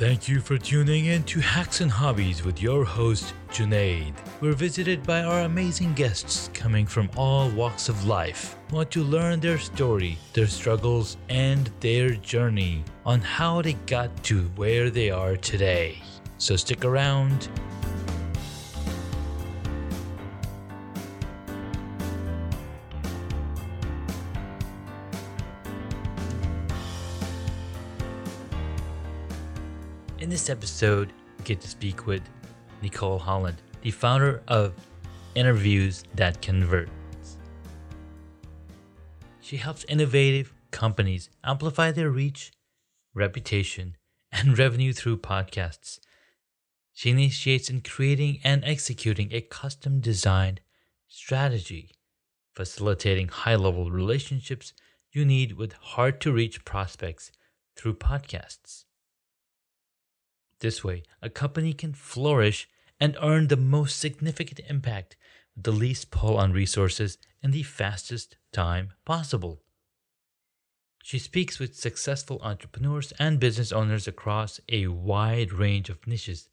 Thank 0.00 0.28
you 0.28 0.40
for 0.40 0.56
tuning 0.56 1.04
in 1.04 1.24
to 1.24 1.40
Hacks 1.40 1.82
and 1.82 1.90
Hobbies 1.90 2.42
with 2.42 2.62
your 2.62 2.86
host, 2.86 3.34
Junaid. 3.50 4.14
We're 4.40 4.54
visited 4.54 5.02
by 5.02 5.24
our 5.24 5.40
amazing 5.42 5.92
guests 5.92 6.48
coming 6.54 6.86
from 6.86 7.10
all 7.18 7.50
walks 7.50 7.90
of 7.90 8.06
life. 8.06 8.56
Want 8.70 8.90
to 8.92 9.02
learn 9.02 9.40
their 9.40 9.58
story, 9.58 10.16
their 10.32 10.46
struggles, 10.46 11.18
and 11.28 11.70
their 11.80 12.12
journey 12.12 12.82
on 13.04 13.20
how 13.20 13.60
they 13.60 13.74
got 13.84 14.24
to 14.24 14.44
where 14.56 14.88
they 14.88 15.10
are 15.10 15.36
today. 15.36 15.98
So 16.38 16.56
stick 16.56 16.86
around. 16.86 17.50
Episode, 30.50 31.12
we 31.38 31.44
get 31.44 31.60
to 31.60 31.68
speak 31.68 32.06
with 32.06 32.22
Nicole 32.82 33.18
Holland, 33.18 33.62
the 33.82 33.90
founder 33.90 34.42
of 34.48 34.74
Interviews 35.34 36.04
That 36.16 36.42
Convert. 36.42 36.88
She 39.40 39.56
helps 39.56 39.84
innovative 39.84 40.52
companies 40.70 41.30
amplify 41.44 41.92
their 41.92 42.10
reach, 42.10 42.52
reputation, 43.14 43.96
and 44.32 44.58
revenue 44.58 44.92
through 44.92 45.18
podcasts. 45.18 45.98
She 46.92 47.10
initiates 47.10 47.70
in 47.70 47.80
creating 47.80 48.40
and 48.44 48.64
executing 48.64 49.32
a 49.32 49.40
custom 49.40 50.00
designed 50.00 50.60
strategy, 51.08 51.92
facilitating 52.52 53.28
high 53.28 53.56
level 53.56 53.90
relationships 53.90 54.72
you 55.12 55.24
need 55.24 55.52
with 55.52 55.72
hard 55.72 56.20
to 56.20 56.32
reach 56.32 56.64
prospects 56.64 57.32
through 57.76 57.94
podcasts. 57.94 58.84
This 60.60 60.84
way, 60.84 61.02
a 61.22 61.30
company 61.30 61.72
can 61.72 61.94
flourish 61.94 62.68
and 63.00 63.16
earn 63.22 63.48
the 63.48 63.56
most 63.56 63.98
significant 63.98 64.60
impact 64.68 65.16
with 65.56 65.64
the 65.64 65.72
least 65.72 66.10
pull 66.10 66.36
on 66.36 66.52
resources 66.52 67.18
in 67.42 67.50
the 67.50 67.62
fastest 67.62 68.36
time 68.52 68.92
possible. 69.04 69.62
She 71.02 71.18
speaks 71.18 71.58
with 71.58 71.76
successful 71.76 72.40
entrepreneurs 72.42 73.12
and 73.18 73.40
business 73.40 73.72
owners 73.72 74.06
across 74.06 74.60
a 74.68 74.86
wide 74.88 75.52
range 75.52 75.88
of 75.88 76.06
niches 76.06 76.48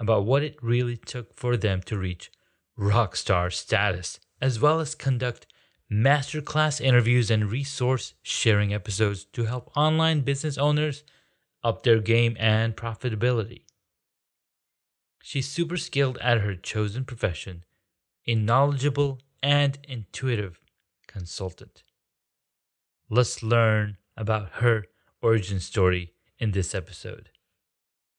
about 0.00 0.24
what 0.24 0.42
it 0.42 0.56
really 0.62 0.96
took 0.96 1.34
for 1.34 1.56
them 1.56 1.82
to 1.82 1.98
reach 1.98 2.32
rock 2.76 3.14
star 3.14 3.50
status, 3.50 4.18
as 4.40 4.58
well 4.58 4.80
as 4.80 4.94
conduct 4.94 5.46
masterclass 5.92 6.80
interviews 6.80 7.30
and 7.30 7.50
resource 7.50 8.14
sharing 8.22 8.72
episodes 8.72 9.26
to 9.26 9.44
help 9.44 9.70
online 9.76 10.22
business 10.22 10.56
owners 10.56 11.04
up 11.64 11.82
their 11.82 12.00
game 12.00 12.36
and 12.38 12.76
profitability. 12.76 13.62
She's 15.22 15.48
super 15.48 15.76
skilled 15.76 16.18
at 16.18 16.40
her 16.40 16.54
chosen 16.56 17.04
profession, 17.04 17.64
a 18.26 18.34
knowledgeable 18.34 19.20
and 19.42 19.78
intuitive 19.88 20.60
consultant. 21.06 21.84
Let's 23.08 23.42
learn 23.42 23.98
about 24.16 24.50
her 24.54 24.86
origin 25.22 25.60
story 25.60 26.14
in 26.38 26.50
this 26.50 26.74
episode. 26.74 27.28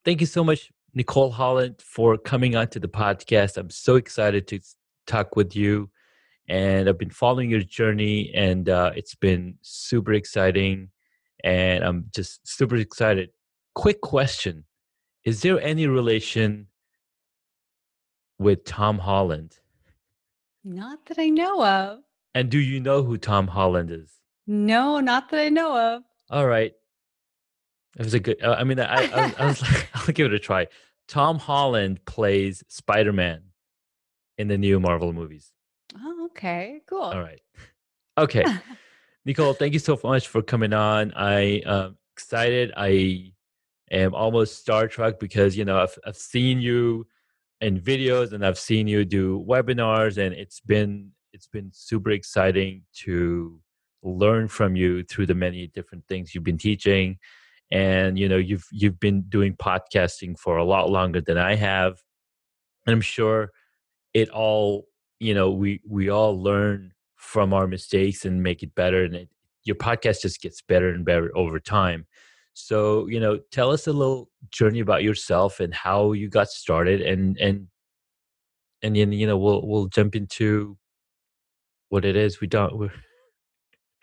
Thank 0.05 0.21
you 0.21 0.27
so 0.27 0.43
much, 0.43 0.71
Nicole 0.93 1.31
Holland, 1.31 1.81
for 1.81 2.17
coming 2.17 2.55
on 2.55 2.67
to 2.69 2.79
the 2.79 2.87
podcast. 2.87 3.57
I'm 3.57 3.69
so 3.69 3.95
excited 3.95 4.47
to 4.49 4.59
talk 5.05 5.35
with 5.35 5.55
you. 5.55 5.89
And 6.47 6.89
I've 6.89 6.97
been 6.97 7.09
following 7.09 7.49
your 7.49 7.61
journey, 7.61 8.31
and 8.35 8.67
uh, 8.67 8.91
it's 8.95 9.15
been 9.15 9.55
super 9.61 10.11
exciting 10.11 10.89
and 11.43 11.83
I'm 11.83 12.05
just 12.15 12.47
super 12.47 12.75
excited. 12.77 13.29
Quick 13.75 14.01
question 14.01 14.65
Is 15.23 15.41
there 15.41 15.59
any 15.61 15.87
relation 15.87 16.67
with 18.39 18.65
Tom 18.65 18.99
Holland? 18.99 19.57
Not 20.63 21.05
that 21.07 21.19
I 21.19 21.29
know 21.29 21.63
of. 21.65 21.99
And 22.35 22.49
do 22.49 22.57
you 22.57 22.79
know 22.79 23.03
who 23.03 23.17
Tom 23.17 23.47
Holland 23.47 23.91
is? 23.91 24.11
No, 24.47 24.99
not 24.99 25.29
that 25.29 25.39
I 25.39 25.49
know 25.49 25.77
of. 25.77 26.03
All 26.29 26.47
right. 26.47 26.73
It 27.97 28.03
was 28.03 28.13
a 28.13 28.19
good, 28.19 28.41
uh, 28.41 28.55
I 28.57 28.63
mean, 28.63 28.79
I, 28.79 28.85
I, 28.85 29.33
I 29.37 29.45
was 29.45 29.61
like, 29.61 29.89
I'll 29.93 30.13
give 30.13 30.27
it 30.27 30.33
a 30.33 30.39
try. 30.39 30.67
Tom 31.07 31.37
Holland 31.37 32.03
plays 32.05 32.63
Spider 32.67 33.13
Man 33.13 33.43
in 34.37 34.47
the 34.47 34.57
new 34.57 34.79
Marvel 34.79 35.13
movies. 35.13 35.51
Oh, 35.95 36.25
okay. 36.27 36.81
Cool. 36.87 37.01
All 37.01 37.21
right. 37.21 37.41
Okay. 38.17 38.43
Nicole, 39.25 39.53
thank 39.53 39.73
you 39.73 39.79
so 39.79 39.99
much 40.03 40.27
for 40.27 40.41
coming 40.41 40.73
on. 40.73 41.13
I 41.13 41.61
am 41.65 41.97
excited. 42.15 42.73
I 42.75 43.32
am 43.91 44.13
almost 44.13 44.59
Star 44.59 44.87
Trek 44.87 45.19
because 45.19 45.57
you 45.57 45.65
know 45.65 45.79
I've 45.79 45.97
I've 46.05 46.17
seen 46.17 46.61
you 46.61 47.07
in 47.61 47.79
videos 47.79 48.33
and 48.33 48.45
I've 48.45 48.59
seen 48.59 48.87
you 48.87 49.05
do 49.05 49.43
webinars, 49.47 50.17
and 50.17 50.33
it's 50.33 50.59
been 50.59 51.11
it's 51.31 51.47
been 51.47 51.71
super 51.73 52.11
exciting 52.11 52.83
to 53.03 53.59
learn 54.03 54.47
from 54.47 54.75
you 54.75 55.03
through 55.03 55.25
the 55.25 55.35
many 55.35 55.67
different 55.67 56.05
things 56.07 56.35
you've 56.35 56.43
been 56.43 56.57
teaching. 56.57 57.17
And 57.71 58.19
you 58.19 58.29
know 58.29 58.37
you've 58.37 58.67
you've 58.71 58.99
been 58.99 59.23
doing 59.23 59.55
podcasting 59.55 60.37
for 60.37 60.57
a 60.57 60.65
lot 60.65 60.89
longer 60.89 61.21
than 61.21 61.37
I 61.37 61.55
have, 61.55 62.01
and 62.85 62.93
I'm 62.93 63.01
sure 63.01 63.51
it 64.13 64.29
all 64.29 64.87
you 65.19 65.33
know 65.33 65.51
we 65.51 65.81
we 65.87 66.09
all 66.09 66.41
learn 66.41 66.93
from 67.15 67.53
our 67.53 67.67
mistakes 67.67 68.25
and 68.25 68.43
make 68.43 68.61
it 68.61 68.75
better 68.75 69.05
and 69.05 69.15
it, 69.15 69.29
your 69.63 69.77
podcast 69.77 70.21
just 70.21 70.41
gets 70.41 70.61
better 70.61 70.89
and 70.89 71.05
better 71.05 71.35
over 71.37 71.57
time 71.57 72.05
so 72.53 73.07
you 73.07 73.19
know 73.19 73.39
tell 73.51 73.71
us 73.71 73.87
a 73.87 73.93
little 73.93 74.29
journey 74.51 74.79
about 74.79 75.03
yourself 75.03 75.59
and 75.59 75.73
how 75.73 76.11
you 76.11 76.29
got 76.29 76.47
started 76.49 77.01
and 77.01 77.37
and 77.39 77.67
and 78.81 78.95
then 78.95 79.11
you 79.11 79.25
know 79.27 79.37
we'll 79.37 79.65
we'll 79.65 79.87
jump 79.87 80.15
into 80.15 80.77
what 81.89 82.05
it 82.05 82.15
is 82.15 82.39
we 82.41 82.47
don't 82.47 82.77
we're, 82.77 82.91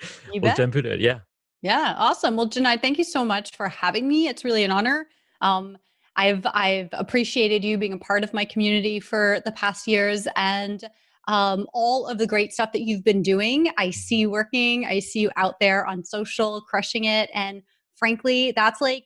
You 0.33 0.41
we'll 0.41 0.51
bet. 0.51 0.57
jump 0.57 0.77
into 0.77 0.93
it 0.93 1.01
yeah 1.01 1.21
Yeah, 1.63 1.95
awesome. 1.99 2.37
Well, 2.37 2.49
Junaid, 2.49 2.81
thank 2.81 2.97
you 2.99 3.05
so 3.05 3.25
much 3.25 3.55
for 3.55 3.69
having 3.69 4.09
me. 4.09 4.29
It's 4.29 4.45
really 4.45 4.65
an 4.65 4.71
honor. 4.71 5.09
Um, 5.43 5.77
I've 6.17 6.47
I've 6.47 6.89
appreciated 6.93 7.65
you 7.65 7.79
being 7.79 7.93
a 7.93 7.99
part 7.99 8.25
of 8.25 8.33
my 8.33 8.45
community 8.45 9.01
for 9.01 9.41
the 9.45 9.53
past 9.53 9.87
years 9.87 10.27
and 10.37 10.83
um, 11.29 11.67
all 11.73 12.07
of 12.07 12.19
the 12.19 12.27
great 12.27 12.53
stuff 12.53 12.73
that 12.73 12.83
you've 12.83 13.05
been 13.05 13.23
doing. 13.23 13.71
I 13.79 13.91
see 13.91 14.17
you 14.17 14.31
working. 14.31 14.87
I 14.87 14.99
see 15.01 15.21
you 15.21 15.31
out 15.37 15.61
there 15.61 15.87
on 15.87 16.05
social, 16.05 16.61
crushing 16.63 17.05
it. 17.05 17.31
And 17.35 17.63
frankly, 18.01 18.53
that's 18.57 18.81
like 18.81 19.05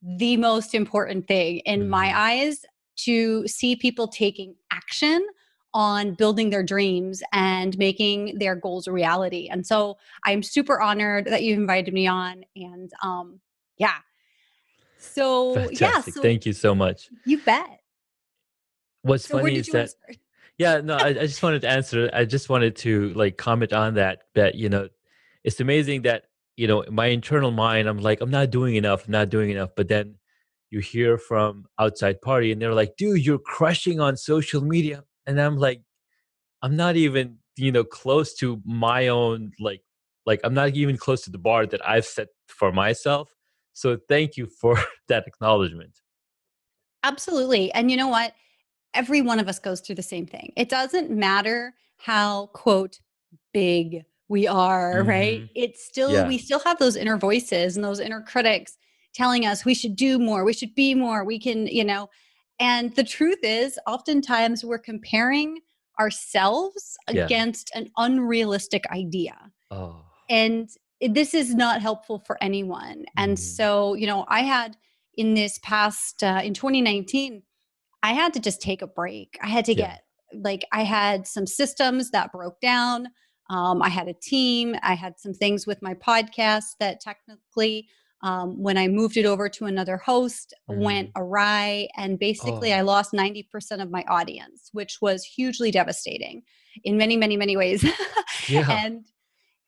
the 0.00 0.36
most 0.36 0.74
important 0.74 1.26
thing 1.26 1.58
in 1.60 1.88
my 1.88 2.08
Mhm. 2.08 2.14
eyes 2.14 2.64
to 2.98 3.46
see 3.48 3.74
people 3.74 4.06
taking 4.06 4.54
action 4.70 5.26
on 5.74 6.14
building 6.14 6.50
their 6.50 6.62
dreams 6.62 7.22
and 7.32 7.76
making 7.78 8.38
their 8.38 8.54
goals 8.54 8.86
a 8.86 8.92
reality. 8.92 9.48
And 9.50 9.66
so 9.66 9.98
I'm 10.24 10.42
super 10.42 10.80
honored 10.80 11.26
that 11.26 11.42
you 11.42 11.54
invited 11.54 11.92
me 11.92 12.06
on. 12.06 12.44
And 12.54 12.90
um, 13.02 13.40
yeah. 13.76 13.98
So 14.96 15.70
yeah, 15.70 16.00
so 16.00 16.22
thank 16.22 16.46
you 16.46 16.52
so 16.52 16.74
much 16.74 17.10
you 17.24 17.38
bet. 17.38 17.80
what's 19.02 19.26
So 19.26 19.38
funny 19.38 19.56
is 19.56 19.68
that? 19.68 19.90
Yeah, 20.58 20.80
no, 20.80 20.96
I, 20.96 21.08
I 21.08 21.26
just 21.26 21.42
wanted 21.42 21.62
to 21.62 21.68
answer. 21.78 22.10
I 22.12 22.24
just 22.24 22.48
wanted 22.48 22.76
to 22.76 23.12
like 23.14 23.36
comment 23.36 23.72
on 23.72 23.94
that. 23.94 24.22
That 24.34 24.54
you 24.54 24.68
know, 24.68 24.88
it's 25.44 25.60
amazing 25.60 26.02
that 26.02 26.24
you 26.58 26.66
know 26.66 26.84
my 26.90 27.06
internal 27.06 27.52
mind. 27.52 27.88
I'm 27.88 27.98
like, 27.98 28.20
I'm 28.20 28.30
not 28.30 28.50
doing 28.50 28.74
enough. 28.74 29.06
I'm 29.06 29.12
not 29.12 29.30
doing 29.30 29.50
enough. 29.50 29.70
But 29.76 29.88
then 29.88 30.16
you 30.70 30.80
hear 30.80 31.16
from 31.16 31.66
outside 31.78 32.20
party, 32.20 32.52
and 32.52 32.60
they're 32.60 32.74
like, 32.74 32.96
dude, 32.96 33.24
you're 33.24 33.38
crushing 33.38 34.00
on 34.00 34.16
social 34.16 34.60
media, 34.60 35.04
and 35.26 35.40
I'm 35.40 35.56
like, 35.56 35.82
I'm 36.60 36.76
not 36.76 36.96
even 36.96 37.38
you 37.56 37.70
know 37.72 37.84
close 37.84 38.34
to 38.34 38.60
my 38.64 39.08
own 39.08 39.52
like 39.60 39.82
like 40.26 40.40
I'm 40.42 40.54
not 40.54 40.74
even 40.74 40.96
close 40.96 41.22
to 41.22 41.30
the 41.30 41.38
bar 41.38 41.64
that 41.66 41.86
I've 41.88 42.04
set 42.06 42.28
for 42.48 42.72
myself. 42.72 43.32
So 43.72 43.96
thank 44.08 44.36
you 44.36 44.46
for 44.46 44.76
that 45.08 45.26
acknowledgement. 45.28 46.00
Absolutely. 47.04 47.72
And 47.72 47.90
you 47.90 47.96
know 47.96 48.08
what? 48.08 48.34
Every 48.94 49.22
one 49.22 49.38
of 49.38 49.48
us 49.48 49.60
goes 49.60 49.80
through 49.80 49.94
the 49.94 50.02
same 50.02 50.26
thing. 50.26 50.52
It 50.56 50.68
doesn't 50.68 51.10
matter 51.10 51.74
how, 51.98 52.46
quote, 52.46 52.98
big 53.52 54.04
we 54.28 54.46
are, 54.46 55.02
right? 55.04 55.40
hmm 55.40 55.46
It's 55.54 55.84
still, 55.84 56.12
Yeah. 56.12 56.28
we 56.28 56.38
still 56.38 56.60
have 56.60 56.78
those 56.78 56.96
inner 56.96 57.16
voices 57.16 57.76
and 57.76 57.84
those 57.84 58.00
inner 58.00 58.22
critics 58.22 58.76
telling 59.14 59.46
us 59.46 59.64
we 59.64 59.74
should 59.74 59.96
do 59.96 60.18
more, 60.18 60.44
we 60.44 60.52
should 60.52 60.74
be 60.74 60.94
more, 60.94 61.24
we 61.24 61.38
can, 61.40 61.66
you 61.66 61.84
know. 61.84 62.08
And 62.60 62.94
the 62.94 63.04
truth 63.04 63.38
is, 63.42 63.78
oftentimes 63.86 64.64
we're 64.64 64.78
comparing 64.78 65.60
ourselves 65.98 66.96
Yeah. 67.10 67.24
against 67.24 67.70
an 67.74 67.90
unrealistic 67.96 68.84
idea 68.90 69.34
Oh. 69.70 70.04
and 70.30 70.68
this 71.00 71.34
is 71.34 71.54
not 71.54 71.80
helpful 71.82 72.18
for 72.26 72.36
anyone 72.42 73.04
and 73.16 73.36
Mhm. 73.36 73.40
so 73.40 73.94
you 73.94 74.06
know 74.06 74.24
i 74.28 74.40
had 74.40 74.76
in 75.16 75.34
this 75.34 75.58
past 75.62 76.22
uh, 76.22 76.40
in 76.44 76.54
2019 76.54 77.42
i 78.02 78.12
had 78.12 78.32
to 78.34 78.40
just 78.40 78.60
take 78.62 78.80
a 78.82 78.86
break 78.86 79.36
i 79.42 79.48
had 79.48 79.64
to 79.64 79.74
Yeah. 79.74 79.88
get 79.88 80.04
like 80.42 80.64
i 80.72 80.82
had 80.84 81.26
some 81.26 81.46
systems 81.46 82.10
that 82.12 82.30
broke 82.32 82.60
down 82.60 83.08
um, 83.50 83.82
i 83.82 83.88
had 83.88 84.08
a 84.08 84.14
team 84.14 84.74
i 84.82 84.94
had 84.94 85.18
some 85.18 85.34
things 85.34 85.66
with 85.66 85.80
my 85.82 85.94
podcast 85.94 86.76
that 86.80 87.00
technically 87.00 87.88
um, 88.22 88.60
when 88.60 88.76
I 88.76 88.88
moved 88.88 89.16
it 89.16 89.26
over 89.26 89.48
to 89.48 89.66
another 89.66 89.96
host, 89.96 90.52
mm. 90.68 90.78
went 90.78 91.10
awry, 91.14 91.88
and 91.96 92.18
basically 92.18 92.72
oh. 92.72 92.78
I 92.78 92.80
lost 92.80 93.12
90% 93.12 93.46
of 93.80 93.90
my 93.90 94.04
audience, 94.08 94.70
which 94.72 94.98
was 95.00 95.24
hugely 95.24 95.70
devastating 95.70 96.42
in 96.82 96.96
many, 96.96 97.16
many, 97.16 97.36
many 97.36 97.56
ways. 97.56 97.84
yeah. 98.48 98.66
And 98.68 99.04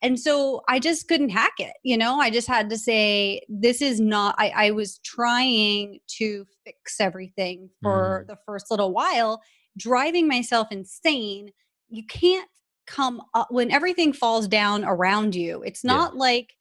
and 0.03 0.19
so 0.19 0.63
I 0.67 0.79
just 0.79 1.09
couldn't 1.09 1.29
hack 1.29 1.53
it. 1.59 1.75
You 1.85 1.99
know, 1.99 2.19
I 2.19 2.31
just 2.31 2.49
had 2.49 2.71
to 2.71 2.79
say, 2.79 3.43
this 3.51 3.83
is 3.83 4.01
not, 4.01 4.35
I, 4.39 4.49
I 4.49 4.71
was 4.71 4.99
trying 5.05 5.99
to 6.19 6.47
fix 6.65 6.99
everything 7.01 7.69
for 7.83 8.25
mm. 8.25 8.29
the 8.29 8.39
first 8.47 8.71
little 8.71 8.95
while, 8.95 9.43
driving 9.77 10.27
myself 10.27 10.69
insane. 10.71 11.51
You 11.91 12.05
can't 12.07 12.49
come 12.91 13.23
up 13.35 13.49
when 13.51 13.71
everything 13.71 14.13
falls 14.13 14.49
down 14.49 14.85
around 14.85 15.35
you. 15.35 15.63
It's 15.63 15.85
not 15.85 16.15
yeah. 16.15 16.21
like 16.21 16.55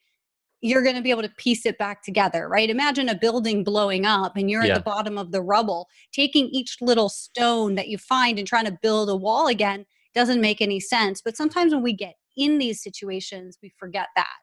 you're 0.62 0.84
going 0.84 0.96
to 0.96 1.02
be 1.02 1.12
able 1.12 1.22
to 1.22 1.30
piece 1.30 1.66
it 1.66 1.78
back 1.78 2.04
together, 2.04 2.48
right? 2.48 2.70
Imagine 2.70 3.10
a 3.10 3.16
building 3.16 3.64
blowing 3.64 4.06
up 4.06 4.36
and 4.36 4.50
you're 4.50 4.64
yeah. 4.64 4.74
at 4.74 4.76
the 4.76 4.84
bottom 4.84 5.18
of 5.18 5.32
the 5.32 5.42
rubble. 5.42 5.88
Taking 6.12 6.48
each 6.48 6.78
little 6.82 7.10
stone 7.10 7.76
that 7.76 7.88
you 7.88 7.98
find 7.98 8.38
and 8.38 8.48
trying 8.48 8.66
to 8.66 8.78
build 8.82 9.10
a 9.10 9.16
wall 9.16 9.48
again 9.48 9.86
doesn't 10.14 10.42
make 10.42 10.62
any 10.62 10.80
sense. 10.80 11.22
But 11.22 11.38
sometimes 11.38 11.74
when 11.74 11.84
we 11.84 11.94
get 11.94 12.16
in 12.36 12.58
these 12.58 12.84
situations, 12.84 13.58
we 13.64 13.72
forget 13.78 14.08
that. 14.16 14.36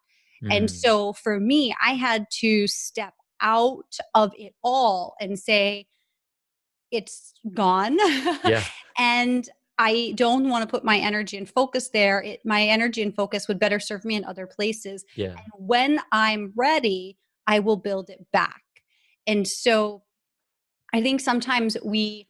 Mm. 0.43 0.57
And 0.57 0.71
so 0.71 1.13
for 1.13 1.39
me, 1.39 1.75
I 1.85 1.95
had 1.95 2.27
to 2.41 2.67
step 2.67 3.15
out 3.43 3.99
of 4.15 4.33
it 4.37 4.55
all 4.65 5.15
and 5.21 5.39
say, 5.39 5.87
it's 6.91 7.35
gone. 7.53 7.99
Yeah. 7.99 8.65
and 8.99 9.49
I 9.79 10.15
don't 10.17 10.49
want 10.49 10.63
to 10.63 10.71
put 10.71 10.85
my 10.85 10.99
energy 10.99 11.37
and 11.37 11.49
focus 11.49 11.91
there. 11.91 12.23
It, 12.23 12.41
my 12.45 12.63
energy 12.63 13.03
and 13.03 13.15
focus 13.15 13.47
would 13.49 13.59
better 13.59 13.79
serve 13.79 14.05
me 14.05 14.15
in 14.15 14.25
other 14.25 14.47
places. 14.47 15.05
Yeah. 15.17 15.31
And 15.31 15.53
when 15.59 16.01
I'm 16.13 16.53
ready, 16.57 17.19
I 17.47 17.59
will 17.61 17.77
build 17.77 18.09
it 18.11 18.27
back. 18.33 18.63
And 19.27 19.47
so 19.47 20.03
I 20.95 21.03
think 21.03 21.21
sometimes 21.21 21.77
we 21.85 22.29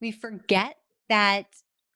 we 0.00 0.12
forget 0.12 0.76
that 1.08 1.46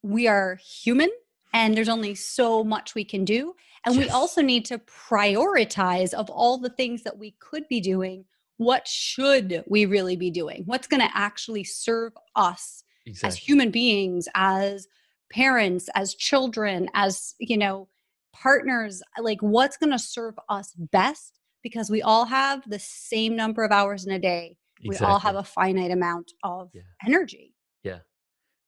we 0.02 0.26
are 0.26 0.56
human 0.56 1.10
and 1.52 1.76
there's 1.76 1.88
only 1.88 2.14
so 2.14 2.64
much 2.64 2.94
we 2.94 3.04
can 3.04 3.24
do 3.24 3.54
and 3.84 3.94
yes. 3.94 4.04
we 4.04 4.10
also 4.10 4.40
need 4.40 4.64
to 4.64 4.78
prioritize 4.78 6.14
of 6.14 6.30
all 6.30 6.58
the 6.58 6.70
things 6.70 7.02
that 7.02 7.18
we 7.18 7.32
could 7.38 7.68
be 7.68 7.80
doing 7.80 8.24
what 8.56 8.88
should 8.88 9.62
we 9.68 9.84
really 9.84 10.16
be 10.16 10.30
doing 10.30 10.62
what's 10.64 10.86
going 10.86 11.00
to 11.00 11.16
actually 11.16 11.64
serve 11.64 12.12
us 12.34 12.82
exactly. 13.10 13.28
as 13.28 13.36
human 13.36 13.70
beings 13.70 14.28
as 14.34 14.86
parents 15.30 15.88
as 15.94 16.14
children 16.14 16.88
as 16.94 17.34
you 17.38 17.56
know 17.56 17.88
partners 18.32 19.02
like 19.20 19.40
what's 19.40 19.76
going 19.76 19.92
to 19.92 19.98
serve 19.98 20.34
us 20.48 20.74
best 20.92 21.38
because 21.62 21.90
we 21.90 22.02
all 22.02 22.24
have 22.24 22.68
the 22.68 22.78
same 22.78 23.36
number 23.36 23.62
of 23.62 23.70
hours 23.70 24.06
in 24.06 24.12
a 24.12 24.18
day 24.18 24.56
exactly. 24.82 25.06
we 25.06 25.12
all 25.12 25.18
have 25.18 25.36
a 25.36 25.44
finite 25.44 25.90
amount 25.90 26.32
of 26.42 26.70
yeah. 26.72 26.82
energy 27.06 27.54
yeah 27.82 27.98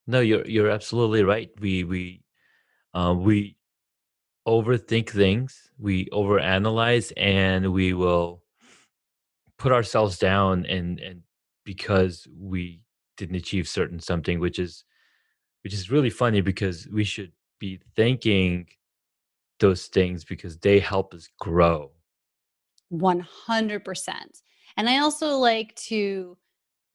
no 0.06 0.20
you're 0.20 0.46
you're 0.46 0.70
absolutely 0.70 1.22
right 1.22 1.50
we 1.60 1.84
we 1.84 2.22
uh, 2.94 3.14
we 3.16 3.56
overthink 4.46 5.08
things 5.08 5.70
we 5.78 6.06
overanalyze 6.06 7.12
and 7.16 7.72
we 7.72 7.92
will 7.92 8.42
put 9.58 9.72
ourselves 9.72 10.18
down 10.18 10.66
and 10.66 10.98
and 11.00 11.22
because 11.64 12.26
we 12.36 12.80
didn't 13.22 13.36
achieve 13.36 13.69
certain 13.69 14.00
something 14.00 14.40
which 14.40 14.58
is 14.58 14.82
which 15.62 15.72
is 15.72 15.92
really 15.92 16.10
funny 16.10 16.40
because 16.40 16.88
we 16.92 17.04
should 17.04 17.30
be 17.60 17.80
thanking 17.94 18.66
those 19.60 19.86
things 19.86 20.24
because 20.24 20.58
they 20.58 20.80
help 20.80 21.14
us 21.14 21.28
grow 21.38 21.92
100% 22.92 24.08
and 24.76 24.88
i 24.88 24.98
also 24.98 25.36
like 25.38 25.72
to 25.76 26.36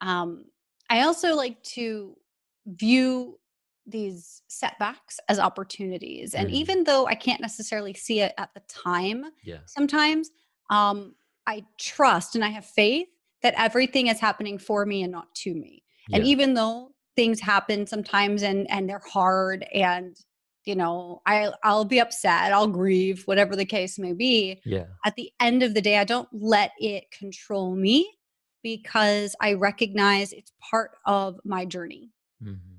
um 0.02 0.44
i 0.90 1.04
also 1.04 1.34
like 1.34 1.64
to 1.64 2.14
view 2.66 3.40
these 3.86 4.42
setbacks 4.50 5.18
as 5.30 5.40
opportunities 5.40 6.34
and 6.34 6.50
mm. 6.50 6.52
even 6.52 6.84
though 6.84 7.08
i 7.08 7.16
can't 7.16 7.40
necessarily 7.40 7.94
see 7.94 8.20
it 8.20 8.34
at 8.38 8.50
the 8.54 8.62
time 8.68 9.24
yeah. 9.46 9.60
sometimes 9.66 10.30
um 10.70 11.16
i 11.48 11.64
trust 11.78 12.36
and 12.36 12.44
i 12.44 12.50
have 12.50 12.66
faith 12.66 13.08
that 13.44 13.54
everything 13.56 14.08
is 14.08 14.20
happening 14.20 14.58
for 14.58 14.86
me 14.86 15.04
and 15.04 15.12
not 15.14 15.34
to 15.34 15.54
me 15.54 15.84
and 16.14 16.24
even 16.26 16.54
though 16.54 16.92
things 17.16 17.40
happen 17.40 17.86
sometimes 17.86 18.44
and 18.44 18.70
and 18.70 18.88
they're 18.88 19.02
hard 19.12 19.66
and 19.74 20.18
you 20.66 20.76
know 20.76 21.22
i 21.26 21.50
i'll 21.64 21.86
be 21.86 22.00
upset 22.00 22.54
i'll 22.54 22.68
grieve 22.68 23.24
whatever 23.26 23.56
the 23.56 23.66
case 23.66 23.98
may 23.98 24.14
be 24.14 24.62
yeah. 24.66 24.86
at 25.06 25.16
the 25.16 25.32
end 25.40 25.64
of 25.64 25.74
the 25.74 25.82
day 25.82 25.98
i 25.98 26.04
don't 26.04 26.30
let 26.32 26.72
it 26.80 27.10
control 27.12 27.76
me 27.76 28.10
because 28.64 29.36
i 29.42 29.54
recognize 29.54 30.32
it's 30.32 30.52
part 30.72 30.92
of 31.06 31.40
my 31.44 31.66
journey. 31.66 32.12
Mm-hmm. 32.44 32.76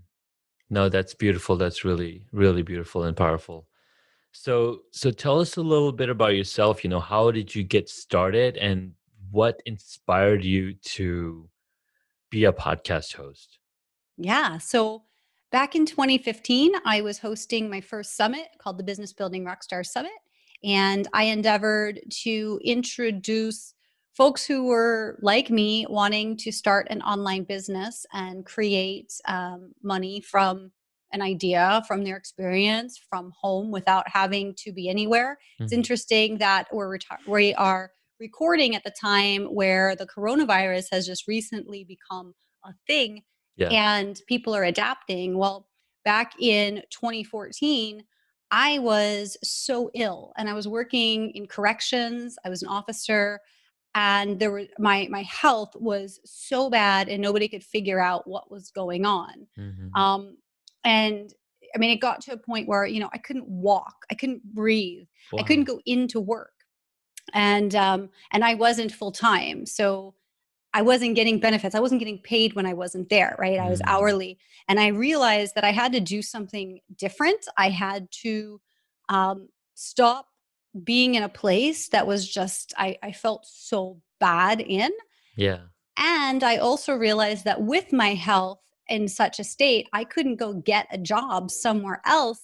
no 0.70 0.88
that's 0.88 1.14
beautiful 1.14 1.56
that's 1.56 1.84
really 1.84 2.26
really 2.32 2.62
beautiful 2.62 3.02
and 3.02 3.16
powerful. 3.16 3.66
So 4.30 4.82
so 4.92 5.10
tell 5.10 5.40
us 5.40 5.56
a 5.56 5.62
little 5.62 5.90
bit 5.90 6.10
about 6.10 6.36
yourself 6.36 6.84
you 6.84 6.90
know 6.90 7.00
how 7.00 7.32
did 7.32 7.54
you 7.54 7.64
get 7.64 7.88
started 7.88 8.56
and 8.58 8.92
what 9.30 9.60
inspired 9.66 10.44
you 10.44 10.74
to 10.74 11.48
be 12.30 12.44
a 12.44 12.52
podcast 12.52 13.14
host? 13.14 13.58
Yeah. 14.16 14.58
So 14.58 15.04
back 15.52 15.74
in 15.74 15.86
2015, 15.86 16.72
I 16.84 17.00
was 17.00 17.18
hosting 17.18 17.70
my 17.70 17.80
first 17.80 18.16
summit 18.16 18.48
called 18.58 18.78
the 18.78 18.84
Business 18.84 19.12
Building 19.12 19.44
Rockstar 19.44 19.84
Summit. 19.84 20.12
And 20.64 21.06
I 21.12 21.24
endeavored 21.24 22.00
to 22.22 22.60
introduce 22.64 23.74
folks 24.14 24.44
who 24.44 24.64
were 24.64 25.16
like 25.22 25.48
me 25.48 25.86
wanting 25.88 26.36
to 26.36 26.50
start 26.50 26.88
an 26.90 27.00
online 27.02 27.44
business 27.44 28.04
and 28.12 28.44
create 28.44 29.12
um, 29.26 29.72
money 29.82 30.20
from 30.20 30.72
an 31.12 31.22
idea 31.22 31.82
from 31.86 32.04
their 32.04 32.16
experience 32.16 33.00
from 33.08 33.32
home 33.40 33.70
without 33.70 34.06
having 34.08 34.54
to 34.56 34.72
be 34.72 34.88
anywhere. 34.88 35.38
Mm-hmm. 35.54 35.64
It's 35.64 35.72
interesting 35.72 36.38
that 36.38 36.66
we're 36.72 36.98
reti- 36.98 37.26
we 37.26 37.54
are 37.54 37.92
recording 38.20 38.74
at 38.74 38.84
the 38.84 38.90
time 38.90 39.46
where 39.46 39.94
the 39.96 40.06
coronavirus 40.06 40.86
has 40.92 41.06
just 41.06 41.28
recently 41.28 41.84
become 41.84 42.34
a 42.64 42.72
thing 42.86 43.22
yeah. 43.56 43.68
and 43.68 44.20
people 44.26 44.54
are 44.54 44.64
adapting. 44.64 45.36
Well, 45.36 45.68
back 46.04 46.32
in 46.40 46.82
2014, 46.90 48.04
I 48.50 48.78
was 48.78 49.36
so 49.42 49.90
ill 49.94 50.32
and 50.36 50.48
I 50.48 50.54
was 50.54 50.66
working 50.66 51.30
in 51.30 51.46
corrections. 51.46 52.36
I 52.44 52.48
was 52.48 52.62
an 52.62 52.68
officer 52.68 53.40
and 53.94 54.38
there 54.38 54.50
were 54.50 54.64
my 54.78 55.08
my 55.10 55.22
health 55.22 55.72
was 55.74 56.20
so 56.24 56.70
bad 56.70 57.08
and 57.08 57.22
nobody 57.22 57.48
could 57.48 57.64
figure 57.64 58.00
out 58.00 58.28
what 58.28 58.50
was 58.50 58.70
going 58.70 59.04
on. 59.04 59.46
Mm-hmm. 59.58 59.94
Um 60.00 60.38
and 60.84 61.32
I 61.74 61.78
mean 61.78 61.90
it 61.90 62.00
got 62.00 62.20
to 62.22 62.32
a 62.32 62.38
point 62.38 62.68
where, 62.68 62.86
you 62.86 63.00
know, 63.00 63.10
I 63.12 63.18
couldn't 63.18 63.48
walk, 63.48 64.06
I 64.10 64.14
couldn't 64.14 64.42
breathe. 64.54 65.06
Wow. 65.32 65.40
I 65.40 65.42
couldn't 65.42 65.64
go 65.64 65.80
into 65.84 66.20
work. 66.20 66.52
And 67.32 67.74
um 67.74 68.10
and 68.32 68.44
I 68.44 68.54
wasn't 68.54 68.92
full 68.92 69.12
time. 69.12 69.66
So 69.66 70.14
I 70.74 70.82
wasn't 70.82 71.14
getting 71.14 71.40
benefits. 71.40 71.74
I 71.74 71.80
wasn't 71.80 71.98
getting 71.98 72.18
paid 72.18 72.54
when 72.54 72.66
I 72.66 72.74
wasn't 72.74 73.08
there, 73.08 73.34
right? 73.38 73.58
I 73.58 73.70
was 73.70 73.80
mm. 73.80 73.88
hourly. 73.88 74.38
And 74.68 74.78
I 74.78 74.88
realized 74.88 75.54
that 75.54 75.64
I 75.64 75.72
had 75.72 75.92
to 75.92 76.00
do 76.00 76.20
something 76.20 76.80
different. 76.94 77.46
I 77.56 77.70
had 77.70 78.10
to 78.22 78.60
um, 79.08 79.48
stop 79.74 80.26
being 80.84 81.14
in 81.14 81.22
a 81.22 81.28
place 81.28 81.88
that 81.88 82.06
was 82.06 82.28
just, 82.28 82.74
I, 82.76 82.98
I 83.02 83.12
felt 83.12 83.46
so 83.46 84.00
bad 84.20 84.60
in. 84.60 84.90
Yeah. 85.36 85.60
And 85.96 86.44
I 86.44 86.58
also 86.58 86.94
realized 86.94 87.44
that 87.44 87.62
with 87.62 87.92
my 87.92 88.14
health 88.14 88.60
in 88.88 89.08
such 89.08 89.40
a 89.40 89.44
state, 89.44 89.88
I 89.92 90.04
couldn't 90.04 90.36
go 90.36 90.52
get 90.52 90.86
a 90.92 90.98
job 90.98 91.50
somewhere 91.50 92.00
else 92.04 92.42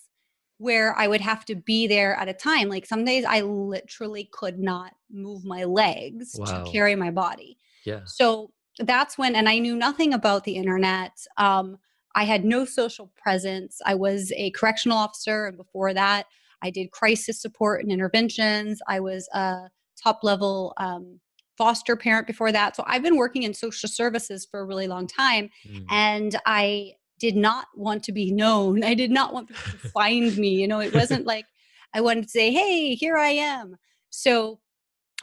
where 0.59 0.97
I 0.97 1.09
would 1.09 1.21
have 1.21 1.45
to 1.47 1.55
be 1.55 1.87
there 1.87 2.15
at 2.15 2.29
a 2.29 2.33
time. 2.33 2.69
Like 2.69 2.87
some 2.87 3.05
days 3.05 3.25
I 3.25 3.41
literally 3.41 4.29
could 4.33 4.59
not 4.59 4.95
move 5.11 5.45
my 5.45 5.65
legs 5.65 6.37
wow. 6.39 6.65
to 6.65 6.71
carry 6.71 6.95
my 6.95 7.11
body. 7.11 7.59
Yeah. 7.85 8.01
So 8.07 8.51
that's 8.79 9.19
when, 9.19 9.35
and 9.35 9.49
I 9.49 9.59
knew 9.59 9.77
nothing 9.77 10.15
about 10.15 10.45
the 10.45 10.57
internet. 10.57 11.13
Um, 11.37 11.79
I 12.15 12.25
had 12.25 12.45
no 12.45 12.65
social 12.65 13.13
presence. 13.17 13.81
I 13.85 13.95
was 13.95 14.33
a 14.37 14.51
correctional 14.53 14.99
officer, 14.99 15.47
and 15.47 15.57
before 15.57 15.93
that, 15.95 16.27
I 16.63 16.71
did 16.71 16.93
crisis 16.93 17.43
support 17.43 17.83
and 17.83 17.93
interventions. 17.93 18.81
I 18.89 19.01
was 19.01 19.29
a 19.35 19.69
top 20.03 20.21
level 20.23 20.75
um, 20.77 21.21
foster 21.59 21.97
parent 21.97 22.27
before 22.27 22.53
that. 22.53 22.77
So 22.77 22.85
I've 22.87 23.03
been 23.03 23.17
working 23.17 23.43
in 23.43 23.53
social 23.53 23.89
services 23.89 24.47
for 24.49 24.61
a 24.61 24.65
really 24.65 24.87
long 24.87 25.07
time, 25.07 25.51
mm. 25.69 25.85
and 25.91 26.37
I 26.47 26.93
did 27.19 27.37
not 27.37 27.67
want 27.75 28.03
to 28.05 28.13
be 28.13 28.33
known. 28.33 28.85
I 28.85 28.95
did 28.95 29.11
not 29.11 29.33
want 29.33 29.49
people 29.49 29.79
to 29.81 29.89
find 29.95 30.37
me. 30.37 30.51
You 30.51 30.69
know, 30.69 30.81
it 30.81 30.95
wasn't 30.95 31.27
like 31.27 31.47
I 31.93 32.01
wanted 32.01 32.25
to 32.25 32.31
say, 32.31 32.53
"Hey, 32.53 32.95
here 32.95 33.17
I 33.17 33.31
am." 33.31 33.77
So 34.11 34.61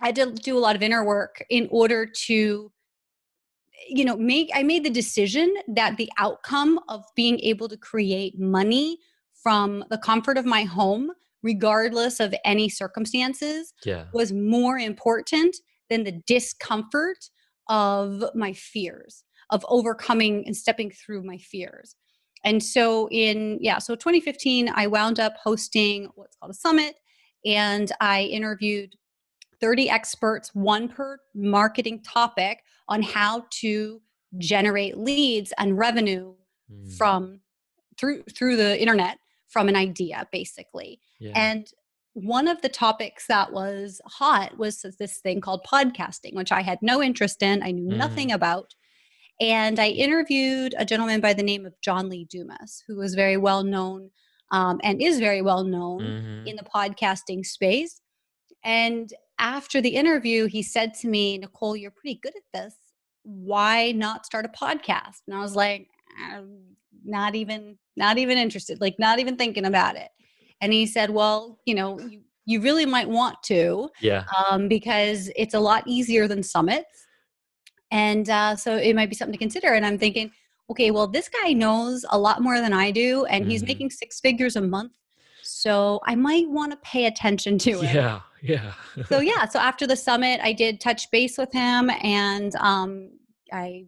I 0.01 0.07
had 0.07 0.15
to 0.15 0.31
do 0.31 0.57
a 0.57 0.59
lot 0.59 0.75
of 0.75 0.81
inner 0.81 1.03
work 1.03 1.43
in 1.49 1.67
order 1.71 2.05
to 2.05 2.71
you 3.87 4.05
know 4.05 4.15
make 4.15 4.51
i 4.53 4.61
made 4.61 4.83
the 4.85 4.91
decision 4.91 5.51
that 5.67 5.97
the 5.97 6.07
outcome 6.19 6.79
of 6.87 7.03
being 7.15 7.39
able 7.39 7.67
to 7.67 7.75
create 7.75 8.39
money 8.39 8.99
from 9.33 9.83
the 9.89 9.97
comfort 9.97 10.37
of 10.37 10.45
my 10.45 10.61
home 10.61 11.09
regardless 11.43 12.19
of 12.19 12.33
any 12.45 12.69
circumstances 12.69 13.73
yeah. 13.85 14.05
was 14.13 14.31
more 14.31 14.77
important 14.77 15.57
than 15.89 16.03
the 16.03 16.21
discomfort 16.25 17.29
of 17.67 18.23
my 18.35 18.53
fears, 18.53 19.23
of 19.51 19.65
overcoming 19.69 20.43
and 20.45 20.55
stepping 20.55 20.91
through 20.91 21.23
my 21.23 21.37
fears. 21.37 21.95
And 22.43 22.63
so 22.63 23.07
in 23.09 23.59
yeah, 23.61 23.77
so 23.77 23.95
2015 23.95 24.71
I 24.73 24.87
wound 24.87 25.19
up 25.19 25.35
hosting 25.43 26.09
what's 26.15 26.35
called 26.37 26.51
a 26.51 26.55
summit 26.55 26.95
and 27.45 27.91
I 27.99 28.23
interviewed 28.23 28.95
30 29.59 29.89
experts, 29.89 30.55
one 30.55 30.87
per 30.87 31.19
marketing 31.35 32.01
topic 32.01 32.63
on 32.87 33.03
how 33.03 33.45
to 33.61 34.01
generate 34.37 34.97
leads 34.97 35.53
and 35.57 35.77
revenue 35.77 36.33
mm. 36.71 36.91
from 36.97 37.41
through 37.99 38.23
through 38.35 38.55
the 38.55 38.79
internet 38.81 39.17
from 39.49 39.69
an 39.69 39.75
idea 39.75 40.27
basically. 40.31 40.99
Yeah. 41.19 41.33
And 41.35 41.67
one 42.13 42.47
of 42.47 42.61
the 42.61 42.69
topics 42.69 43.27
that 43.27 43.53
was 43.53 44.01
hot 44.05 44.57
was 44.57 44.85
this 44.99 45.17
thing 45.19 45.39
called 45.39 45.65
podcasting, 45.65 46.33
which 46.33 46.51
I 46.51 46.61
had 46.61 46.79
no 46.81 47.01
interest 47.01 47.41
in. 47.41 47.63
I 47.63 47.71
knew 47.71 47.93
mm. 47.93 47.97
nothing 47.97 48.31
about. 48.31 48.73
And 49.41 49.79
I 49.79 49.87
interviewed 49.87 50.75
a 50.77 50.85
gentleman 50.85 51.19
by 51.19 51.33
the 51.33 51.41
name 51.41 51.65
of 51.65 51.73
John 51.81 52.09
Lee 52.09 52.25
Dumas, 52.25 52.83
who 52.87 52.95
was 52.95 53.15
very 53.15 53.37
well 53.37 53.63
known 53.63 54.11
um, 54.51 54.79
and 54.83 55.01
is 55.01 55.19
very 55.19 55.41
well 55.41 55.63
known 55.63 56.01
mm-hmm. 56.01 56.47
in 56.47 56.55
the 56.55 56.63
podcasting 56.63 57.43
space. 57.43 58.01
And 58.63 59.11
after 59.39 59.81
the 59.81 59.95
interview, 59.95 60.45
he 60.45 60.61
said 60.61 60.93
to 60.95 61.07
me, 61.07 61.39
Nicole, 61.39 61.75
you're 61.75 61.89
pretty 61.89 62.19
good 62.21 62.33
at 62.35 62.61
this. 62.61 62.75
Why 63.23 63.91
not 63.93 64.27
start 64.27 64.45
a 64.45 64.49
podcast? 64.49 65.21
And 65.27 65.35
I 65.35 65.39
was 65.39 65.55
like, 65.55 65.87
I'm 66.23 66.59
not 67.03 67.33
even, 67.33 67.79
not 67.97 68.19
even 68.19 68.37
interested, 68.37 68.79
like 68.79 68.99
not 68.99 69.17
even 69.17 69.37
thinking 69.37 69.65
about 69.65 69.95
it. 69.95 70.09
And 70.61 70.71
he 70.71 70.85
said, 70.85 71.09
Well, 71.09 71.59
you 71.65 71.73
know, 71.73 71.99
you, 71.99 72.21
you 72.45 72.61
really 72.61 72.85
might 72.85 73.09
want 73.09 73.41
to. 73.45 73.89
Yeah. 74.01 74.25
Um, 74.49 74.67
because 74.67 75.31
it's 75.35 75.55
a 75.55 75.59
lot 75.59 75.83
easier 75.87 76.27
than 76.27 76.43
summits. 76.43 77.07
And 77.91 78.29
uh, 78.29 78.55
so 78.55 78.77
it 78.77 78.95
might 78.95 79.09
be 79.09 79.15
something 79.15 79.33
to 79.33 79.37
consider. 79.37 79.73
And 79.73 79.85
I'm 79.85 79.97
thinking, 79.97 80.31
okay, 80.71 80.91
well, 80.91 81.07
this 81.07 81.29
guy 81.29 81.53
knows 81.53 82.05
a 82.09 82.17
lot 82.17 82.41
more 82.41 82.59
than 82.59 82.73
I 82.73 82.91
do, 82.91 83.25
and 83.25 83.43
mm-hmm. 83.43 83.51
he's 83.51 83.63
making 83.63 83.91
six 83.91 84.19
figures 84.19 84.55
a 84.55 84.61
month. 84.61 84.93
So 85.43 85.99
I 86.05 86.15
might 86.15 86.49
want 86.49 86.71
to 86.71 86.77
pay 86.77 87.05
attention 87.05 87.57
to 87.59 87.81
it. 87.81 87.93
Yeah, 87.93 88.21
yeah. 88.41 88.73
so 89.07 89.19
yeah, 89.31 89.45
so 89.45 89.59
after 89.59 89.85
the 89.85 89.97
summit, 89.97 90.39
I 90.41 90.53
did 90.53 90.79
touch 90.79 91.11
base 91.11 91.37
with 91.37 91.51
him, 91.51 91.89
and 92.01 92.55
um, 92.55 93.11
I 93.51 93.85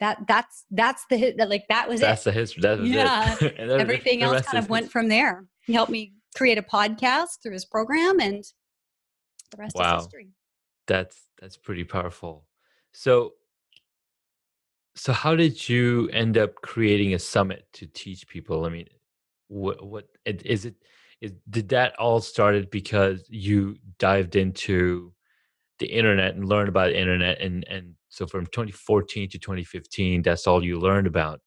that 0.00 0.18
that's 0.28 0.64
that's 0.70 1.04
the 1.10 1.34
that 1.38 1.48
like 1.48 1.64
that 1.68 1.88
was 1.88 2.00
it. 2.00 2.04
that's 2.04 2.22
it. 2.22 2.24
the 2.26 2.32
history. 2.32 2.60
That 2.62 2.78
was 2.80 2.90
yeah. 2.90 3.36
it. 3.40 3.58
Everything 3.58 4.22
else 4.22 4.42
kind 4.42 4.62
of 4.62 4.68
went 4.68 4.90
from 4.90 5.08
there. 5.08 5.46
He 5.66 5.72
helped 5.72 5.90
me 5.90 6.14
create 6.36 6.58
a 6.58 6.62
podcast 6.62 7.42
through 7.42 7.52
his 7.52 7.64
program, 7.64 8.20
and 8.20 8.44
the 9.50 9.56
rest 9.56 9.76
wow. 9.76 9.96
is 9.96 10.04
history. 10.04 10.28
That's 10.86 11.18
that's 11.40 11.56
pretty 11.56 11.84
powerful. 11.84 12.44
So 12.92 13.34
so 14.96 15.12
how 15.12 15.34
did 15.34 15.68
you 15.68 16.08
end 16.12 16.36
up 16.36 16.56
creating 16.56 17.14
a 17.14 17.18
summit 17.18 17.66
to 17.74 17.86
teach 17.86 18.26
people? 18.26 18.64
I 18.64 18.68
mean, 18.68 18.88
what 19.48 19.84
what 19.86 20.08
is 20.26 20.64
it? 20.66 20.74
Is, 21.20 21.32
did 21.50 21.68
that 21.70 21.94
all 21.98 22.20
started 22.20 22.70
because 22.70 23.26
you 23.28 23.76
dived 23.98 24.36
into 24.36 25.12
the 25.80 25.86
internet 25.86 26.34
and 26.34 26.48
learned 26.48 26.68
about 26.68 26.90
the 26.90 27.00
internet 27.00 27.40
and 27.40 27.66
and 27.68 27.94
so 28.08 28.26
from 28.26 28.46
2014 28.46 29.30
to 29.30 29.38
2015 29.38 30.22
that's 30.22 30.46
all 30.46 30.62
you 30.62 30.78
learned 30.78 31.06
about 31.06 31.40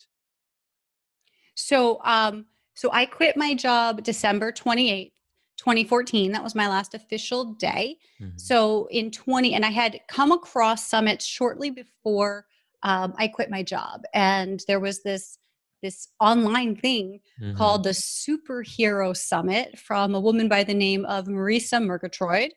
so 1.55 2.01
um 2.03 2.45
so 2.73 2.89
i 2.91 3.05
quit 3.05 3.37
my 3.37 3.53
job 3.53 4.03
december 4.03 4.51
28th 4.51 5.11
2014 5.57 6.31
that 6.31 6.43
was 6.43 6.55
my 6.55 6.67
last 6.67 6.93
official 6.93 7.53
day 7.53 7.97
mm-hmm. 8.21 8.37
so 8.37 8.87
in 8.91 9.11
20 9.11 9.53
and 9.53 9.65
i 9.65 9.69
had 9.69 9.99
come 10.07 10.31
across 10.31 10.87
summits 10.87 11.25
shortly 11.25 11.69
before 11.69 12.45
um, 12.83 13.13
i 13.17 13.27
quit 13.27 13.49
my 13.49 13.63
job 13.63 14.01
and 14.13 14.63
there 14.67 14.79
was 14.79 15.03
this 15.03 15.37
this 15.81 16.07
online 16.19 16.75
thing 16.75 17.19
mm-hmm. 17.41 17.55
called 17.57 17.83
the 17.83 17.91
superhero 17.91 19.15
summit 19.15 19.77
from 19.77 20.15
a 20.15 20.19
woman 20.19 20.47
by 20.47 20.63
the 20.63 20.73
name 20.73 21.05
of 21.05 21.25
marisa 21.25 21.83
murgatroyd 21.83 22.51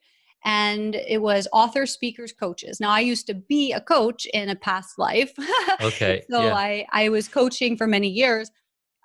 and 0.45 0.95
it 0.95 1.21
was 1.21 1.49
author 1.53 1.87
speakers 1.87 2.33
coaches 2.33 2.81
now 2.81 2.91
i 2.91 3.01
used 3.01 3.27
to 3.27 3.35
be 3.35 3.73
a 3.73 3.81
coach 3.81 4.27
in 4.33 4.49
a 4.49 4.57
past 4.57 4.99
life 4.99 5.33
okay 5.83 6.23
so 6.31 6.45
yeah. 6.47 6.55
i 6.55 6.87
i 6.93 7.09
was 7.09 7.29
coaching 7.29 7.77
for 7.77 7.87
many 7.87 8.09
years 8.09 8.51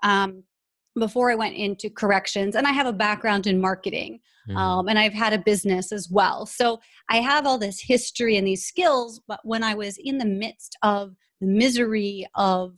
um, 0.04 0.44
before 1.00 1.32
I 1.32 1.36
went 1.36 1.56
into 1.56 1.90
corrections. 1.90 2.56
And 2.56 2.68
I 2.68 2.72
have 2.72 2.88
a 2.88 2.94
background 2.94 3.48
in 3.48 3.62
marketing 3.62 4.20
mm. 4.50 4.58
um, 4.58 4.88
and 4.88 4.98
I've 5.00 5.14
had 5.14 5.34
a 5.34 5.38
business 5.38 5.92
as 5.92 6.10
well. 6.10 6.46
So 6.46 6.80
I 7.10 7.18
have 7.18 7.46
all 7.46 7.58
this 7.58 7.80
history 7.80 8.38
and 8.38 8.46
these 8.46 8.66
skills. 8.66 9.22
But 9.28 9.40
when 9.44 9.64
I 9.64 9.74
was 9.74 9.98
in 9.98 10.18
the 10.18 10.26
midst 10.26 10.78
of 10.82 11.16
the 11.40 11.48
misery 11.48 12.28
of 12.36 12.78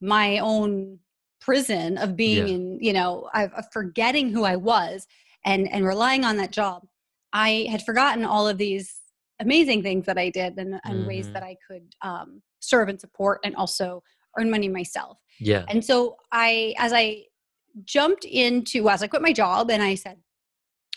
my 0.00 0.38
own 0.38 0.98
prison, 1.40 1.96
of 1.98 2.16
being 2.16 2.46
yeah. 2.46 2.54
in, 2.54 2.78
you 2.80 2.92
know, 2.92 3.28
of 3.34 3.50
forgetting 3.72 4.30
who 4.30 4.44
I 4.44 4.56
was 4.56 5.06
and, 5.44 5.70
and 5.72 5.86
relying 5.86 6.24
on 6.24 6.36
that 6.38 6.50
job, 6.50 6.86
I 7.32 7.66
had 7.70 7.84
forgotten 7.84 8.24
all 8.24 8.48
of 8.48 8.58
these 8.58 9.00
amazing 9.40 9.82
things 9.82 10.06
that 10.06 10.18
I 10.18 10.30
did 10.30 10.58
and, 10.58 10.80
and 10.84 11.04
mm. 11.04 11.06
ways 11.06 11.30
that 11.32 11.42
mm-hmm. 11.42 11.50
I 11.50 11.56
could 11.66 11.94
um, 12.02 12.42
serve 12.60 12.88
and 12.88 13.00
support 13.00 13.40
and 13.44 13.54
also 13.54 14.02
earn 14.38 14.50
money 14.50 14.68
myself. 14.68 15.18
Yeah. 15.38 15.64
And 15.68 15.84
so 15.84 16.16
I, 16.32 16.74
as 16.78 16.92
I 16.92 17.24
jumped 17.84 18.24
into 18.24 18.88
as 18.88 19.02
I 19.02 19.06
quit 19.06 19.22
my 19.22 19.32
job 19.32 19.70
and 19.70 19.82
I 19.82 19.94
said, 19.94 20.18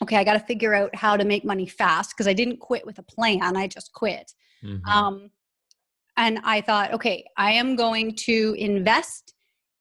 okay, 0.02 0.18
I 0.18 0.24
got 0.24 0.34
to 0.34 0.40
figure 0.40 0.74
out 0.74 0.96
how 0.96 1.18
to 1.18 1.26
make 1.26 1.44
money 1.44 1.66
fast 1.66 2.12
because 2.12 2.28
I 2.28 2.34
didn't 2.34 2.60
quit 2.60 2.86
with 2.86 3.00
a 3.00 3.04
plan. 3.04 3.58
I 3.58 3.68
just 3.68 3.92
quit. 3.94 4.34
Mm-hmm. 4.64 4.88
Um, 4.88 5.32
and 6.18 6.40
I 6.44 6.62
thought, 6.62 6.94
okay, 6.94 7.26
I 7.38 7.54
am 7.54 7.76
going 7.76 8.16
to 8.16 8.56
invest 8.58 9.34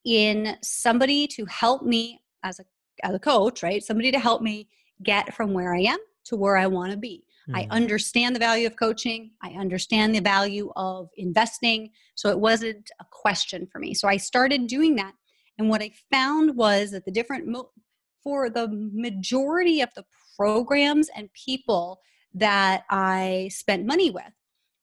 in 0.05 0.57
somebody 0.63 1.27
to 1.27 1.45
help 1.47 1.83
me 1.83 2.21
as 2.43 2.61
a 2.61 2.65
as 3.05 3.15
a 3.15 3.19
coach, 3.19 3.63
right? 3.63 3.83
Somebody 3.83 4.11
to 4.11 4.19
help 4.19 4.43
me 4.43 4.69
get 5.03 5.35
from 5.35 5.53
where 5.53 5.75
I 5.75 5.83
am 5.83 5.99
to 6.25 6.37
where 6.37 6.57
I 6.57 6.67
want 6.67 6.91
to 6.91 6.97
be. 6.97 7.25
Mm-hmm. 7.49 7.57
I 7.57 7.67
understand 7.71 8.35
the 8.35 8.41
value 8.41 8.67
of 8.67 8.77
coaching. 8.77 9.31
I 9.43 9.51
understand 9.51 10.15
the 10.15 10.21
value 10.21 10.73
of 10.77 11.09
investing. 11.17 11.91
So 12.17 12.29
it 12.31 12.39
wasn't 12.39 12.91
a 13.01 13.05
question 13.11 13.67
for 13.71 13.79
me. 13.79 13.95
So 13.95 14.09
I 14.09 14.17
started 14.17 14.67
doing 14.67 14.97
that 14.97 15.13
and 15.59 15.69
what 15.69 15.83
I 15.83 15.93
found 16.11 16.57
was 16.57 16.93
that 16.93 17.05
the 17.05 17.11
different, 17.11 17.47
mo- 17.47 17.71
for 18.23 18.49
the 18.49 18.69
majority 18.69 19.81
of 19.81 19.91
the 19.95 20.05
programs 20.37 21.09
and 21.17 21.29
people 21.33 22.01
that 22.35 22.85
I 22.91 23.51
spent 23.53 23.87
money 23.87 24.11
with, 24.11 24.33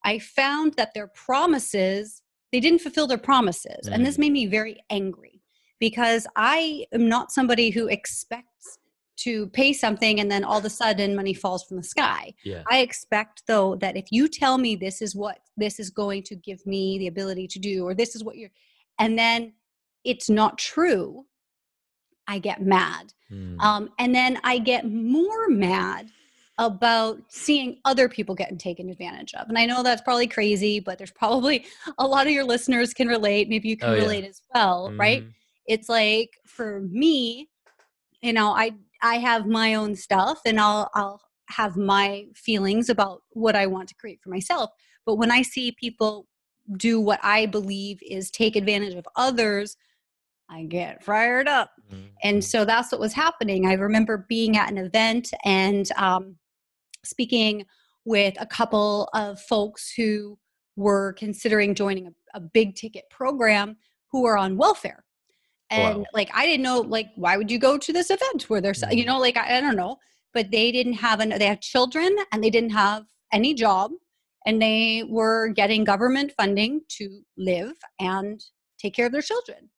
I 0.04 0.20
found 0.20 0.74
that 0.74 0.94
their 0.94 1.08
promises, 1.08 2.22
they 2.52 2.60
didn't 2.60 2.80
fulfill 2.82 3.08
their 3.08 3.18
promises. 3.18 3.88
Mm. 3.88 3.94
And 3.94 4.06
this 4.06 4.16
mm. 4.16 4.20
made 4.20 4.32
me 4.34 4.46
very 4.48 4.78
angry 4.90 5.42
because 5.80 6.28
I 6.36 6.86
am 6.94 7.08
not 7.08 7.32
somebody 7.32 7.70
who 7.70 7.88
expects 7.88 8.80
to 9.18 9.48
pay 9.48 9.72
something 9.72 10.20
and 10.20 10.30
then 10.30 10.44
all 10.44 10.60
of 10.60 10.66
a 10.66 10.70
sudden 10.70 11.16
money 11.16 11.34
falls 11.34 11.64
from 11.64 11.78
the 11.78 11.84
sky. 11.84 12.34
Yeah. 12.44 12.64
I 12.70 12.80
expect 12.80 13.44
though 13.48 13.76
that 13.78 13.96
if 13.96 14.06
you 14.12 14.28
tell 14.28 14.58
me 14.58 14.76
this 14.76 15.02
is 15.02 15.16
what 15.16 15.40
this 15.56 15.80
is 15.80 15.90
going 15.90 16.24
to 16.24 16.36
give 16.36 16.66
me 16.66 17.00
the 17.00 17.08
ability 17.08 17.48
to 17.48 17.60
do 17.60 17.86
or 17.86 17.94
this 17.94 18.16
is 18.16 18.24
what 18.24 18.36
you're 18.36 18.50
and 19.00 19.18
then 19.18 19.54
it's 20.06 20.30
not 20.30 20.58
true, 20.58 21.26
I 22.28 22.40
get 22.40 22.62
mad. 22.62 23.14
Mm. 23.32 23.60
Um, 23.60 23.90
and 24.00 24.14
then 24.14 24.40
I 24.44 24.60
get 24.60 24.90
more 24.90 25.50
mad 25.50 26.10
about 26.58 27.20
seeing 27.28 27.78
other 27.84 28.08
people 28.08 28.34
getting 28.34 28.58
taken 28.58 28.90
advantage 28.90 29.34
of. 29.34 29.50
And 29.50 29.58
I 29.58 29.66
know 29.66 29.84
that's 29.84 30.02
probably 30.02 30.28
crazy, 30.28 30.80
but 30.80 30.98
there's 30.98 31.12
probably 31.12 31.66
a 31.98 32.08
lot 32.08 32.28
of 32.28 32.34
your 32.34 32.46
listeners 32.46 32.94
can 32.94 33.08
relate. 33.08 33.50
Maybe 33.50 33.68
you 33.68 33.78
can 33.78 33.90
oh, 33.90 33.96
relate 33.96 34.24
yeah. 34.24 34.30
as 34.30 34.42
well, 34.54 34.90
mm. 34.90 35.00
right? 35.00 35.26
It's 35.68 35.90
like 35.90 36.30
for 36.46 36.82
me, 36.82 37.50
you 38.22 38.34
know, 38.34 38.52
I 38.52 38.72
I 39.02 39.16
have 39.18 39.46
my 39.46 39.76
own 39.76 39.96
stuff 39.96 40.40
and 40.46 40.60
I'll 40.60 40.90
I'll 40.94 41.22
have 41.50 41.76
my 41.76 42.26
feelings 42.36 42.90
about 42.90 43.22
what 43.32 43.56
I 43.56 43.68
want 43.68 43.90
to 43.90 43.96
create 43.96 44.20
for 44.24 44.30
myself. 44.30 44.70
But 45.06 45.16
when 45.16 45.32
I 45.32 45.42
see 45.42 45.76
people 45.80 46.28
do 46.78 47.00
what 47.00 47.20
I 47.22 47.46
believe 47.46 48.00
is 48.02 48.32
take 48.32 48.56
advantage 48.56 48.96
of 48.96 49.06
others 49.16 49.78
I 50.50 50.64
get 50.64 51.04
fired 51.04 51.48
up. 51.48 51.72
Mm-hmm. 51.92 52.06
And 52.24 52.44
so 52.44 52.66
that's 52.66 52.92
what 52.92 53.02
was 53.02 53.14
happening. 53.14 53.66
I 53.66 53.74
remember 53.74 54.26
being 54.30 54.58
at 54.58 54.70
an 54.70 54.78
event 54.78 55.32
and 55.44 55.92
um, 55.98 56.36
speaking 57.04 57.66
with 58.06 58.36
a 58.40 58.46
couple 58.46 59.10
of 59.14 59.42
folks 59.42 59.92
who 59.96 60.38
were 60.76 61.14
considering 61.14 61.74
joining 61.74 62.08
a, 62.08 62.12
a 62.36 62.40
big 62.40 62.76
ticket 62.76 63.06
program 63.10 63.78
who 64.12 64.22
were 64.22 64.38
on 64.38 64.58
welfare. 64.58 65.04
And 65.72 66.00
wow. 66.00 66.06
like, 66.14 66.30
I 66.34 66.46
didn't 66.46 66.64
know, 66.64 66.82
like, 66.82 67.08
why 67.16 67.38
would 67.38 67.50
you 67.50 67.58
go 67.58 67.78
to 67.78 67.92
this 67.92 68.12
event 68.12 68.44
where 68.50 68.62
there's, 68.62 68.82
mm-hmm. 68.82 68.98
you 68.98 69.06
know, 69.06 69.20
like, 69.20 69.38
I, 69.38 69.58
I 69.58 69.62
don't 69.62 69.76
know, 69.76 69.98
but 70.34 70.52
they 70.52 70.72
didn't 70.72 70.94
have, 70.94 71.20
an, 71.22 71.30
they 71.30 71.48
had 71.48 71.62
children 71.62 72.16
and 72.32 72.44
they 72.44 72.52
didn't 72.52 72.70
have 72.70 73.06
any 73.34 73.56
job 73.56 73.92
and 74.46 74.62
they 74.62 75.04
were 75.10 75.48
getting 75.50 75.84
government 75.84 76.34
funding 76.38 76.82
to 76.90 77.22
live 77.36 77.74
and 78.00 78.44
take 78.78 78.94
care 78.94 79.08
of 79.08 79.12
their 79.12 79.24
children. 79.24 79.70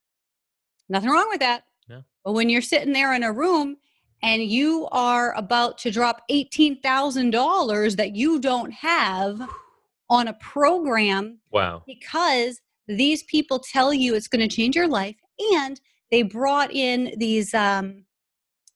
Nothing 0.89 1.09
wrong 1.09 1.27
with 1.29 1.39
that. 1.39 1.63
No. 1.89 2.03
But 2.23 2.33
when 2.33 2.49
you're 2.49 2.61
sitting 2.61 2.93
there 2.93 3.13
in 3.13 3.23
a 3.23 3.31
room 3.31 3.77
and 4.23 4.41
you 4.43 4.87
are 4.91 5.33
about 5.35 5.77
to 5.79 5.91
drop 5.91 6.21
$18,000 6.31 7.95
that 7.97 8.15
you 8.15 8.39
don't 8.39 8.71
have 8.71 9.41
on 10.09 10.27
a 10.27 10.33
program 10.33 11.39
Wow. 11.51 11.83
because 11.85 12.61
these 12.87 13.23
people 13.23 13.59
tell 13.59 13.93
you 13.93 14.15
it's 14.15 14.27
going 14.29 14.47
to 14.47 14.53
change 14.55 14.75
your 14.75 14.87
life 14.87 15.15
and 15.53 15.79
they 16.11 16.21
brought 16.21 16.71
in 16.73 17.13
these 17.17 17.53
um, 17.53 18.05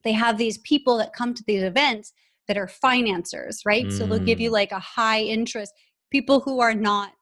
they 0.03 0.11
have 0.11 0.37
these 0.37 0.57
people 0.59 0.97
that 0.97 1.13
come 1.13 1.33
to 1.33 1.43
these 1.47 1.63
events 1.63 2.11
that 2.49 2.57
are 2.57 2.67
financiers 2.67 3.61
right 3.65 3.89
so 3.93 4.05
they'll 4.05 4.19
give 4.19 4.41
you 4.41 4.49
Mm. 4.49 4.53
like 4.53 4.71
a 4.73 4.79
high 4.79 5.21
interest 5.21 5.71
people 6.11 6.41
who 6.41 6.59
are 6.59 6.73
not 6.73 7.13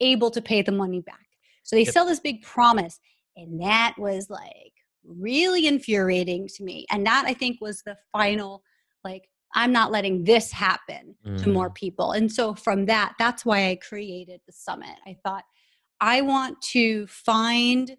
able 0.00 0.30
to 0.30 0.40
pay 0.40 0.62
the 0.62 0.70
money 0.70 1.00
back 1.00 1.26
so 1.64 1.74
they 1.74 1.82
Yep. 1.84 1.92
sell 1.92 2.06
this 2.06 2.20
big 2.20 2.42
promise 2.42 3.00
and 3.36 3.60
that 3.60 3.94
was 3.98 4.28
like 4.30 4.72
really 5.04 5.66
infuriating 5.66 6.48
to 6.48 6.64
me 6.64 6.84
and 6.90 7.06
that 7.06 7.24
i 7.26 7.32
think 7.34 7.60
was 7.60 7.82
the 7.82 7.96
final 8.12 8.62
like 9.04 9.28
i'm 9.54 9.72
not 9.72 9.92
letting 9.92 10.24
this 10.24 10.50
happen 10.50 11.14
to 11.38 11.48
more 11.48 11.70
Mm. 11.70 11.74
people. 11.74 12.12
And 12.12 12.32
so 12.32 12.54
from 12.54 12.86
that, 12.86 13.14
that's 13.18 13.44
why 13.44 13.68
I 13.68 13.76
created 13.76 14.40
the 14.46 14.52
summit. 14.52 14.96
I 15.06 15.16
thought 15.22 15.44
I 16.00 16.22
want 16.22 16.60
to 16.72 17.06
find 17.08 17.94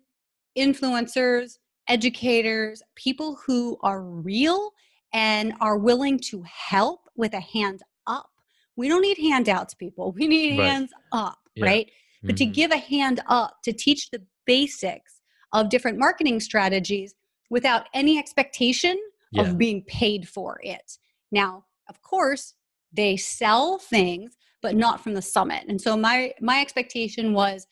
influencers, 0.58 1.58
educators, 1.88 2.82
people 2.96 3.38
who 3.46 3.78
are 3.84 4.02
real 4.02 4.72
and 5.14 5.54
are 5.62 5.78
willing 5.78 6.20
to 6.32 6.44
help 6.44 7.02
with 7.16 7.34
a 7.34 7.40
hand 7.40 7.82
up. 8.08 8.30
We 8.76 8.90
don't 8.90 9.02
need 9.02 9.18
handouts, 9.18 9.74
people. 9.74 10.12
We 10.12 10.28
need 10.28 10.58
Right. 10.58 10.66
hands 10.72 10.92
up, 11.12 11.40
Yeah. 11.56 11.66
right? 11.66 11.92
But 12.24 12.38
to 12.38 12.46
Mhm. 12.46 12.54
give 12.54 12.72
a 12.72 12.78
hand 12.78 13.22
up, 13.28 13.62
to 13.64 13.74
teach 13.74 14.10
the 14.10 14.26
basics 14.46 15.17
of 15.54 15.70
different 15.70 15.98
marketing 15.98 16.40
strategies 16.40 17.16
without 17.50 17.88
any 17.94 18.18
expectation 18.18 18.98
Yeah. 19.32 19.44
of 19.44 19.58
being 19.58 19.84
paid 19.84 20.28
for 20.28 20.60
it. 20.64 20.98
Now, 21.32 21.66
of 21.90 22.02
course, 22.02 22.54
they 22.94 23.18
sell 23.18 23.78
things, 23.78 24.38
but 24.62 24.76
not 24.76 25.04
from 25.04 25.14
the 25.14 25.22
summit. 25.22 25.66
And 25.68 25.80
so 25.82 25.98
my 25.98 26.34
my 26.42 26.62
expectation 26.62 27.34
was 27.34 27.68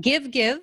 give 0.00 0.30
give 0.30 0.60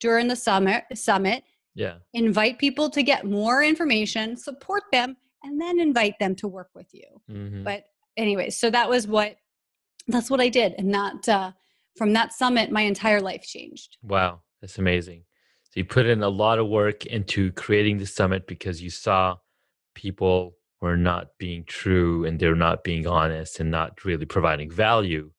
during 0.00 0.28
the 0.28 0.36
summit 0.36 0.84
summit, 0.94 1.44
Yeah. 1.74 1.98
invite 2.12 2.58
people 2.58 2.90
to 2.90 3.02
get 3.02 3.24
more 3.24 3.62
information, 3.62 4.36
support 4.36 4.82
them, 4.92 5.16
and 5.42 5.60
then 5.60 5.78
invite 5.78 6.18
them 6.18 6.34
to 6.36 6.48
work 6.48 6.70
with 6.74 6.92
you. 6.92 7.22
Mhm. 7.30 7.64
But 7.64 7.84
anyway, 8.16 8.50
so 8.50 8.70
that 8.70 8.88
was 8.88 9.06
what 9.06 9.36
that's 10.08 10.30
what 10.30 10.40
I 10.40 10.48
did. 10.48 10.74
And 10.78 10.94
that 10.94 11.28
uh, 11.28 11.52
from 11.96 12.12
that 12.12 12.32
summit, 12.32 12.70
my 12.70 12.82
entire 12.82 13.20
life 13.20 13.42
changed. 13.42 13.96
Wow, 14.02 14.42
that's 14.60 14.78
amazing. 14.78 15.24
You 15.76 15.84
put 15.84 16.06
in 16.06 16.22
a 16.22 16.28
lot 16.28 16.58
of 16.58 16.68
work 16.68 17.04
into 17.04 17.52
creating 17.52 17.98
the 17.98 18.06
summit 18.06 18.46
because 18.46 18.82
you 18.82 18.88
saw 18.88 19.36
people 19.94 20.56
were 20.80 20.96
not 20.96 21.28
being 21.38 21.64
true 21.64 22.24
and 22.24 22.40
they're 22.40 22.54
not 22.54 22.82
being 22.82 23.06
honest 23.06 23.60
and 23.60 23.70
not 23.70 24.02
really 24.02 24.24
providing 24.24 24.70
value. 24.70 25.30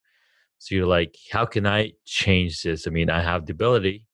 So 0.60 0.76
you're 0.76 0.86
like, 0.86 1.16
how 1.32 1.46
can 1.46 1.66
I 1.66 1.94
change 2.06 2.62
this? 2.62 2.86
I 2.86 2.92
mean, 2.92 3.10
I 3.10 3.22
have 3.22 3.48
the 3.48 3.54
ability. 3.54 4.06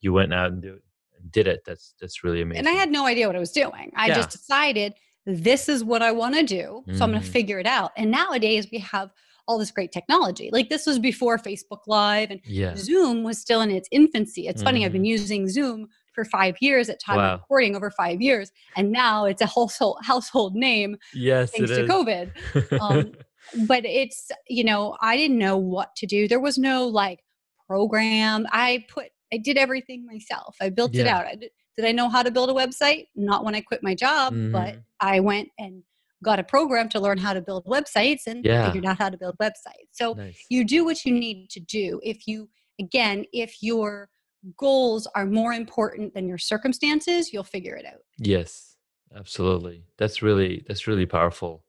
You 0.00 0.14
went 0.14 0.32
out 0.32 0.52
and 0.52 0.62
do 0.62 0.74
it, 0.74 0.82
did 1.30 1.46
it. 1.46 1.60
That's 1.66 1.94
that's 2.00 2.24
really 2.24 2.40
amazing. 2.40 2.66
And 2.66 2.68
I 2.68 2.72
had 2.72 2.90
no 2.90 3.04
idea 3.04 3.26
what 3.26 3.36
I 3.36 3.40
was 3.40 3.52
doing. 3.52 3.92
I 3.94 4.08
Yeah. 4.08 4.14
just 4.14 4.30
decided 4.30 4.94
this 5.26 5.68
is 5.68 5.84
what 5.84 6.00
I 6.00 6.12
want 6.12 6.34
to 6.36 6.42
do. 6.42 6.82
So 6.94 7.04
I'm 7.04 7.10
going 7.10 7.22
to 7.22 7.28
mm. 7.28 7.32
figure 7.32 7.58
it 7.58 7.66
out. 7.66 7.92
And 7.98 8.10
nowadays 8.10 8.68
we 8.72 8.78
have 8.78 9.10
all 9.48 9.58
this 9.58 9.70
great 9.72 9.90
technology. 9.90 10.50
Like 10.52 10.68
this 10.68 10.86
was 10.86 10.98
before 10.98 11.38
Facebook 11.38 11.80
Live 11.88 12.30
and 12.30 12.40
yeah. 12.44 12.74
Zoom 12.76 13.24
was 13.24 13.38
still 13.38 13.62
in 13.62 13.70
its 13.70 13.88
infancy. 13.90 14.46
It's 14.46 14.62
funny, 14.62 14.84
I've 14.84 14.92
been 14.92 15.02
Mhm. 15.02 15.06
using 15.08 15.48
Zoom 15.48 15.88
for 16.14 16.24
five 16.24 16.56
years 16.60 16.88
at 16.88 17.00
time 17.00 17.16
Wow. 17.16 17.34
of 17.34 17.40
recording 17.40 17.74
over 17.74 17.90
five 17.90 18.20
years. 18.20 18.52
And 18.76 18.92
now 18.92 19.24
it's 19.24 19.40
a 19.40 19.46
household 19.46 19.96
household 20.02 20.54
name 20.54 20.98
Yes, 21.14 21.50
thanks 21.50 21.70
to 21.70 21.84
is. 21.84 21.90
COVID. 21.90 22.80
Um, 22.80 23.12
but 23.66 23.84
it's, 23.86 24.30
you 24.48 24.64
know, 24.64 24.96
I 25.00 25.16
didn't 25.16 25.38
know 25.38 25.56
what 25.56 25.96
to 25.96 26.06
do. 26.06 26.28
There 26.28 26.40
was 26.40 26.58
no 26.58 26.86
like 26.86 27.20
program. 27.66 28.46
I 28.52 28.84
put 28.88 29.06
I 29.32 29.36
did 29.38 29.56
everything 29.58 30.06
myself. 30.06 30.56
I 30.60 30.70
built 30.70 30.94
it 30.94 31.06
out. 31.06 31.26
I 31.26 31.34
did, 31.34 31.50
did 31.76 31.84
I 31.84 31.92
know 31.92 32.08
how 32.08 32.22
to 32.22 32.30
build 32.30 32.48
a 32.48 32.54
website? 32.54 33.08
Not 33.14 33.44
when 33.44 33.54
I 33.54 33.60
quit 33.60 33.82
my 33.82 33.94
job, 33.94 34.32
but 34.52 34.74
Mhm. 34.74 34.82
I 35.00 35.20
went 35.20 35.48
and 35.58 35.82
got 36.22 36.38
a 36.38 36.44
program 36.44 36.88
to 36.90 37.00
learn 37.00 37.18
how 37.18 37.32
to 37.32 37.40
build 37.40 37.64
websites 37.66 38.26
and 38.26 38.44
Yeah. 38.44 38.66
figured 38.66 38.84
out 38.84 38.98
how 38.98 39.08
to 39.08 39.16
build 39.16 39.36
websites. 39.38 39.88
So 39.92 40.14
nice. 40.14 40.44
you 40.48 40.64
do 40.64 40.84
what 40.84 41.04
you 41.04 41.12
need 41.12 41.48
to 41.50 41.60
do. 41.60 42.00
If 42.02 42.26
you, 42.26 42.48
again, 42.80 43.24
if 43.32 43.62
your 43.62 44.08
goals 44.56 45.06
are 45.14 45.26
more 45.26 45.52
important 45.52 46.14
than 46.14 46.28
your 46.28 46.38
circumstances, 46.38 47.32
you'll 47.32 47.44
figure 47.44 47.76
it 47.76 47.86
out. 47.86 48.00
Yes, 48.18 48.76
absolutely. 49.14 49.84
That's 49.96 50.22
really 50.22 50.64
that's 50.66 50.86
really 50.86 51.06
powerful. 51.06 51.64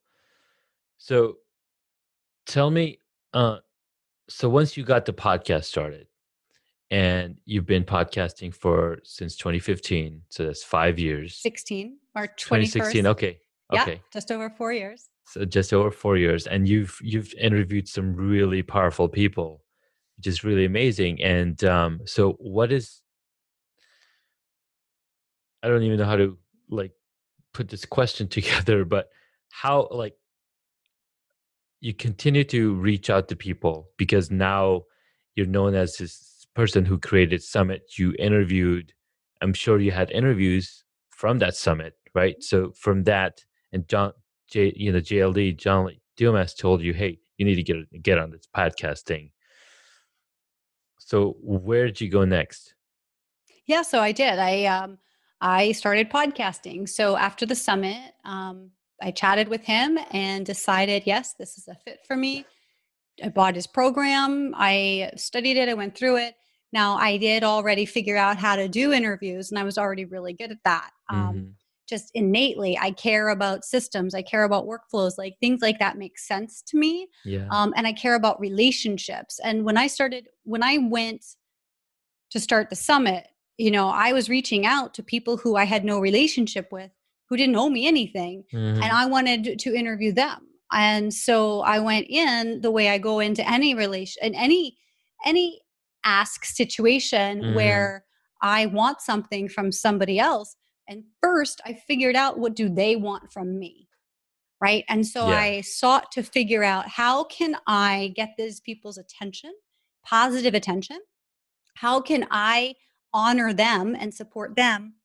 So 0.98 1.36
tell 2.46 2.70
me, 2.70 2.98
uh, 3.34 3.58
so 4.28 4.48
once 4.48 4.76
you 4.76 4.84
got 4.84 5.04
the 5.06 5.12
podcast 5.12 5.64
started 5.64 6.06
and 6.90 7.36
you've 7.44 7.66
been 7.66 7.84
podcasting 7.84 8.54
for 8.54 8.98
since 9.04 9.36
2015, 9.36 10.22
so 10.28 10.44
that's 10.44 10.62
five 10.62 10.98
years. 10.98 11.36
16 11.36 11.98
or 12.14 12.26
2016. 12.26 13.06
Okay. 13.06 13.38
Yeah, 13.72 13.82
Okay. 13.82 14.00
just 14.12 14.30
over 14.30 14.50
four 14.50 14.72
years. 14.72 15.08
So 15.26 15.44
just 15.44 15.72
over 15.72 15.90
four 15.90 16.16
years, 16.16 16.46
and 16.46 16.68
you've 16.68 16.98
you've 17.02 17.32
interviewed 17.34 17.88
some 17.88 18.14
really 18.14 18.62
powerful 18.62 19.08
people, 19.08 19.62
which 20.16 20.26
is 20.26 20.42
really 20.44 20.64
amazing. 20.64 21.22
And 21.22 21.62
um, 21.64 22.00
so, 22.04 22.32
what 22.32 22.72
is? 22.72 23.00
I 25.62 25.68
don't 25.68 25.82
even 25.82 25.98
know 25.98 26.06
how 26.06 26.16
to 26.16 26.36
like 26.68 26.92
put 27.54 27.68
this 27.68 27.84
question 27.84 28.28
together, 28.38 28.84
but 28.84 29.08
how 29.50 29.88
like 29.90 30.14
you 31.80 31.94
continue 31.94 32.44
to 32.44 32.74
reach 32.74 33.08
out 33.08 33.28
to 33.28 33.36
people 33.36 33.88
because 33.96 34.30
now 34.30 34.82
you're 35.34 35.46
known 35.46 35.74
as 35.74 35.96
this 35.96 36.46
person 36.54 36.84
who 36.84 36.98
created 36.98 37.42
Summit. 37.42 37.82
You 37.96 38.14
interviewed. 38.18 38.92
I'm 39.40 39.54
sure 39.54 39.78
you 39.80 39.90
had 39.92 40.10
interviews 40.10 40.84
from 41.10 41.38
that 41.38 41.56
summit, 41.56 41.94
right? 42.14 42.36
So 42.42 42.72
from 42.72 43.04
that, 43.04 43.44
and 43.72 43.86
John, 43.88 44.12
J, 44.48 44.72
you 44.76 44.92
know, 44.92 45.00
JLD, 45.00 45.56
John 45.56 45.90
Dumas 46.16 46.54
told 46.54 46.82
you, 46.82 46.92
hey, 46.92 47.18
you 47.36 47.44
need 47.46 47.56
to 47.56 47.62
get 47.62 48.02
get 48.02 48.18
on 48.18 48.30
this 48.30 48.46
podcast 48.54 49.02
thing. 49.02 49.30
So 50.98 51.36
where 51.40 51.86
did 51.86 52.00
you 52.00 52.08
go 52.08 52.24
next? 52.24 52.74
Yeah, 53.66 53.82
so 53.82 54.00
I 54.00 54.12
did. 54.12 54.38
I 54.38 54.64
um 54.66 54.98
I 55.40 55.72
started 55.72 56.10
podcasting. 56.10 56.88
So 56.88 57.16
after 57.16 57.46
the 57.46 57.54
summit, 57.54 58.12
um, 58.24 58.70
I 59.00 59.10
chatted 59.10 59.48
with 59.48 59.62
him 59.64 59.98
and 60.10 60.44
decided, 60.44 61.04
yes, 61.06 61.34
this 61.38 61.56
is 61.56 61.66
a 61.66 61.74
fit 61.74 62.00
for 62.06 62.14
me. 62.14 62.44
I 63.24 63.30
bought 63.30 63.54
his 63.54 63.66
program. 63.66 64.54
I 64.56 65.12
studied 65.16 65.56
it. 65.56 65.68
I 65.68 65.74
went 65.74 65.96
through 65.96 66.18
it. 66.18 66.34
Now 66.72 66.96
I 66.96 67.16
did 67.16 67.42
already 67.42 67.86
figure 67.86 68.16
out 68.16 68.36
how 68.36 68.56
to 68.56 68.68
do 68.68 68.92
interviews, 68.92 69.50
and 69.50 69.58
I 69.58 69.64
was 69.64 69.78
already 69.78 70.04
really 70.04 70.34
good 70.34 70.50
at 70.52 70.62
that. 70.64 70.90
Um, 71.08 71.34
Mhm. 71.34 71.54
Just 71.90 72.10
innately, 72.14 72.78
I 72.78 72.92
care 72.92 73.28
about 73.28 73.64
systems. 73.64 74.14
I 74.14 74.22
care 74.22 74.44
about 74.44 74.66
workflows. 74.66 75.18
Like 75.18 75.36
things 75.40 75.60
like 75.60 75.78
that 75.80 75.98
make 75.98 76.18
sense 76.18 76.62
to 76.68 76.78
me 76.78 77.08
Yeah. 77.24 77.48
um, 77.50 77.74
and 77.76 77.86
I 77.86 77.92
care 77.92 78.14
about 78.14 78.40
relationships. 78.40 79.40
And 79.42 79.64
when 79.64 79.76
I 79.76 79.88
started, 79.88 80.28
when 80.44 80.62
I 80.62 80.78
went 80.78 81.24
to 82.30 82.38
start 82.40 82.70
the 82.70 82.76
summit, 82.76 83.26
you 83.58 83.70
know, 83.72 83.88
I 83.88 84.12
was 84.12 84.28
reaching 84.30 84.64
out 84.64 84.94
to 84.94 85.02
people 85.02 85.36
who 85.36 85.56
I 85.56 85.64
had 85.64 85.84
no 85.84 85.98
relationship 85.98 86.68
with, 86.70 86.92
who 87.28 87.36
didn't 87.36 87.56
owe 87.56 87.68
me 87.68 87.86
anything, 87.86 88.44
Mhm. 88.52 88.76
and 88.82 88.84
I 88.92 89.06
wanted 89.06 89.58
to 89.58 89.74
interview 89.74 90.12
them. 90.12 90.46
And 90.72 91.12
so 91.12 91.60
I 91.62 91.80
went 91.80 92.06
in 92.08 92.60
the 92.60 92.70
way 92.70 92.88
I 92.88 92.98
go 92.98 93.18
into 93.18 93.46
any 93.50 93.74
relation, 93.74 94.22
in 94.24 94.34
any 94.36 94.78
any 95.26 95.60
ask 96.04 96.46
situation 96.46 97.42
Mhm. 97.42 97.54
where 97.54 98.04
I 98.40 98.66
want 98.66 99.02
something 99.02 99.48
from 99.50 99.70
somebody 99.72 100.18
else. 100.18 100.56
And 100.90 101.04
first, 101.22 101.60
I 101.64 101.74
figured 101.74 102.16
out 102.16 102.38
what 102.38 102.56
do 102.56 102.68
they 102.68 102.96
want 102.96 103.32
from 103.32 103.58
me 103.58 103.86
right 104.62 104.84
and 104.88 105.06
so 105.06 105.26
Yeah. 105.28 105.38
i 105.38 105.60
sought 105.62 106.12
to 106.12 106.22
figure 106.22 106.62
out 106.62 106.86
how 106.86 107.24
can 107.24 107.56
i 107.66 108.12
get 108.14 108.34
these 108.36 108.60
people's 108.60 108.98
attention 108.98 109.54
positive 110.04 110.52
attention 110.54 110.98
how 111.76 111.98
can 111.98 112.26
i 112.30 112.74
honor 113.14 113.54
them 113.54 113.96
and 113.98 114.12
support 114.12 114.56
them 114.56 114.96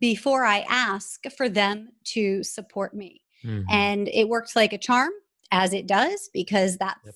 before 0.00 0.44
i 0.44 0.66
ask 0.68 1.22
for 1.34 1.48
them 1.48 1.92
to 2.04 2.42
support 2.42 2.92
me 2.94 3.22
Mhm. 3.42 3.64
and 3.70 4.08
it 4.08 4.28
worked 4.28 4.54
like 4.54 4.74
a 4.74 4.78
charm 4.78 5.12
as 5.50 5.72
it 5.72 5.86
does 5.86 6.28
because 6.34 6.76
that's 6.76 7.00
Yep. 7.06 7.14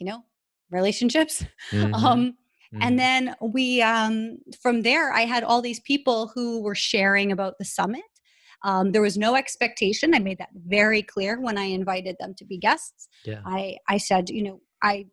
you 0.00 0.06
know 0.06 0.24
relationships 0.70 1.44
Mhm. 1.70 1.94
um 1.94 2.38
And 2.80 2.98
then 2.98 3.34
we 3.40 3.82
um 3.82 4.38
from 4.62 4.82
there 4.82 5.12
i 5.12 5.22
had 5.22 5.42
all 5.42 5.60
these 5.60 5.80
people 5.80 6.30
who 6.34 6.62
were 6.62 6.74
sharing 6.74 7.32
about 7.32 7.58
the 7.58 7.64
summit 7.64 8.02
um, 8.62 8.92
there 8.92 9.02
was 9.02 9.18
no 9.18 9.34
expectation 9.34 10.14
i 10.14 10.18
made 10.18 10.38
that 10.38 10.50
very 10.54 11.02
clear 11.02 11.40
when 11.40 11.58
i 11.58 11.64
invited 11.64 12.16
them 12.20 12.34
to 12.34 12.44
be 12.44 12.58
guests 12.58 13.08
yeah. 13.24 13.40
i 13.44 13.76
i 13.88 13.96
said 13.96 14.30
you 14.30 14.42
know 14.42 14.60
i 14.82 15.06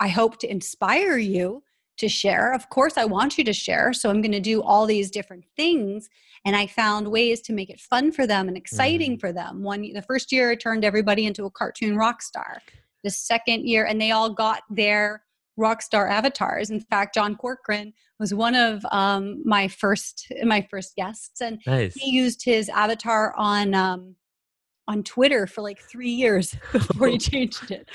i 0.00 0.08
hope 0.08 0.38
to 0.38 0.50
inspire 0.50 1.16
you 1.16 1.62
to 1.98 2.08
share. 2.08 2.52
Of 2.52 2.68
course, 2.68 2.96
I 2.96 3.04
want 3.04 3.38
you 3.38 3.44
to 3.44 3.52
share. 3.52 3.92
So 3.92 4.10
I'm 4.10 4.20
going 4.20 4.32
to 4.32 4.40
do 4.40 4.62
all 4.62 4.86
these 4.86 5.10
different 5.10 5.44
things. 5.56 6.08
And 6.44 6.54
I 6.54 6.66
found 6.66 7.08
ways 7.08 7.40
to 7.42 7.52
make 7.52 7.70
it 7.70 7.80
fun 7.80 8.12
for 8.12 8.26
them 8.26 8.48
and 8.48 8.56
exciting 8.56 9.12
mm-hmm. 9.12 9.20
for 9.20 9.32
them. 9.32 9.62
One, 9.62 9.82
the 9.92 10.02
first 10.02 10.30
year, 10.32 10.50
I 10.50 10.54
turned 10.56 10.84
everybody 10.84 11.26
into 11.26 11.46
a 11.46 11.50
cartoon 11.50 11.96
rock 11.96 12.22
star. 12.22 12.60
The 13.02 13.10
second 13.10 13.66
year, 13.66 13.86
and 13.86 14.00
they 14.00 14.10
all 14.10 14.30
got 14.30 14.62
their 14.68 15.22
rock 15.56 15.82
star 15.82 16.08
avatars. 16.08 16.70
In 16.70 16.80
fact, 16.80 17.14
John 17.14 17.36
Corcoran 17.36 17.92
was 18.18 18.32
one 18.34 18.54
of 18.54 18.84
um, 18.90 19.42
my 19.44 19.68
first 19.68 20.26
my 20.44 20.66
first 20.70 20.94
guests, 20.96 21.40
and 21.40 21.60
nice. 21.66 21.94
he 21.94 22.10
used 22.10 22.44
his 22.44 22.68
avatar 22.68 23.34
on 23.36 23.74
um, 23.74 24.16
on 24.88 25.02
Twitter 25.02 25.46
for 25.46 25.62
like 25.62 25.80
three 25.80 26.10
years 26.10 26.54
before 26.72 27.08
he 27.08 27.18
changed 27.32 27.70
it. 27.70 27.88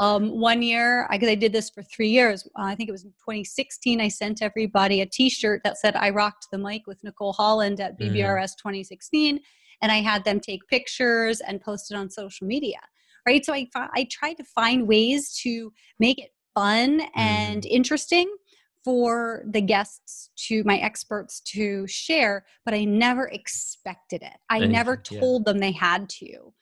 Um, 0.00 0.40
one 0.40 0.62
year, 0.62 1.06
because 1.10 1.28
I, 1.28 1.32
I, 1.32 1.36
did 1.36 1.52
this 1.52 1.70
for 1.70 1.82
three 1.82 2.08
years, 2.08 2.46
uh, 2.58 2.64
I 2.64 2.74
think 2.74 2.88
it 2.88 2.92
was 2.92 3.04
in 3.04 3.10
2016, 3.10 4.00
I 4.00 4.08
sent 4.08 4.42
everybody 4.42 5.00
a 5.00 5.06
t 5.06 5.30
shirt 5.30 5.60
that 5.64 5.78
said, 5.78 5.94
I 5.96 6.10
rocked 6.10 6.48
the 6.50 6.58
mic 6.58 6.86
with 6.86 7.02
Nicole 7.04 7.32
Holland 7.32 7.80
at 7.80 7.98
BBRS 7.98 8.54
mm. 8.54 8.58
2016. 8.58 9.40
And 9.82 9.92
I 9.92 9.96
had 9.96 10.24
them 10.24 10.40
take 10.40 10.66
pictures 10.68 11.40
and 11.40 11.60
post 11.60 11.90
it 11.90 11.96
on 11.96 12.08
social 12.08 12.46
media. 12.46 12.78
Right. 13.26 13.44
So 13.44 13.52
I, 13.52 13.68
I 13.74 14.08
tried 14.10 14.34
to 14.34 14.44
find 14.44 14.86
ways 14.86 15.38
to 15.42 15.72
make 15.98 16.18
it 16.18 16.30
fun 16.56 17.02
and 17.14 17.62
mm. 17.62 17.70
interesting 17.70 18.34
for 18.82 19.42
the 19.50 19.60
guests 19.60 20.30
to 20.36 20.62
my 20.64 20.78
experts 20.78 21.40
to 21.40 21.86
share 21.86 22.44
but 22.64 22.72
i 22.72 22.84
never 22.84 23.28
expected 23.28 24.22
it 24.22 24.38
i 24.48 24.56
Anything, 24.56 24.72
never 24.72 24.96
told 24.96 25.42
yeah. 25.42 25.52
them 25.52 25.60
they 25.60 25.72
had 25.72 26.08
to 26.08 26.52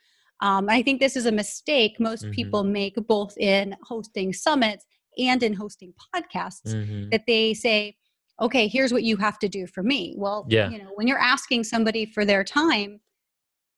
um, 0.40 0.68
i 0.68 0.82
think 0.82 1.00
this 1.00 1.16
is 1.16 1.26
a 1.26 1.32
mistake 1.32 2.00
most 2.00 2.24
mm-hmm. 2.24 2.32
people 2.32 2.64
make 2.64 2.96
both 3.06 3.36
in 3.38 3.76
hosting 3.82 4.32
summits 4.32 4.84
and 5.18 5.42
in 5.42 5.54
hosting 5.54 5.92
podcasts 6.14 6.74
mm-hmm. 6.74 7.10
that 7.10 7.24
they 7.26 7.54
say 7.54 7.94
okay 8.40 8.66
here's 8.66 8.92
what 8.92 9.04
you 9.04 9.16
have 9.16 9.38
to 9.38 9.48
do 9.48 9.66
for 9.66 9.82
me 9.82 10.14
well 10.16 10.46
yeah. 10.48 10.70
you 10.70 10.78
know 10.78 10.90
when 10.94 11.06
you're 11.06 11.18
asking 11.18 11.62
somebody 11.62 12.04
for 12.06 12.24
their 12.24 12.42
time 12.42 13.00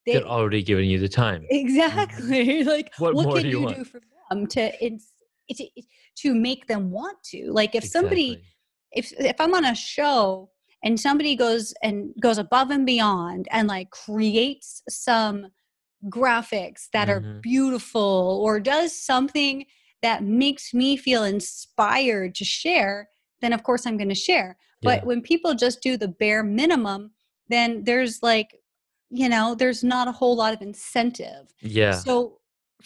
they, 0.06 0.22
are 0.22 0.24
already 0.24 0.62
giving 0.62 0.88
you 0.88 1.00
the 1.00 1.08
time 1.08 1.44
exactly 1.50 2.46
mm-hmm. 2.46 2.68
like 2.76 2.92
what, 2.98 3.12
what 3.12 3.34
can 3.34 3.42
do 3.42 3.48
you, 3.48 3.68
you 3.68 3.74
do 3.74 3.84
for 3.84 4.00
them 4.30 4.46
to 4.46 4.84
to, 5.50 5.68
to 6.16 6.34
make 6.34 6.66
them 6.66 6.90
want 6.90 7.16
to 7.22 7.50
like 7.52 7.74
if 7.74 7.84
exactly. 7.84 8.00
somebody 8.00 8.42
if 8.92 9.12
if 9.18 9.40
i'm 9.40 9.54
on 9.54 9.64
a 9.64 9.74
show 9.74 10.50
and 10.82 10.98
somebody 11.00 11.34
goes 11.34 11.74
and 11.82 12.12
goes 12.20 12.38
above 12.38 12.70
and 12.70 12.86
beyond 12.86 13.48
and 13.50 13.68
like 13.68 13.90
creates 13.90 14.82
some 14.88 15.46
graphics 16.08 16.88
that 16.92 17.08
mm-hmm. 17.08 17.26
are 17.26 17.40
beautiful 17.40 18.40
or 18.44 18.60
does 18.60 18.96
something 18.96 19.64
that 20.02 20.22
makes 20.22 20.72
me 20.72 20.96
feel 20.96 21.24
inspired 21.24 22.34
to 22.34 22.44
share 22.44 23.08
then 23.40 23.52
of 23.52 23.62
course 23.62 23.86
i'm 23.86 23.96
going 23.96 24.08
to 24.08 24.14
share 24.14 24.56
yeah. 24.80 24.96
but 24.96 25.06
when 25.06 25.20
people 25.20 25.54
just 25.54 25.82
do 25.82 25.96
the 25.96 26.08
bare 26.08 26.42
minimum 26.42 27.10
then 27.48 27.82
there's 27.84 28.22
like 28.22 28.56
you 29.10 29.28
know 29.28 29.54
there's 29.54 29.82
not 29.82 30.08
a 30.08 30.12
whole 30.12 30.36
lot 30.36 30.54
of 30.54 30.60
incentive 30.60 31.52
yeah 31.60 31.92
so 31.92 32.38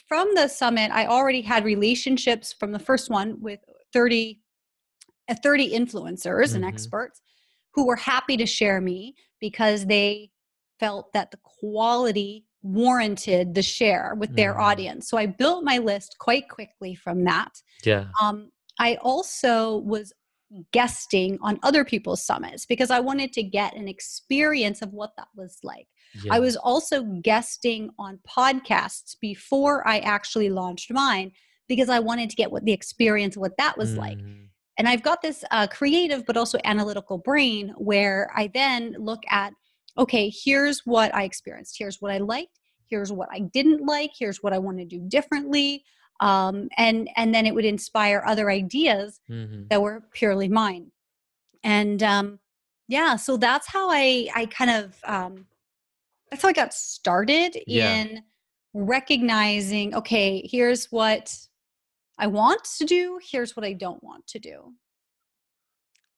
from 0.08 0.34
the 0.34 0.48
summit, 0.48 0.90
I 0.92 1.06
already 1.06 1.42
had 1.42 1.64
relationships 1.64 2.52
from 2.52 2.72
the 2.72 2.78
first 2.78 3.10
one 3.10 3.40
with 3.40 3.60
30, 3.92 4.40
uh, 5.28 5.34
30 5.42 5.72
influencers 5.72 6.24
mm-hmm. 6.24 6.56
and 6.56 6.64
experts 6.64 7.20
who 7.74 7.86
were 7.86 7.96
happy 7.96 8.36
to 8.36 8.46
share 8.46 8.80
me 8.80 9.14
because 9.40 9.86
they 9.86 10.30
felt 10.78 11.12
that 11.12 11.30
the 11.30 11.38
quality 11.42 12.44
warranted 12.62 13.54
the 13.54 13.62
share 13.62 14.14
with 14.18 14.34
their 14.36 14.52
mm-hmm. 14.52 14.62
audience. 14.62 15.08
So 15.08 15.16
I 15.16 15.26
built 15.26 15.64
my 15.64 15.78
list 15.78 16.16
quite 16.18 16.48
quickly 16.48 16.94
from 16.94 17.24
that. 17.24 17.50
Yeah. 17.84 18.06
Um, 18.20 18.50
I 18.78 18.96
also 18.96 19.78
was 19.78 20.12
guesting 20.72 21.38
on 21.42 21.58
other 21.62 21.84
people's 21.84 22.24
summits 22.24 22.66
because 22.66 22.90
I 22.90 23.00
wanted 23.00 23.32
to 23.34 23.42
get 23.42 23.76
an 23.76 23.88
experience 23.88 24.82
of 24.82 24.92
what 24.92 25.12
that 25.16 25.28
was 25.36 25.58
like. 25.62 25.86
Yeah. 26.24 26.34
I 26.34 26.40
was 26.40 26.56
also 26.56 27.02
guesting 27.22 27.90
on 27.98 28.18
podcasts 28.28 29.16
before 29.20 29.86
I 29.86 29.98
actually 30.00 30.50
launched 30.50 30.92
mine 30.92 31.32
because 31.68 31.88
I 31.88 32.00
wanted 32.00 32.30
to 32.30 32.36
get 32.36 32.50
what 32.50 32.64
the 32.64 32.72
experience 32.72 33.36
of 33.36 33.42
what 33.42 33.56
that 33.58 33.78
was 33.78 33.94
mm. 33.94 33.98
like. 33.98 34.18
And 34.76 34.88
I've 34.88 35.02
got 35.02 35.22
this 35.22 35.44
uh, 35.50 35.66
creative 35.68 36.26
but 36.26 36.36
also 36.36 36.58
analytical 36.64 37.18
brain 37.18 37.72
where 37.76 38.30
I 38.34 38.50
then 38.52 38.96
look 38.98 39.22
at 39.30 39.52
okay, 39.98 40.32
here's 40.44 40.80
what 40.86 41.14
I 41.14 41.24
experienced, 41.24 41.76
here's 41.78 42.00
what 42.00 42.12
I 42.12 42.18
liked, 42.18 42.58
here's 42.88 43.12
what 43.12 43.28
I 43.30 43.40
didn't 43.40 43.84
like, 43.86 44.12
here's 44.18 44.42
what 44.42 44.52
I 44.52 44.58
want 44.58 44.78
to 44.78 44.84
do 44.84 45.00
differently. 45.06 45.84
Um, 46.20 46.68
and 46.76 47.08
and 47.16 47.34
then 47.34 47.46
it 47.46 47.54
would 47.54 47.64
inspire 47.64 48.22
other 48.26 48.50
ideas 48.50 49.20
mm-hmm. 49.30 49.64
that 49.70 49.80
were 49.80 50.02
purely 50.12 50.48
mine. 50.48 50.92
And 51.64 52.02
um, 52.02 52.38
yeah, 52.88 53.16
so 53.16 53.36
that's 53.36 53.66
how 53.66 53.90
I 53.90 54.28
I 54.34 54.46
kind 54.46 54.70
of 54.70 54.96
um, 55.04 55.46
that's 56.30 56.42
how 56.42 56.48
I 56.48 56.52
got 56.52 56.74
started 56.74 57.58
yeah. 57.66 57.94
in 57.94 58.22
recognizing, 58.74 59.94
okay, 59.94 60.46
here's 60.50 60.86
what 60.92 61.34
I 62.18 62.26
want 62.26 62.64
to 62.78 62.84
do, 62.84 63.18
here's 63.22 63.56
what 63.56 63.64
I 63.64 63.72
don't 63.72 64.02
want 64.04 64.26
to 64.28 64.38
do. 64.38 64.74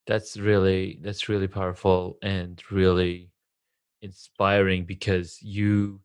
That's 0.06 0.36
really 0.36 0.98
that's 1.00 1.28
really 1.28 1.46
powerful 1.46 2.18
and 2.22 2.60
really 2.70 3.30
inspiring 4.02 4.84
because 4.84 5.40
you 5.40 6.00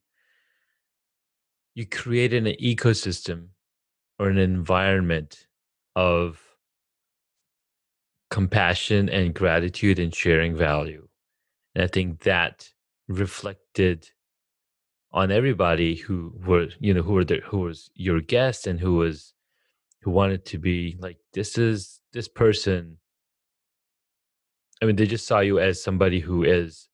you 1.74 1.86
created 1.86 2.46
an 2.46 2.56
ecosystem 2.62 3.48
or 4.20 4.30
an 4.30 4.38
environment 4.38 5.48
of 5.96 6.42
compassion 8.30 9.10
and 9.10 9.34
gratitude 9.34 10.00
and 10.00 10.14
sharing 10.14 10.56
value. 10.56 11.08
And 11.76 11.84
I 11.84 11.88
think 11.88 12.22
that 12.22 12.70
reflected 13.08 14.10
on 15.12 15.32
everybody 15.32 15.96
who 15.96 16.34
were 16.46 16.68
you 16.80 16.94
know 16.94 17.02
who 17.02 17.14
were 17.14 17.24
there 17.24 17.42
who 17.42 17.60
was 17.60 17.90
your 17.96 18.20
guest 18.20 18.68
and 18.68 18.80
who 18.80 18.96
was 18.96 19.34
who 20.02 20.12
wanted 20.12 20.46
to 20.46 20.58
be 20.58 20.98
like 21.00 21.18
this 21.34 21.58
is 21.58 22.02
this 22.12 22.28
person 22.28 22.98
i 24.82 24.86
mean 24.86 24.98
they 24.98 25.06
just 25.06 25.26
saw 25.26 25.40
you 25.40 25.60
as 25.60 25.82
somebody 25.82 26.20
who 26.20 26.44
is 26.44 26.90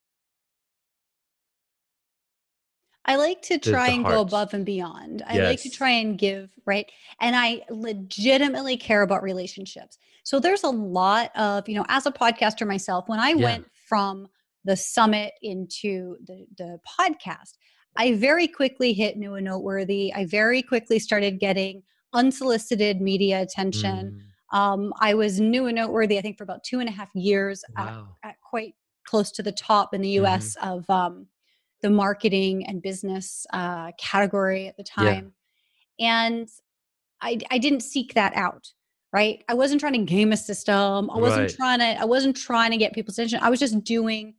I 3.05 3.17
like 3.17 3.41
to 3.43 3.57
try 3.57 3.89
and 3.89 4.05
go 4.05 4.21
above 4.21 4.53
and 4.53 4.65
beyond. 4.65 5.23
I 5.27 5.35
yes. 5.35 5.45
like 5.45 5.61
to 5.63 5.69
try 5.69 5.89
and 5.89 6.17
give, 6.17 6.51
right? 6.65 6.89
And 7.19 7.35
I 7.35 7.61
legitimately 7.69 8.77
care 8.77 9.01
about 9.01 9.23
relationships. 9.23 9.97
So 10.23 10.39
there's 10.39 10.63
a 10.63 10.69
lot 10.69 11.31
of, 11.35 11.67
you 11.67 11.75
know, 11.75 11.85
as 11.89 12.05
a 12.05 12.11
podcaster 12.11 12.65
myself, 12.65 13.09
when 13.09 13.19
I 13.19 13.31
yeah. 13.31 13.43
went 13.43 13.65
from 13.87 14.27
the 14.63 14.77
summit 14.77 15.33
into 15.41 16.15
the, 16.25 16.45
the 16.57 16.79
podcast, 16.99 17.57
I 17.97 18.15
very 18.15 18.47
quickly 18.47 18.93
hit 18.93 19.17
new 19.17 19.35
and 19.35 19.45
noteworthy. 19.45 20.13
I 20.13 20.25
very 20.25 20.61
quickly 20.61 20.97
started 20.97 21.39
getting 21.39 21.83
unsolicited 22.13 23.01
media 23.01 23.41
attention. 23.41 24.21
Mm. 24.53 24.57
Um, 24.57 24.93
I 24.99 25.13
was 25.13 25.39
new 25.41 25.65
and 25.65 25.75
noteworthy, 25.75 26.17
I 26.17 26.21
think, 26.21 26.37
for 26.37 26.43
about 26.43 26.63
two 26.63 26.79
and 26.79 26.87
a 26.87 26.91
half 26.91 27.09
years 27.13 27.63
wow. 27.75 28.07
at, 28.23 28.29
at, 28.29 28.35
quite 28.41 28.75
close 29.05 29.31
to 29.31 29.43
the 29.43 29.51
top 29.51 29.93
in 29.93 30.01
the 30.01 30.09
US 30.09 30.55
mm-hmm. 30.55 30.69
of 30.69 30.89
um, 30.89 31.27
the 31.83 31.91
marketing 31.91 32.65
and 32.65 32.81
business 32.81 33.45
uh, 33.53 33.91
category 33.99 34.67
at 34.67 34.75
the 34.77 34.83
time. 34.83 35.33
Yeah. 35.99 36.29
And 36.31 36.49
I, 37.21 37.37
I 37.51 37.59
didn't 37.59 37.81
seek 37.81 38.15
that 38.15 38.35
out 38.35 38.73
right 39.13 39.43
i 39.47 39.53
wasn't 39.53 39.79
trying 39.79 39.93
to 39.93 39.99
game 39.99 40.31
a 40.31 40.37
system 40.37 41.09
i 41.11 41.17
wasn't 41.19 41.41
right. 41.41 41.55
trying 41.55 41.79
to 41.79 42.01
i 42.01 42.03
wasn't 42.03 42.35
trying 42.35 42.71
to 42.71 42.77
get 42.77 42.93
people's 42.93 43.17
attention 43.17 43.39
i 43.43 43.49
was 43.49 43.59
just 43.59 43.83
doing 43.83 44.33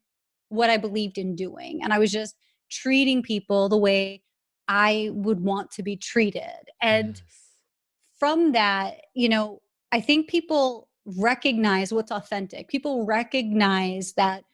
what 0.55 0.71
I 0.71 0.77
believed 0.77 1.19
in 1.19 1.37
doing. 1.37 1.81
And 1.83 1.93
I 1.93 1.99
was 1.99 2.13
just 2.13 2.37
treating 2.71 3.23
people 3.23 3.69
the 3.69 3.77
way 3.79 4.23
I 4.69 5.11
would 5.13 5.41
want 5.41 5.71
to 5.73 5.83
be 5.83 5.97
treated. 5.97 6.71
And 6.81 7.17
yes. 7.17 7.23
from 8.19 8.53
that, 8.53 9.01
you 9.15 9.29
know, 9.29 9.61
I 9.93 10.01
think 10.01 10.29
people 10.29 10.89
recognize 11.05 11.93
what's 11.93 12.11
authentic. 12.11 12.69
People 12.69 13.05
recognize 13.05 14.15
that, 14.15 14.45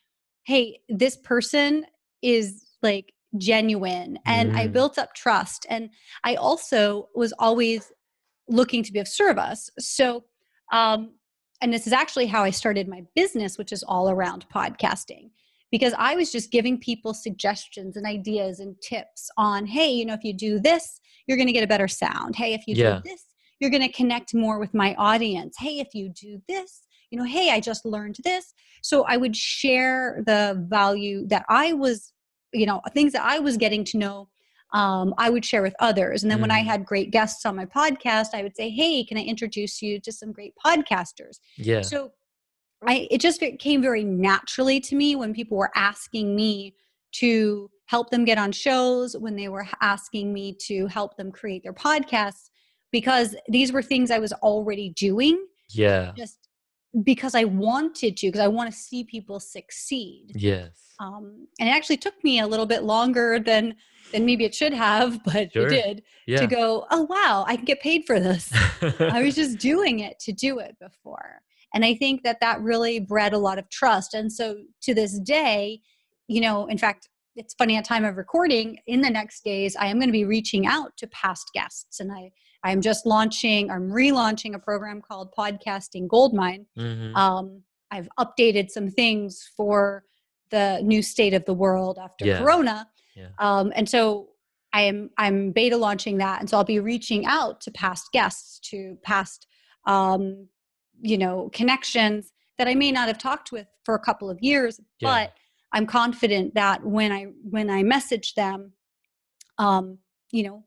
hey, 0.45 0.81
this 0.89 1.17
person 1.17 1.85
is 2.23 2.65
like 2.83 3.13
genuine. 3.39 4.19
And 4.27 4.53
mm. 4.53 4.57
I 4.57 4.67
built 4.67 4.99
up 4.99 5.15
trust. 5.15 5.67
And 5.69 5.91
I 6.25 6.35
also 6.35 7.09
was 7.15 7.33
always 7.39 7.93
looking 8.49 8.83
to 8.83 8.93
be 8.93 8.99
of 8.99 9.09
service. 9.09 9.71
So, 9.79 10.25
um, 10.73 11.13
and 11.63 11.73
this 11.73 11.87
is 11.87 11.93
actually 11.93 12.27
how 12.27 12.43
I 12.43 12.51
started 12.51 12.89
my 12.89 13.03
business, 13.15 13.59
which 13.59 13.73
is 13.73 13.83
all 13.83 14.11
around 14.11 14.47
podcasting 14.53 15.31
because 15.71 15.95
I 15.97 16.17
was 16.17 16.33
just 16.33 16.51
giving 16.51 16.79
people 16.79 17.15
suggestions 17.15 17.97
and 17.97 18.07
ideas 18.07 18.61
and 18.61 18.75
tips 18.83 19.31
on, 19.37 19.67
hey, 19.67 19.91
you 19.91 20.05
know, 20.05 20.15
if 20.15 20.25
you 20.25 20.33
do 20.33 20.59
this, 20.59 21.01
you're 21.27 21.37
going 21.37 21.47
to 21.47 21.53
get 21.53 21.65
a 21.65 21.69
better 21.69 21.89
sound. 21.89 22.35
Hey, 22.35 22.55
if 22.55 22.67
you 22.67 22.75
yeah. 22.75 22.97
do 22.97 23.11
this, 23.11 23.25
you're 23.61 23.71
going 23.71 23.87
to 23.87 23.93
connect 23.93 24.35
more 24.35 24.59
with 24.59 24.75
my 24.75 24.95
audience. 24.97 25.57
Hey, 25.59 25.79
if 25.79 25.95
you 25.95 26.13
do 26.21 26.41
this, 26.49 26.83
you 27.11 27.19
know, 27.19 27.25
hey, 27.25 27.51
I 27.51 27.61
just 27.61 27.85
learned 27.85 28.17
this. 28.25 28.53
So 28.83 29.05
I 29.05 29.17
would 29.17 29.37
share 29.37 30.23
the 30.27 30.65
value 30.69 31.27
that 31.29 31.45
I 31.49 31.73
was, 31.73 32.13
you 32.53 32.67
know, 32.67 32.81
things 32.93 33.13
that 33.13 33.25
I 33.25 33.39
was 33.39 33.57
getting 33.57 33.85
to 33.85 33.99
know 33.99 34.29
um, 34.73 35.15
I 35.19 35.31
would 35.31 35.45
share 35.45 35.63
with 35.63 35.75
others. 35.81 36.23
And 36.23 36.31
then 36.31 36.41
when 36.41 36.53
I 36.53 36.63
Mm. 36.63 36.67
had 36.67 36.85
great 36.85 37.11
guests 37.11 37.45
on 37.45 37.57
my 37.57 37.67
podcast, 37.67 38.29
I 38.35 38.43
would 38.45 38.55
say, 38.55 38.71
"Hey, 38.71 39.03
can 39.03 39.19
I 39.19 39.23
introduce 39.23 39.83
you 39.83 39.99
to 40.01 40.13
some 40.13 40.31
great 40.31 40.55
podcasters?" 40.65 41.41
Yeah. 41.57 41.81
So 41.81 42.13
I 42.87 43.09
it 43.11 43.21
just 43.21 43.43
came 43.59 43.83
very 43.83 44.05
naturally 44.05 44.79
to 44.81 44.95
me 44.95 45.17
when 45.17 45.35
people 45.35 45.57
were 45.59 45.73
asking 45.75 46.37
me 46.37 46.75
to 47.13 47.69
help 47.87 48.11
them 48.11 48.25
get 48.25 48.39
on 48.39 48.53
shows, 48.53 49.17
when 49.17 49.35
they 49.35 49.49
were 49.49 49.67
asking 49.81 50.33
me 50.33 50.55
to 50.69 50.87
help 50.87 51.17
them 51.17 51.33
create 51.33 51.65
their 51.65 51.73
podcasts, 51.73 52.51
because 52.93 53.35
these 53.49 53.73
were 53.73 53.83
things 53.83 54.11
I 54.13 54.21
was 54.21 54.33
already 54.35 54.91
doing 54.91 55.45
yeah. 55.71 56.13
just 56.17 56.40
because 57.05 57.35
I 57.35 57.45
wanted 57.45 58.17
to, 58.19 58.27
because 58.29 58.41
I 58.41 58.49
want 58.49 58.71
to 58.71 58.77
see 58.77 59.05
people 59.05 59.41
succeed. 59.41 60.33
Yes. 60.35 60.71
Um, 60.99 61.47
and 61.59 61.69
it 61.69 61.73
actually 61.73 61.97
took 61.97 62.15
me 62.25 62.41
a 62.41 62.47
little 62.47 62.67
bit 62.67 62.83
longer 62.83 63.39
than 63.39 63.75
than 64.13 64.27
maybe 64.27 64.45
it 64.45 64.53
should 64.55 64.73
have, 64.73 65.23
but 65.25 65.53
Sure. 65.53 65.69
it 65.69 65.71
did 65.71 66.03
Yeah. 66.27 66.41
to 66.41 66.47
go. 66.49 66.87
Oh 66.91 67.03
wow, 67.03 67.45
I 67.47 67.57
can 67.57 67.65
get 67.65 67.81
paid 67.81 68.05
for 68.07 68.19
this. 68.19 68.51
I 68.99 69.23
was 69.23 69.35
just 69.37 69.59
doing 69.71 70.01
it 70.01 70.19
to 70.21 70.33
do 70.33 70.59
it 70.59 70.77
before. 70.81 71.43
And 71.73 71.85
I 71.85 71.95
think 71.95 72.25
that 72.25 72.41
that 72.41 72.61
really 72.61 72.99
bred 72.99 73.33
a 73.33 73.39
lot 73.39 73.59
of 73.59 73.69
trust. 73.71 74.13
And 74.15 74.33
so 74.33 74.57
to 74.83 74.93
this 74.95 75.21
day, 75.21 75.81
you 76.27 76.41
know, 76.41 76.67
in 76.67 76.77
fact, 76.79 77.09
it's 77.41 77.55
funny 77.55 77.77
at 77.77 77.85
time 77.87 78.05
of 78.05 78.19
recording 78.19 78.79
in 78.87 79.01
the 79.01 79.09
next 79.09 79.43
days, 79.45 79.75
I 79.75 79.87
am 79.87 79.97
going 79.99 80.09
to 80.09 80.13
be 80.13 80.27
reaching 80.27 80.67
out 80.67 80.95
to 80.99 81.07
past 81.07 81.51
guests 81.55 81.99
and 81.99 82.13
I, 82.13 82.31
I'm 82.63 82.83
just 82.83 83.07
launching, 83.07 83.71
I'm 83.71 83.91
relaunching 83.91 84.55
a 84.55 84.59
program 84.59 85.01
called 85.01 85.33
Podcasting 85.37 86.07
Goldmine. 86.07 86.67
Mhm. 86.79 87.17
Um, 87.17 87.63
I've 87.91 88.09
updated 88.19 88.69
some 88.69 88.91
things 88.91 89.49
for 89.57 90.05
the 90.51 90.81
new 90.83 91.01
state 91.01 91.33
of 91.33 91.47
the 91.47 91.55
world 91.55 91.99
after 91.99 92.27
Yeah. 92.27 92.39
Corona. 92.41 92.89
Yeah. 93.17 93.29
Um, 93.39 93.73
and 93.75 93.89
so 93.89 94.29
I 94.75 94.83
am 94.83 95.11
I'm 95.17 95.51
beta 95.53 95.77
launching 95.79 96.19
that, 96.19 96.41
and 96.41 96.49
so 96.49 96.59
I'll 96.59 96.65
be 96.65 96.79
reaching 96.79 97.25
out 97.25 97.61
to 97.63 97.71
past 97.73 98.13
guests, 98.13 98.61
to 98.71 98.97
past 99.03 99.47
um, 99.87 100.47
you 101.01 101.17
know 101.19 101.49
connections 101.55 102.33
that 102.59 102.69
I 102.69 102.75
may 102.75 102.93
not 102.93 103.09
have 103.09 103.19
talked 103.19 103.51
with 103.51 103.67
for 103.87 103.95
a 103.95 103.99
couple 103.99 104.29
of 104.31 104.39
years, 104.41 104.79
Yeah. 105.01 105.09
but 105.09 105.33
I'm 105.73 105.87
confident 105.87 106.55
that 106.55 106.85
when 106.85 107.13
I 107.13 107.25
when 107.43 107.71
I 107.71 107.83
message 107.83 108.35
them, 108.35 108.73
um, 109.59 109.99
you 110.33 110.43
know, 110.45 110.65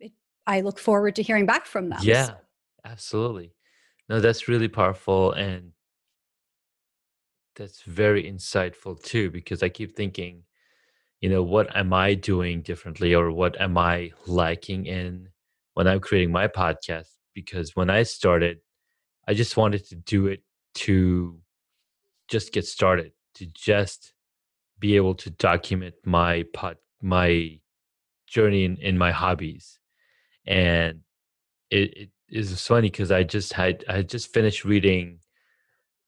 it, 0.00 0.12
I 0.46 0.62
look 0.62 0.78
forward 0.78 1.16
to 1.16 1.22
hearing 1.22 1.46
back 1.46 1.66
from 1.66 1.90
them. 1.90 2.00
Yeah, 2.02 2.26
So- 2.26 2.36
absolutely. 2.84 3.52
No, 4.08 4.20
that's 4.20 4.46
really 4.48 4.68
powerful 4.68 5.32
and 5.32 5.72
that's 7.56 7.82
very 7.82 8.22
insightful 8.30 9.02
too, 9.02 9.30
because 9.30 9.62
I 9.62 9.68
keep 9.68 9.96
thinking, 9.96 10.42
you 11.20 11.28
know, 11.28 11.42
what 11.42 11.74
am 11.74 11.92
I 11.92 12.14
doing 12.14 12.62
differently 12.62 13.14
or 13.14 13.30
what 13.32 13.60
am 13.60 13.76
I 13.78 14.12
lacking 14.26 14.86
in 14.86 15.30
when 15.74 15.88
I'm 15.88 16.00
creating 16.00 16.30
my 16.30 16.48
podcast? 16.48 17.08
Because 17.34 17.74
when 17.74 17.90
I 17.90 18.02
started, 18.04 18.58
I 19.26 19.34
just 19.34 19.56
wanted 19.56 19.86
to 19.88 19.96
do 19.96 20.28
it 20.28 20.42
to 20.74 21.40
just 22.28 22.52
get 22.52 22.66
started, 22.66 23.12
to 23.34 23.46
just 23.46 24.12
be 24.78 24.96
able 24.96 25.14
to 25.14 25.30
document 25.30 25.94
my 26.04 26.44
pod, 26.52 26.76
my 27.00 27.58
journey 28.26 28.64
in, 28.64 28.76
in 28.76 28.98
my 28.98 29.10
hobbies. 29.10 29.78
And 30.46 31.00
it, 31.70 31.96
it 31.96 32.10
is 32.28 32.60
funny 32.66 32.90
because 32.90 33.10
I 33.10 33.22
just 33.22 33.52
had 33.52 33.84
I 33.88 33.96
had 33.96 34.08
just 34.08 34.32
finished 34.32 34.64
reading 34.64 35.20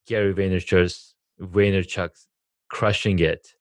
Gary 0.07 0.35
Vaynerchuk's 0.35 1.15
Vaynerchuk's 1.41 2.27
Crushing 2.69 3.19
It, 3.19 3.55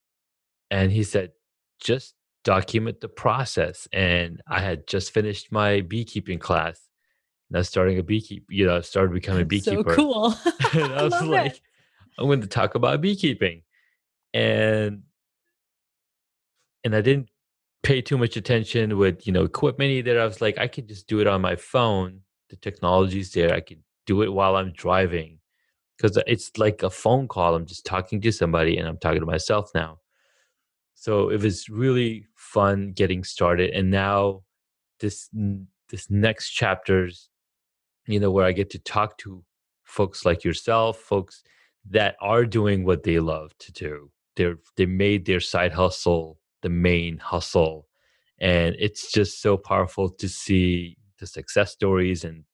and 0.70 0.91
he 0.91 1.04
said 1.04 1.32
just 1.80 2.15
document 2.43 3.02
the 3.02 3.10
process. 3.10 3.88
And 3.91 4.41
I 4.48 4.62
had 4.62 4.88
just 4.88 5.12
finished 5.13 5.52
my 5.52 5.82
beekeeping 5.82 6.39
class, 6.39 6.80
and 7.50 7.58
I 7.58 7.60
was 7.60 7.70
starting 7.70 8.00
a 8.00 8.04
beekeep. 8.04 8.43
You 8.50 8.67
know, 8.67 8.82
started 8.82 9.13
becoming 9.13 9.43
a 9.43 9.46
That's 9.46 9.65
so 9.65 9.72
beekeeper. 9.84 9.96
cool. 9.96 10.36
and 10.74 10.93
I 10.93 11.04
was 11.04 11.22
like, 11.22 11.54
it. 11.54 11.62
I'm 12.17 12.26
going 12.28 12.41
to 12.41 12.48
talk 12.48 12.76
about 12.76 13.02
beekeeping, 13.02 13.63
and 14.34 15.04
and 16.84 16.96
I 16.96 17.02
didn't 17.02 17.30
pay 17.84 18.02
too 18.02 18.18
much 18.18 18.38
attention 18.38 18.98
with 18.98 19.26
you 19.26 19.34
know 19.34 19.44
equipment 19.44 19.92
either. 19.92 20.20
I 20.20 20.26
was 20.26 20.42
like, 20.42 20.58
I 20.58 20.68
could 20.68 20.88
just 20.88 21.08
do 21.08 21.20
it 21.20 21.28
on 21.28 21.42
my 21.42 21.56
phone. 21.56 22.22
The 22.50 22.56
technology's 22.58 23.32
there. 23.32 23.54
I 23.54 23.62
could 23.62 23.82
do 24.06 24.22
it 24.22 24.32
while 24.32 24.56
I'm 24.56 24.72
driving 24.74 25.40
because 25.98 26.18
it's 26.28 26.58
like 26.58 26.84
a 26.84 26.90
phone 26.90 27.28
call. 27.28 27.56
I'm 27.56 27.66
just 27.66 27.86
talking 27.86 28.22
to 28.22 28.32
somebody, 28.32 28.78
and 28.78 28.88
I'm 28.88 28.98
talking 28.98 29.20
to 29.20 29.26
myself 29.26 29.72
now. 29.76 30.00
So 30.96 31.30
it 31.30 31.42
was 31.42 31.70
really 31.70 32.28
fun 32.36 32.94
getting 32.94 33.24
started, 33.24 33.72
and 33.72 33.92
now 33.92 34.44
this 35.00 35.30
this 35.90 36.10
next 36.10 36.52
chapter's 36.52 37.30
you 38.08 38.20
know 38.20 38.32
where 38.32 38.46
I 38.46 38.52
get 38.54 38.70
to 38.72 38.80
talk 38.80 39.18
to 39.20 39.44
folks 39.84 40.26
like 40.26 40.44
yourself, 40.44 40.98
folks 41.00 41.44
that 41.90 42.16
are 42.20 42.46
doing 42.46 42.84
what 42.84 43.04
they 43.04 43.20
love 43.20 43.58
to 43.60 43.72
do. 43.72 44.12
They're 44.38 44.60
they 44.78 44.86
made 44.86 45.26
their 45.26 45.41
side 45.41 45.73
hustle 45.73 46.39
the 46.62 46.69
main 46.69 47.17
hustle, 47.17 47.88
and 48.39 48.76
it's 48.80 49.12
just 49.12 49.41
so 49.41 49.58
powerful 49.58 50.10
to 50.10 50.30
see 50.30 50.97
the 51.19 51.28
success 51.28 51.71
stories 51.73 52.23
and 52.23 52.45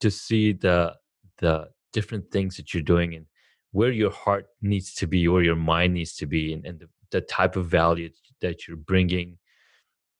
to 0.00 0.10
see 0.10 0.52
the 0.52 0.94
the 1.38 1.68
different 1.92 2.30
things 2.30 2.56
that 2.56 2.74
you're 2.74 2.82
doing 2.82 3.14
and 3.14 3.26
where 3.72 3.92
your 3.92 4.10
heart 4.10 4.46
needs 4.62 4.94
to 4.94 5.06
be, 5.06 5.28
where 5.28 5.42
your 5.42 5.56
mind 5.56 5.94
needs 5.94 6.16
to 6.16 6.26
be, 6.26 6.52
and, 6.52 6.66
and 6.66 6.80
the, 6.80 6.88
the 7.10 7.20
type 7.20 7.56
of 7.56 7.66
value 7.66 8.10
that 8.40 8.66
you're 8.66 8.76
bringing 8.76 9.38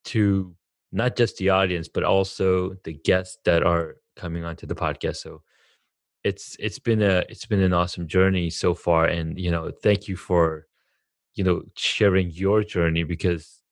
to 0.04 0.54
not 0.92 1.16
just 1.16 1.36
the 1.38 1.50
audience 1.50 1.88
but 1.88 2.04
also 2.04 2.74
the 2.84 2.94
guests 2.94 3.38
that 3.44 3.62
are 3.62 3.96
coming 4.16 4.44
onto 4.44 4.66
the 4.66 4.74
podcast. 4.74 5.16
So 5.16 5.42
it's 6.24 6.56
it's 6.58 6.78
been 6.78 7.02
a 7.02 7.24
it's 7.28 7.46
been 7.46 7.62
an 7.62 7.72
awesome 7.72 8.06
journey 8.08 8.50
so 8.50 8.74
far, 8.74 9.06
and 9.06 9.38
you 9.38 9.50
know 9.50 9.70
thank 9.82 10.08
you 10.08 10.16
for 10.16 10.67
you 11.38 11.44
know 11.44 11.62
sharing 11.76 12.30
your 12.32 12.64
journey 12.64 13.04
because 13.04 13.62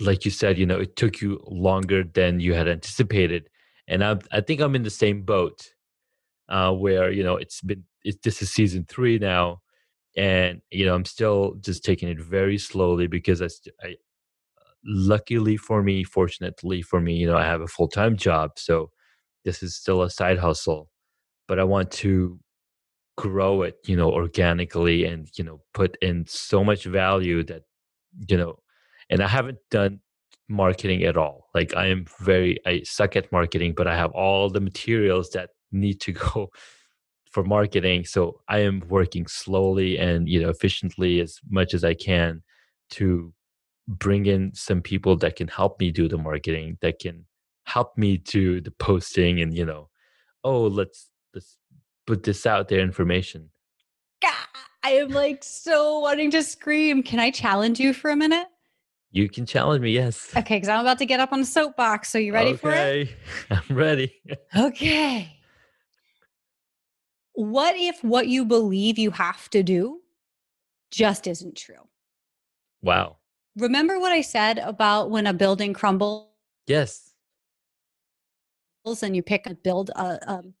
like 0.00 0.24
you 0.24 0.30
said 0.30 0.56
you 0.56 0.64
know 0.64 0.78
it 0.78 0.94
took 0.96 1.20
you 1.20 1.40
longer 1.46 2.04
than 2.04 2.40
you 2.40 2.54
had 2.54 2.68
anticipated 2.68 3.48
and 3.88 4.04
i 4.04 4.16
i 4.32 4.40
think 4.40 4.60
i'm 4.60 4.76
in 4.76 4.84
the 4.84 4.90
same 4.90 5.22
boat 5.22 5.74
uh 6.48 6.72
where 6.72 7.10
you 7.10 7.22
know 7.22 7.36
it's 7.36 7.60
been 7.60 7.82
it, 8.04 8.22
this 8.22 8.40
is 8.40 8.52
season 8.52 8.86
three 8.88 9.18
now 9.18 9.60
and 10.16 10.62
you 10.70 10.86
know 10.86 10.94
i'm 10.94 11.04
still 11.04 11.54
just 11.60 11.84
taking 11.84 12.08
it 12.08 12.20
very 12.20 12.58
slowly 12.58 13.08
because 13.08 13.42
i, 13.42 13.48
I 13.82 13.96
luckily 14.84 15.56
for 15.56 15.82
me 15.82 16.04
fortunately 16.04 16.80
for 16.80 17.00
me 17.00 17.14
you 17.14 17.26
know 17.26 17.36
i 17.36 17.44
have 17.44 17.60
a 17.60 17.66
full-time 17.66 18.16
job 18.16 18.52
so 18.56 18.90
this 19.44 19.62
is 19.62 19.74
still 19.74 20.02
a 20.02 20.10
side 20.10 20.38
hustle 20.38 20.88
but 21.48 21.58
i 21.58 21.64
want 21.64 21.90
to 21.90 22.38
grow 23.18 23.62
it 23.62 23.76
you 23.84 23.96
know 23.96 24.10
organically 24.12 25.04
and 25.04 25.28
you 25.36 25.42
know 25.42 25.60
put 25.74 25.96
in 26.00 26.24
so 26.28 26.62
much 26.62 26.84
value 26.84 27.42
that 27.42 27.62
you 28.28 28.36
know 28.36 28.56
and 29.10 29.20
i 29.20 29.26
haven't 29.26 29.58
done 29.72 29.98
marketing 30.48 31.04
at 31.04 31.16
all. 31.16 31.48
Like 31.54 31.74
i 31.74 31.86
am 31.86 32.06
very 32.20 32.58
i 32.66 32.82
suck 32.82 33.16
at 33.16 33.30
marketing 33.30 33.74
but 33.76 33.86
i 33.86 33.96
have 33.96 34.12
all 34.12 34.48
the 34.48 34.60
materials 34.60 35.30
that 35.30 35.50
need 35.72 36.00
to 36.00 36.12
go 36.24 36.48
for 37.30 37.44
marketing. 37.44 38.04
So 38.04 38.40
i 38.48 38.58
am 38.60 38.82
working 38.88 39.26
slowly 39.26 39.98
and 39.98 40.28
you 40.28 40.40
know 40.40 40.48
efficiently 40.48 41.20
as 41.20 41.38
much 41.50 41.74
as 41.74 41.84
i 41.84 41.94
can 41.94 42.42
to 42.96 43.32
bring 43.86 44.26
in 44.26 44.54
some 44.54 44.80
people 44.82 45.16
that 45.16 45.36
can 45.36 45.48
help 45.48 45.80
me 45.80 45.90
do 45.90 46.08
the 46.08 46.18
marketing 46.18 46.78
that 46.80 46.98
can 46.98 47.26
help 47.64 47.96
me 47.98 48.18
do 48.18 48.60
the 48.60 48.70
posting 48.70 49.40
and 49.42 49.54
you 49.54 49.64
know 49.64 49.88
oh 50.44 50.62
let's 50.66 51.10
put 52.08 52.22
this 52.22 52.46
out 52.46 52.68
there 52.68 52.80
information 52.80 53.50
Gah! 54.22 54.30
I 54.82 54.92
am 54.92 55.10
like 55.10 55.44
so 55.44 55.98
wanting 56.00 56.30
to 56.30 56.42
scream. 56.42 57.02
Can 57.02 57.20
I 57.20 57.30
challenge 57.30 57.78
you 57.78 57.92
for 57.92 58.10
a 58.10 58.16
minute? 58.16 58.46
you 59.10 59.28
can 59.28 59.44
challenge 59.44 59.82
me 59.82 59.90
yes 59.92 60.34
Okay, 60.34 60.56
because 60.56 60.70
I'm 60.70 60.80
about 60.80 60.96
to 60.98 61.06
get 61.06 61.20
up 61.20 61.32
on 61.34 61.40
the 61.40 61.46
soapbox. 61.46 62.08
So 62.08 62.16
you 62.18 62.32
ready 62.32 62.54
for 62.56 62.70
it? 62.70 62.74
okay 62.74 63.10
i'm 63.50 63.76
ready 63.76 64.10
Okay. 64.56 65.34
What 67.34 67.76
if 67.76 68.02
what 68.02 68.26
you 68.26 68.44
believe 68.46 68.98
you 68.98 69.10
have 69.12 69.48
to 69.50 69.62
do 69.62 70.00
just 70.90 71.26
isn't 71.26 71.56
true? 71.56 71.86
wow 72.80 73.18
Remember 73.56 73.98
what 74.00 74.12
I 74.12 74.22
said 74.22 74.58
about 74.58 75.10
when 75.10 75.26
a 75.26 75.34
building 75.34 75.74
crumbles 75.74 76.30
yes 76.66 77.12
and 79.02 79.14
you 79.14 79.22
pick 79.22 79.46
a 79.46 79.54
build 79.54 79.90
a 79.90 80.18
um, 80.32 80.54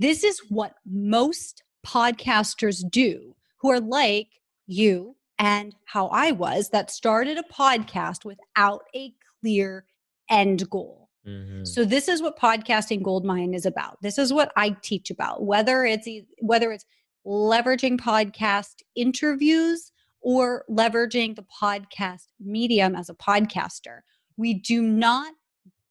this 0.00 0.24
is 0.24 0.40
what 0.48 0.74
most 0.86 1.62
podcasters 1.86 2.82
do 2.90 3.36
who 3.58 3.70
are 3.70 3.80
like 3.80 4.28
you 4.66 5.14
and 5.38 5.74
how 5.84 6.06
I 6.08 6.32
was 6.32 6.70
that 6.70 6.90
started 6.90 7.38
a 7.38 7.42
podcast 7.42 8.24
without 8.24 8.82
a 8.94 9.12
clear 9.40 9.84
end 10.30 10.68
goal. 10.70 11.10
Mhm. 11.26 11.68
So 11.68 11.84
this 11.84 12.08
is 12.08 12.22
what 12.22 12.38
podcasting 12.38 13.02
goldmine 13.02 13.52
is 13.52 13.66
about. 13.66 14.00
This 14.00 14.16
is 14.16 14.32
what 14.32 14.52
I 14.56 14.70
teach 14.82 15.10
about. 15.10 15.44
Whether 15.44 15.84
it's 15.84 16.08
whether 16.40 16.72
it's 16.72 16.86
leveraging 17.26 17.98
podcast 17.98 18.76
interviews 18.96 19.92
or 20.22 20.64
leveraging 20.70 21.36
the 21.36 21.44
podcast 21.60 22.28
medium 22.38 22.94
as 22.94 23.10
a 23.10 23.14
podcaster. 23.14 24.00
We 24.38 24.54
do 24.54 24.80
not 24.80 25.34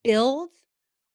build 0.04 0.50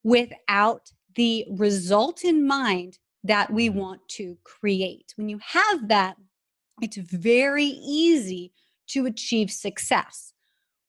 without 0.04 0.92
the 1.16 1.46
result 1.50 2.24
in 2.24 2.46
mind 2.46 2.98
that 3.22 3.50
we 3.53 3.68
Mm-hmm. 3.68 3.79
want 3.79 4.09
to 4.09 4.37
create. 4.44 5.12
When 5.16 5.29
you 5.29 5.38
have 5.42 5.88
that, 5.88 6.16
it's 6.83 6.96
very 6.96 7.64
easy 7.64 8.53
to 8.88 9.07
achieve 9.07 9.50
success. 9.50 10.33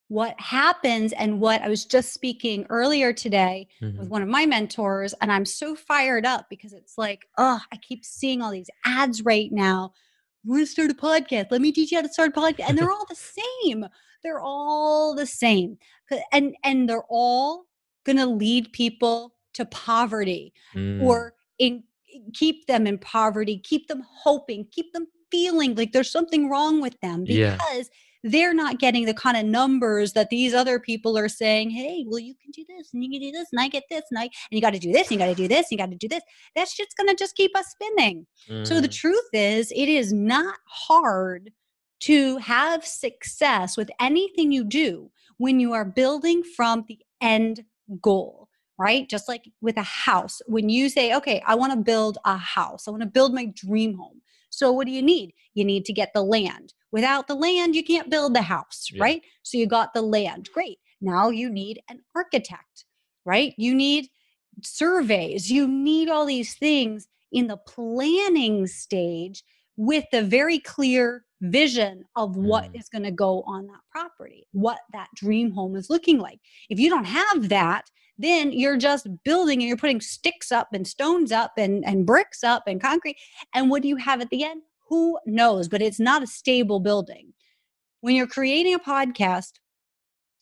What 0.08 0.40
happens, 0.40 1.14
and 1.14 1.40
what 1.40 1.62
I 1.62 1.70
was 1.70 1.86
just 1.86 2.14
speaking 2.14 2.66
earlier 2.70 3.12
today 3.14 3.68
with 3.82 3.96
Mhm. 3.96 4.10
one 4.10 4.22
of 4.22 4.28
my 4.28 4.46
mentors, 4.46 5.14
and 5.22 5.32
I'm 5.32 5.46
so 5.46 5.76
fired 5.76 6.26
up 6.26 6.48
because 6.50 6.74
it's 6.74 6.98
like, 6.98 7.28
oh, 7.38 7.60
I 7.72 7.78
keep 7.78 8.04
seeing 8.06 8.42
all 8.42 8.52
these 8.52 8.70
ads 8.86 9.24
right 9.24 9.52
now. 9.52 9.94
You 10.44 10.52
want 10.52 10.62
to 10.64 10.68
start 10.72 10.92
a 10.92 10.94
podcast? 10.94 11.48
Let 11.50 11.62
me 11.62 11.72
teach 11.72 11.92
you 11.92 11.98
how 11.98 12.04
to 12.04 12.14
start 12.14 12.36
a 12.36 12.40
podcast. 12.40 12.70
And 12.70 12.78
they're 12.78 12.92
all 12.92 13.06
the 13.10 13.16
same. 13.64 13.86
They're 14.24 14.42
all 14.42 15.16
the 15.16 15.26
same. 15.26 15.78
And 16.32 16.56
and 16.64 16.88
they're 16.90 17.06
all 17.10 17.66
gonna 18.06 18.28
lead 18.28 18.72
people 18.74 19.35
to 19.56 19.66
poverty 19.66 20.54
Mm. 20.74 21.02
or 21.02 21.34
in 21.60 21.84
keep 22.34 22.66
them 22.68 22.88
in 22.88 22.98
poverty, 22.98 23.58
keep 23.58 23.88
them 23.90 24.02
hoping, 24.24 24.66
keep 24.72 24.94
them 24.94 25.06
feeling 25.32 25.76
like 25.76 25.92
there's 25.92 26.10
something 26.12 26.50
wrong 26.50 26.80
with 26.80 26.98
them 27.02 27.26
Yeah. 27.28 27.58
because 27.58 27.90
they're 28.24 28.54
not 28.54 28.80
getting 28.80 29.06
the 29.06 29.14
kind 29.14 29.36
of 29.36 29.46
numbers 29.46 30.14
that 30.14 30.30
these 30.30 30.54
other 30.54 30.80
people 30.80 31.18
are 31.18 31.28
saying, 31.28 31.70
hey, 31.72 32.06
well, 32.08 32.20
you 32.20 32.34
can 32.42 32.52
do 32.52 32.64
this 32.70 32.94
and 32.94 33.04
you 33.04 33.10
can 33.12 33.20
do 33.20 33.32
this 33.32 33.50
and 33.52 33.60
I 33.60 33.68
get 33.68 33.84
this 33.90 34.04
and 34.10 34.18
I 34.18 34.24
and 34.24 34.32
you 34.52 34.62
got 34.62 34.74
to 34.74 34.80
do 34.80 34.92
this 34.94 35.10
and 35.10 35.12
you 35.12 35.18
got 35.18 35.26
to 35.28 35.36
do 35.36 35.48
this 35.48 35.66
and 35.66 35.72
you 35.72 35.78
got 35.78 35.92
to 35.92 35.98
do 35.98 36.08
this. 36.08 36.24
That 36.56 36.70
shit's 36.70 36.94
gonna 36.96 37.16
just 37.16 37.36
keep 37.36 37.56
us 37.56 37.68
spinning. 37.68 38.26
So 38.64 38.80
the 38.82 38.88
Mm. 38.88 38.94
truth 38.94 39.30
is, 39.34 39.72
it 39.76 39.90
is 39.90 40.14
not 40.14 40.58
hard 40.68 41.52
to 42.02 42.38
have 42.38 42.86
success 42.86 43.76
with 43.78 43.92
anything 44.00 44.52
you 44.52 44.64
do 44.64 45.12
when 45.38 45.60
you 45.60 45.74
are 45.74 45.86
building 45.86 46.44
from 46.44 46.86
the 46.88 47.00
end 47.22 47.66
goal, 48.02 48.45
right? 48.78 49.10
Just 49.10 49.28
like 49.28 49.50
with 49.62 49.78
a 49.78 49.84
house, 49.84 50.42
when 50.48 50.70
you 50.70 50.90
say, 50.90 51.16
okay, 51.16 51.42
I 51.46 51.56
want 51.56 51.74
to 51.74 51.78
build 51.80 52.18
a 52.26 52.38
house, 52.38 52.88
I 52.88 52.92
want 52.92 53.04
to 53.04 53.10
build 53.10 53.34
my 53.34 53.46
dream 53.46 53.96
home. 53.96 54.22
So 54.50 54.72
what 54.72 54.88
do 54.88 54.94
you 54.94 55.02
need? 55.02 55.34
You 55.54 55.66
need 55.66 55.86
to 55.86 55.94
get 55.94 56.14
the 56.14 56.24
land. 56.24 56.74
Without 56.92 57.28
the 57.28 57.36
land, 57.36 57.76
you 57.76 57.84
can't 57.84 58.10
build 58.10 58.34
the 58.34 58.42
house, 58.42 58.90
Yeah. 58.92 59.04
right? 59.04 59.22
So 59.44 59.58
you 59.58 59.68
got 59.68 59.94
the 59.94 60.02
land. 60.02 60.50
Great. 60.54 60.80
Now 61.02 61.30
you 61.30 61.50
need 61.50 61.82
an 61.90 62.02
architect, 62.16 62.86
right? 63.26 63.54
You 63.58 63.76
need 63.76 64.08
surveys. 64.64 65.52
You 65.52 65.68
need 65.68 66.10
all 66.10 66.26
these 66.26 66.56
things 66.56 67.08
in 67.32 67.48
the 67.48 67.58
planning 67.58 68.68
stage 68.68 69.44
with 69.76 70.06
the 70.12 70.24
very 70.24 70.60
clear 70.60 71.25
vision 71.42 72.06
of 72.16 72.36
what 72.36 72.72
Mm. 72.72 72.80
is 72.80 72.90
going 72.90 73.04
to 73.04 73.12
go 73.12 73.42
on 73.44 73.68
that 73.68 73.82
property, 73.92 74.48
what 74.52 74.80
that 74.94 75.10
dream 75.16 75.52
home 75.52 75.76
is 75.76 75.90
looking 75.90 76.18
like. 76.20 76.40
If 76.70 76.80
you 76.80 76.90
don't 76.90 77.06
have 77.06 77.50
that, 77.50 77.90
then 78.18 78.52
you're 78.54 78.78
just 78.78 79.08
building 79.26 79.60
and 79.60 79.68
you're 79.68 79.78
putting 79.78 80.00
sticks 80.02 80.52
up 80.52 80.70
and 80.74 80.88
stones 80.88 81.32
up 81.32 81.52
and, 81.58 81.86
and 81.86 82.06
bricks 82.06 82.44
up 82.44 82.64
and 82.68 82.82
concrete. 82.82 83.18
And 83.54 83.70
what 83.70 83.82
do 83.82 83.90
you 83.90 83.98
have 83.98 84.22
at 84.22 84.30
the 84.30 84.44
end? 84.44 84.62
Who 84.88 85.20
knows? 85.26 85.68
But 85.68 85.82
it's 85.82 86.00
not 86.00 86.24
a 86.24 86.28
stable 86.28 86.80
building. 86.80 87.34
When 88.02 88.16
you're 88.16 88.28
creating 88.28 88.74
a 88.74 88.80
podcast, 88.80 89.54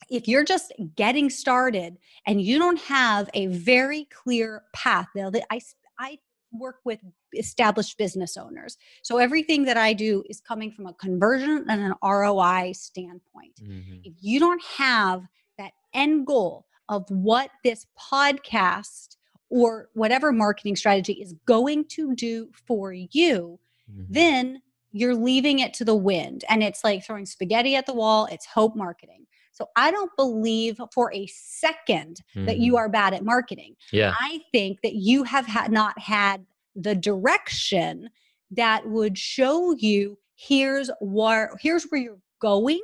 if 0.09 0.27
you're 0.27 0.43
just 0.43 0.71
getting 0.95 1.29
started 1.29 1.97
and 2.27 2.41
you 2.41 2.59
don't 2.59 2.79
have 2.79 3.29
a 3.33 3.47
very 3.47 4.05
clear 4.13 4.63
path, 4.75 5.07
now 5.15 5.29
that 5.31 5.45
I, 5.49 5.59
I 5.97 6.19
work 6.53 6.77
with 6.85 6.99
established 7.35 7.97
business 7.97 8.37
owners. 8.37 8.77
So 9.01 9.17
everything 9.17 9.63
that 9.65 9.77
I 9.77 9.93
do 9.93 10.23
is 10.29 10.39
coming 10.39 10.71
from 10.71 10.85
a 10.87 10.93
conversion 10.93 11.65
and 11.67 11.81
an 11.81 11.93
ROI 12.01 12.73
standpoint. 12.73 13.55
Mhm. 13.61 14.01
If 14.03 14.13
you 14.21 14.39
don't 14.39 14.63
have 14.77 15.23
that 15.57 15.73
end 15.93 16.27
goal 16.27 16.65
of 16.89 17.09
what 17.09 17.49
this 17.63 17.85
podcast 17.99 19.17
or 19.49 19.89
whatever 19.93 20.31
marketing 20.31 20.75
strategy 20.75 21.13
is 21.13 21.33
going 21.45 21.85
to 21.85 22.15
do 22.15 22.49
for 22.67 22.93
you, 22.93 23.59
Mhm. 23.89 24.05
then 24.09 24.61
you're 24.91 25.15
leaving 25.15 25.59
it 25.59 25.73
to 25.73 25.85
the 25.85 25.95
wind 25.95 26.45
and 26.49 26.61
it's 26.63 26.83
like 26.83 27.03
throwing 27.03 27.25
spaghetti 27.25 27.75
at 27.75 27.87
the 27.87 27.93
wall 27.93 28.27
it's 28.31 28.45
hope 28.45 28.75
marketing 28.75 29.25
so 29.53 29.69
i 29.75 29.89
don't 29.91 30.11
believe 30.17 30.79
for 30.93 31.13
a 31.13 31.25
second 31.27 32.19
that 32.33 32.57
you 32.59 32.73
Mhm. 32.73 32.77
are 32.79 32.89
bad 32.89 33.13
at 33.13 33.23
marketing 33.23 33.75
Yeah. 33.91 34.13
i 34.19 34.41
think 34.51 34.81
that 34.81 34.95
you 34.95 35.23
have 35.23 35.45
had 35.45 35.71
not 35.71 35.97
had 35.99 36.45
the 36.75 36.95
direction 36.95 38.09
that 38.51 38.87
would 38.89 39.17
show 39.17 39.73
you 39.77 40.17
here's 40.35 40.89
where 40.99 41.55
here's 41.61 41.85
where 41.85 42.01
you're 42.01 42.21
going 42.39 42.81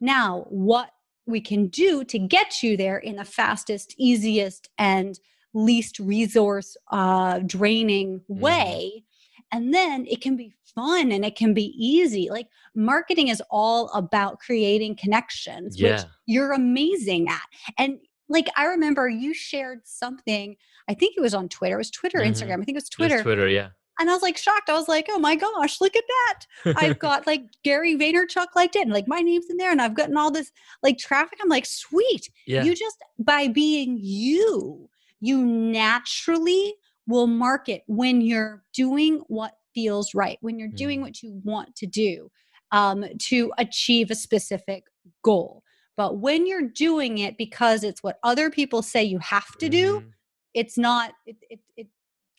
now 0.00 0.44
what 0.50 0.90
we 1.26 1.40
can 1.40 1.68
do 1.68 2.04
to 2.04 2.18
get 2.18 2.62
you 2.62 2.76
there 2.76 2.98
in 2.98 3.16
the 3.16 3.24
fastest 3.24 3.94
easiest 3.98 4.68
and 4.78 5.18
least 5.54 5.98
resource 5.98 6.76
uh, 6.90 7.38
draining 7.46 8.20
Mhm. 8.28 8.38
way 8.40 9.04
and 9.52 9.72
then 9.72 10.06
it 10.06 10.20
can 10.20 10.36
be 10.36 10.52
fun 10.74 11.12
and 11.12 11.24
it 11.24 11.36
can 11.36 11.54
be 11.54 11.72
easy. 11.78 12.28
Like 12.30 12.48
marketing 12.74 13.28
is 13.28 13.42
all 13.50 13.88
about 13.94 14.40
creating 14.40 14.96
connections 14.96 15.80
which 15.80 16.00
you're 16.26 16.52
amazing 16.52 17.28
at. 17.28 17.42
And 17.78 17.98
like 18.30 18.48
i 18.56 18.64
remember 18.64 19.06
you 19.06 19.34
shared 19.34 19.80
something 19.84 20.56
i 20.88 20.94
think 20.94 21.14
it 21.14 21.20
was 21.20 21.34
on 21.34 21.46
twitter 21.46 21.74
it 21.74 21.78
was 21.78 21.90
twitter 21.90 22.20
Mhm. 22.20 22.28
instagram 22.30 22.54
i 22.54 22.64
think 22.64 22.70
it 22.70 22.74
was 22.74 22.88
twitter. 22.88 23.22
Twitter, 23.22 23.46
yeah. 23.48 23.68
and 24.00 24.08
i 24.08 24.14
was 24.14 24.22
like 24.22 24.38
shocked. 24.38 24.70
I 24.70 24.72
was 24.72 24.88
like 24.88 25.08
oh 25.10 25.18
my 25.18 25.36
gosh 25.36 25.78
look 25.78 25.94
at 25.94 26.04
that. 26.08 26.74
I've 26.78 26.98
got 27.08 27.26
like 27.26 27.42
gary 27.64 27.96
vaynerchuk 27.96 28.46
liked 28.56 28.76
it 28.76 28.80
and 28.82 28.92
like 28.92 29.06
my 29.06 29.20
name's 29.20 29.50
in 29.50 29.58
there 29.58 29.70
and 29.70 29.82
i've 29.82 29.94
gotten 29.94 30.16
all 30.16 30.30
this 30.30 30.50
like 30.82 30.96
traffic. 30.96 31.38
I'm 31.42 31.50
like 31.50 31.66
sweet. 31.66 32.30
Yeah. 32.46 32.64
you 32.64 32.74
just 32.74 32.96
by 33.18 33.46
being 33.48 33.98
you 34.00 34.88
you 35.20 35.44
naturally 35.44 36.74
will 37.06 37.26
market 37.26 37.82
when 37.86 38.20
you're 38.20 38.62
doing 38.72 39.22
what 39.28 39.52
feels 39.74 40.14
right 40.14 40.38
when 40.40 40.58
you're 40.58 40.68
doing 40.68 41.00
Mhm. 41.00 41.02
what 41.02 41.22
you 41.22 41.40
want 41.44 41.74
to 41.76 41.86
do 41.86 42.30
um, 42.70 43.04
to 43.18 43.52
achieve 43.58 44.10
a 44.10 44.14
specific 44.14 44.84
goal 45.22 45.62
but 45.96 46.18
when 46.18 46.46
you're 46.46 46.68
doing 46.68 47.18
it 47.18 47.36
because 47.38 47.84
it's 47.84 48.02
what 48.02 48.18
other 48.22 48.50
people 48.50 48.82
say 48.82 49.02
you 49.02 49.18
have 49.18 49.56
to 49.58 49.68
do 49.68 50.00
Mhm. 50.00 50.12
it's 50.54 50.78
not 50.78 51.12
it 51.26 51.36
it 51.50 51.60
it, 51.76 51.88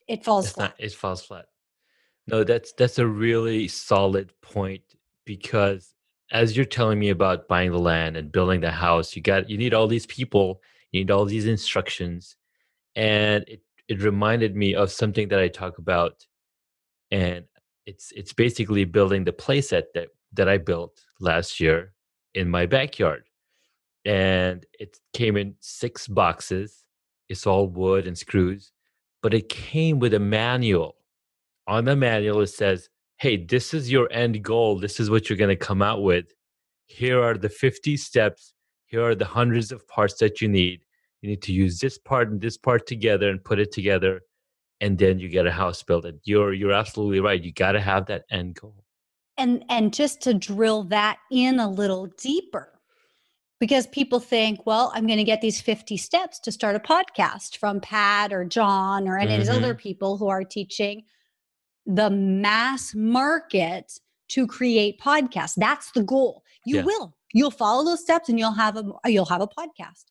it 0.08 0.24
falls 0.24 0.46
It's 0.46 0.56
flat 0.56 0.70
not. 0.72 0.76
It 0.80 0.94
falls 0.94 1.24
flat. 1.26 1.46
No, 2.28 2.44
that's 2.44 2.72
that's 2.74 2.98
a 3.00 3.06
really 3.08 3.68
solid 3.68 4.32
point 4.42 4.82
because 5.26 5.94
as 6.32 6.56
you're 6.58 6.66
telling 6.66 6.98
me 7.00 7.10
about 7.10 7.48
buying 7.48 7.72
the 7.72 7.80
land 7.80 8.18
and 8.18 8.32
building 8.32 8.62
the 8.62 8.72
house, 8.72 9.16
you 9.16 9.22
got 9.22 9.48
you 9.50 9.58
need 9.58 9.74
all 9.76 9.88
these 9.88 10.08
people, 10.08 10.62
you 10.92 11.02
need 11.02 11.12
all 11.12 11.26
these 11.26 11.46
instructions, 11.46 12.36
and 12.96 13.44
it 13.48 13.62
it 13.88 14.02
reminded 14.02 14.56
me 14.56 14.76
of 14.76 14.92
something 14.92 15.28
that 15.30 15.40
I 15.40 15.48
talk 15.48 15.78
about, 15.78 16.26
and 17.12 17.46
it's 17.86 18.12
it's 18.16 18.34
basically 18.34 18.86
building 18.86 19.24
the 19.24 19.32
playset 19.32 19.84
that 19.94 20.10
that 20.34 20.50
I 20.50 20.58
built 20.58 21.02
last 21.20 21.60
year 21.60 21.94
in 22.34 22.50
my 22.50 22.66
backyard, 22.66 23.24
and 24.06 24.66
it 24.80 24.98
came 25.14 25.38
in 25.38 25.56
six 25.60 26.08
boxes. 26.08 26.84
It's 27.30 27.48
all 27.48 27.68
wood 27.68 28.08
and 28.08 28.18
screws, 28.18 28.72
but 29.22 29.34
it 29.34 29.50
came 29.50 30.00
with 30.00 30.14
a 30.14 30.20
manual. 30.20 30.96
On 31.68 31.86
the 31.86 31.96
manual 31.96 32.42
it 32.42 32.48
says 32.48 32.90
hey 33.18 33.38
this 33.38 33.74
is 33.74 33.92
your 33.92 34.12
end 34.12 34.44
goal. 34.44 34.80
This 34.80 35.00
is 35.00 35.10
what 35.10 35.30
you're 35.30 35.38
going 35.38 35.50
to 35.50 35.56
come 35.56 35.82
out 35.82 36.04
with. 36.04 36.26
Here 36.88 37.22
are 37.22 37.38
the 37.38 37.50
50 37.50 37.98
steps. 37.98 38.54
Here 38.86 39.04
are 39.04 39.16
the 39.16 39.26
hundreds 39.26 39.72
of 39.72 39.88
parts 39.88 40.16
that 40.16 40.42
you 40.42 40.48
need 40.48 40.86
you 41.26 41.32
need 41.32 41.42
to 41.42 41.54
use 41.54 41.80
this 41.80 41.98
part 41.98 42.30
and 42.30 42.40
this 42.40 42.56
part 42.56 42.86
together 42.86 43.30
and 43.30 43.44
put 43.44 43.60
it 43.60 43.72
together 43.72 44.22
and 44.80 44.98
then 45.00 45.18
you 45.18 45.28
get 45.28 45.48
a 45.48 45.52
house 45.52 45.82
built 45.82 46.06
and 46.06 46.20
you're 46.24 46.54
you're 46.54 46.72
absolutely 46.72 47.20
right 47.20 47.42
you 47.42 47.52
got 47.52 47.72
to 47.72 47.82
have 47.82 48.06
that 48.06 48.26
end 48.30 48.54
goal. 48.56 48.84
And 49.38 49.66
and 49.70 49.92
just 49.94 50.22
to 50.22 50.34
drill 50.34 50.84
that 50.86 51.18
in 51.32 51.60
a 51.60 51.68
little 51.68 52.06
deeper 52.18 52.80
because 53.60 53.88
people 53.88 54.20
think 54.20 54.66
well 54.66 54.92
i'm 54.94 55.08
going 55.08 55.18
to 55.18 55.24
get 55.24 55.42
these 55.42 55.60
50 55.60 55.98
steps 55.98 56.40
to 56.42 56.52
start 56.52 56.76
a 56.76 56.80
podcast 56.80 57.58
from 57.58 57.80
pat 57.80 58.32
or 58.32 58.46
john 58.46 59.08
or 59.08 59.18
any 59.18 59.34
of 59.34 59.40
these 59.40 59.50
other 59.50 59.74
mm-hmm. 59.74 59.82
people 59.82 60.18
who 60.18 60.28
are 60.28 60.44
teaching 60.44 61.04
the 61.86 62.10
mass 62.10 62.94
market 62.96 64.00
to 64.28 64.48
create 64.48 65.00
podcasts. 65.00 65.54
That's 65.56 65.92
the 65.92 66.02
goal. 66.02 66.44
You 66.66 66.78
Yeah. 66.78 66.84
will. 66.84 67.16
You'll 67.32 67.52
follow 67.52 67.86
those 67.86 68.02
steps 68.02 68.28
and 68.28 68.40
you'll 68.40 68.54
have 68.54 68.76
a 68.76 68.84
you'll 69.06 69.26
have 69.26 69.42
a 69.42 69.48
podcast 69.48 70.06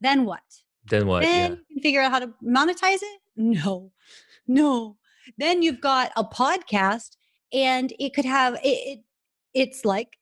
then 0.00 0.24
what 0.24 0.42
then 0.90 1.06
what 1.06 1.22
then 1.22 1.50
yeah 1.52 1.56
you 1.56 1.64
can 1.74 1.82
figure 1.82 2.00
out 2.00 2.10
how 2.10 2.18
to 2.18 2.32
monetize 2.44 2.98
it 3.02 3.20
no 3.36 3.92
no 4.46 4.96
then 5.38 5.62
you've 5.62 5.80
got 5.80 6.10
a 6.16 6.24
podcast 6.24 7.16
and 7.52 7.92
it 7.98 8.14
could 8.14 8.24
have 8.24 8.54
it, 8.64 8.66
it 8.66 8.98
it's 9.54 9.84
like 9.84 10.16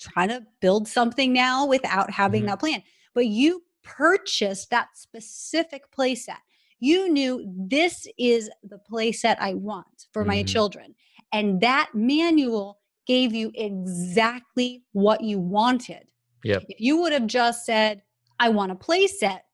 trying 0.00 0.28
to 0.28 0.42
build 0.60 0.86
something 0.88 1.32
now 1.32 1.66
without 1.66 2.10
having 2.10 2.42
Mhm. 2.44 2.46
that 2.46 2.60
plan 2.60 2.82
but 3.14 3.26
you 3.26 3.62
purchased 3.82 4.70
that 4.70 4.88
specific 4.94 5.90
playset 5.90 6.38
you 6.80 7.08
knew 7.12 7.44
this 7.56 8.06
is 8.18 8.50
the 8.62 8.78
playset 8.90 9.36
i 9.40 9.54
want 9.54 10.06
for 10.12 10.24
my 10.24 10.42
Mhm. 10.42 10.48
children 10.48 10.94
and 11.32 11.60
that 11.60 11.90
manual 11.94 12.78
gave 13.06 13.34
you 13.34 13.50
exactly 13.54 14.82
what 14.92 15.22
you 15.22 15.38
wanted. 15.38 16.10
Yep. 16.44 16.64
If 16.68 16.80
you 16.80 16.98
would 17.00 17.12
have 17.12 17.26
just 17.26 17.64
said, 17.64 18.02
I 18.38 18.48
want 18.50 18.72
a 18.72 18.74
play 18.74 19.06
set, 19.06 19.44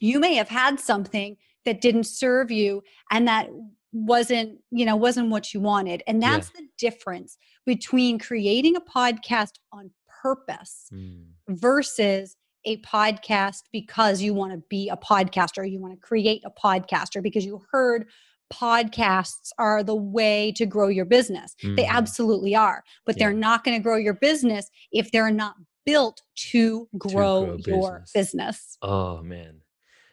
you 0.00 0.20
may 0.20 0.34
have 0.34 0.48
had 0.48 0.80
something 0.80 1.36
that 1.64 1.80
didn't 1.80 2.04
serve 2.04 2.50
you 2.50 2.82
and 3.10 3.28
that 3.28 3.48
wasn't 3.92 4.58
you 4.70 4.84
know 4.84 4.96
wasn't 4.96 5.30
what 5.30 5.54
you 5.54 5.60
wanted 5.60 6.02
and 6.06 6.22
that's 6.22 6.50
yeah. 6.54 6.60
the 6.60 6.68
difference 6.78 7.38
between 7.64 8.18
creating 8.18 8.76
a 8.76 8.80
podcast 8.80 9.52
on 9.72 9.90
purpose 10.22 10.86
mm. 10.92 11.24
versus 11.48 12.36
a 12.66 12.76
podcast 12.78 13.62
because 13.72 14.20
you 14.20 14.34
want 14.34 14.52
to 14.52 14.62
be 14.68 14.88
a 14.90 14.96
podcaster 14.96 15.70
you 15.70 15.80
want 15.80 15.94
to 15.94 16.00
create 16.00 16.42
a 16.44 16.50
podcaster 16.50 17.22
because 17.22 17.44
you 17.44 17.62
heard 17.72 18.06
podcasts 18.52 19.50
are 19.58 19.82
the 19.82 19.94
way 19.94 20.52
to 20.54 20.66
grow 20.66 20.88
your 20.88 21.06
business 21.06 21.54
mm. 21.64 21.74
they 21.76 21.84
mm-hmm. 21.84 21.96
absolutely 21.96 22.54
are 22.54 22.84
but 23.06 23.16
yeah. 23.16 23.24
they're 23.24 23.36
not 23.36 23.64
going 23.64 23.76
to 23.76 23.82
grow 23.82 23.96
your 23.96 24.14
business 24.14 24.68
if 24.92 25.10
they're 25.10 25.30
not 25.30 25.54
built 25.86 26.20
to 26.34 26.88
grow, 26.98 27.56
to 27.56 27.62
grow 27.62 27.74
your 27.74 27.98
business. 28.00 28.12
business 28.12 28.78
oh 28.82 29.22
man 29.22 29.60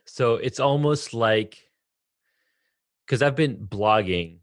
so 0.05 0.36
it's 0.36 0.59
almost 0.59 1.13
like 1.13 1.57
because 3.05 3.21
I've 3.21 3.36
been 3.36 3.57
blogging, 3.57 4.39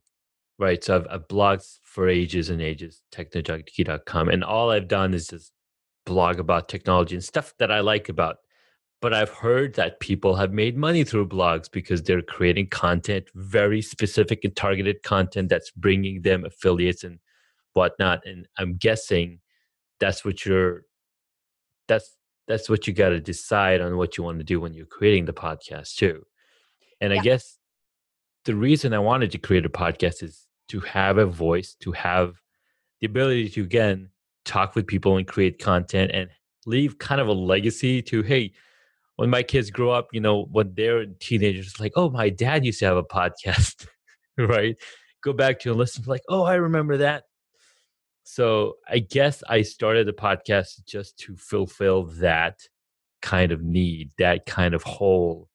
right? 0.59 0.83
So 0.83 0.97
I've, 0.97 1.07
I've 1.11 1.28
blogged 1.28 1.78
for 1.83 2.09
ages 2.09 2.51
and 2.51 2.61
ages, 2.61 3.03
technojunkie.com, 3.12 4.28
and 4.28 4.45
all 4.45 4.70
I've 4.70 4.89
done 4.89 5.14
is 5.14 5.28
just 5.28 5.53
blog 6.07 6.39
about 6.39 6.68
technology 6.68 7.14
and 7.14 7.24
stuff 7.24 7.55
that 7.59 7.70
I 7.70 7.81
like 7.81 8.09
about. 8.09 8.37
But 9.01 9.14
I've 9.14 9.31
heard 9.31 9.74
that 9.76 10.01
people 10.01 10.35
have 10.37 10.53
made 10.53 10.76
money 10.76 11.05
through 11.05 11.28
blogs 11.28 11.70
because 11.70 12.03
they're 12.03 12.20
creating 12.20 12.68
content, 12.68 13.31
very 13.35 13.81
specific 13.81 14.45
and 14.45 14.55
targeted 14.55 15.03
content 15.03 15.49
that's 15.49 15.70
bringing 15.70 16.20
them 16.20 16.45
affiliates 16.45 17.03
and 17.03 17.18
whatnot. 17.72 18.20
And 18.26 18.47
I'm 18.59 18.76
guessing 18.76 19.41
that's 20.01 20.22
what 20.22 20.45
you're, 20.45 20.83
that's 21.91 22.16
that's 22.49 22.70
what 22.70 22.86
you 22.86 22.93
got 22.93 23.11
to 23.11 23.20
decide 23.20 23.80
on 23.80 23.97
what 23.97 24.16
you 24.16 24.24
want 24.24 24.38
to 24.38 24.45
do 24.45 24.61
when 24.61 24.72
you're 24.72 24.86
creating 24.86 25.26
the 25.26 25.32
podcast 25.32 25.97
too. 25.97 26.24
And 27.01 27.12
yeah. 27.12 27.20
I 27.20 27.22
guess 27.22 27.59
the 28.45 28.55
reason 28.55 28.95
I 28.95 28.99
wanted 28.99 29.30
to 29.32 29.38
create 29.38 29.66
a 29.66 29.70
podcast 29.70 30.22
is 30.22 30.47
to 30.68 30.80
have 30.80 31.18
a 31.18 31.26
voice, 31.26 31.74
to 31.80 31.93
have 31.93 32.41
the 33.01 33.07
ability 33.07 33.49
to 33.51 33.62
again 33.62 34.11
talk 34.45 34.74
with 34.74 34.86
people 34.86 35.16
and 35.16 35.26
create 35.26 35.59
content 35.59 36.11
and 36.14 36.30
leave 36.66 36.99
kind 36.99 37.20
of 37.20 37.28
a 37.28 37.32
legacy 37.32 38.03
to 38.03 38.22
hey, 38.22 38.53
when 39.16 39.30
my 39.30 39.43
kids 39.43 39.70
grow 39.70 39.91
up, 39.91 40.09
you 40.12 40.20
know, 40.20 40.47
when 40.51 40.72
they're 40.74 41.05
teenagers, 41.07 41.78
like, 41.78 41.93
oh, 41.97 42.09
my 42.09 42.30
dad 42.30 42.64
used 42.64 42.78
to 42.78 42.86
have 42.86 42.97
a 42.97 43.05
podcast, 43.18 43.86
right? 44.38 44.76
Go 45.22 45.32
back 45.32 45.61
to 45.61 45.70
and 45.70 45.78
listen, 45.78 46.05
like, 46.07 46.22
oh, 46.28 46.45
I 46.45 46.55
remember 46.55 46.97
that. 46.99 47.24
So 48.25 48.75
I 48.89 49.01
guess 49.01 49.43
I 49.49 49.62
started 49.62 50.07
the 50.07 50.12
podcast 50.12 50.85
just 50.87 51.18
to 51.21 51.37
fulfill 51.37 52.05
that 52.21 52.61
kind 53.23 53.53
of 53.53 53.62
need, 53.62 54.11
that 54.18 54.47
kind 54.47 54.75
of 54.75 54.83
hole 54.83 55.51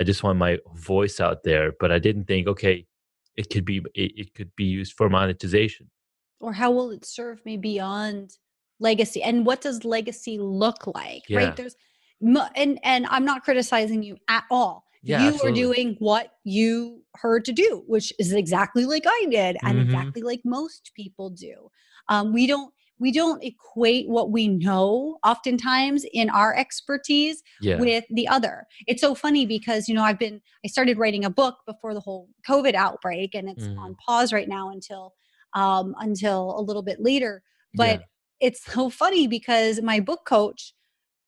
I 0.00 0.04
just 0.04 0.22
want 0.22 0.38
my 0.38 0.58
voice 0.74 1.20
out 1.20 1.42
there, 1.42 1.72
but 1.80 1.90
I 1.90 1.98
didn't 1.98 2.24
think, 2.24 2.46
okay, 2.46 2.86
it 3.36 3.50
could 3.50 3.64
be 3.64 3.78
it, 3.94 4.12
it 4.16 4.34
could 4.34 4.54
be 4.56 4.64
used 4.64 4.94
for 4.94 5.08
monetization. 5.08 5.90
Or 6.40 6.52
how 6.52 6.70
will 6.70 6.90
it 6.90 7.04
serve 7.04 7.44
me 7.46 7.56
beyond 7.56 8.36
legacy? 8.78 9.22
And 9.22 9.46
what 9.46 9.62
does 9.62 9.84
legacy 9.84 10.38
look 10.38 10.86
like? 10.86 11.22
Yeah. 11.28 11.38
Right? 11.38 11.56
There's 11.56 11.76
and 12.20 12.78
and 12.82 13.06
I'm 13.06 13.24
not 13.24 13.42
criticizing 13.44 14.02
you 14.02 14.16
at 14.28 14.44
all. 14.50 14.85
Yeah, 15.02 15.22
you 15.22 15.28
absolutely. 15.28 15.50
are 15.50 15.64
doing 15.64 15.96
what 15.98 16.32
you 16.44 17.02
heard 17.14 17.44
to 17.46 17.52
do, 17.52 17.84
which 17.86 18.12
is 18.18 18.32
exactly 18.32 18.84
like 18.84 19.04
I 19.06 19.26
did 19.30 19.56
and 19.62 19.78
mm-hmm. 19.78 19.90
exactly 19.90 20.22
like 20.22 20.40
most 20.44 20.90
people 20.94 21.30
do. 21.30 21.70
Um, 22.08 22.32
we 22.32 22.46
don't 22.46 22.72
we 22.98 23.12
don't 23.12 23.42
equate 23.44 24.08
what 24.08 24.30
we 24.30 24.48
know 24.48 25.18
oftentimes 25.24 26.04
in 26.12 26.30
our 26.30 26.56
expertise 26.56 27.42
yeah. 27.60 27.78
with 27.78 28.04
the 28.10 28.26
other. 28.26 28.66
It's 28.86 29.02
so 29.02 29.14
funny 29.14 29.44
because, 29.44 29.88
you 29.88 29.94
know, 29.94 30.02
I've 30.02 30.18
been, 30.18 30.40
I 30.64 30.68
started 30.68 30.98
writing 30.98 31.24
a 31.24 31.30
book 31.30 31.56
before 31.66 31.92
the 31.92 32.00
whole 32.00 32.28
COVID 32.48 32.74
outbreak 32.74 33.34
and 33.34 33.48
it's 33.48 33.66
mm. 33.66 33.78
on 33.78 33.96
pause 34.06 34.32
right 34.32 34.48
now 34.48 34.70
until, 34.70 35.12
um, 35.54 35.94
until 35.98 36.58
a 36.58 36.62
little 36.62 36.82
bit 36.82 36.98
later. 37.00 37.42
But 37.74 38.00
yeah. 38.00 38.48
it's 38.48 38.64
so 38.64 38.88
funny 38.88 39.26
because 39.26 39.82
my 39.82 40.00
book 40.00 40.20
coach, 40.24 40.72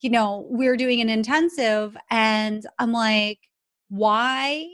you 0.00 0.08
know, 0.08 0.46
we 0.50 0.66
we're 0.66 0.76
doing 0.76 1.02
an 1.02 1.10
intensive 1.10 1.96
and 2.10 2.64
I'm 2.78 2.92
like, 2.92 3.40
why 3.88 4.66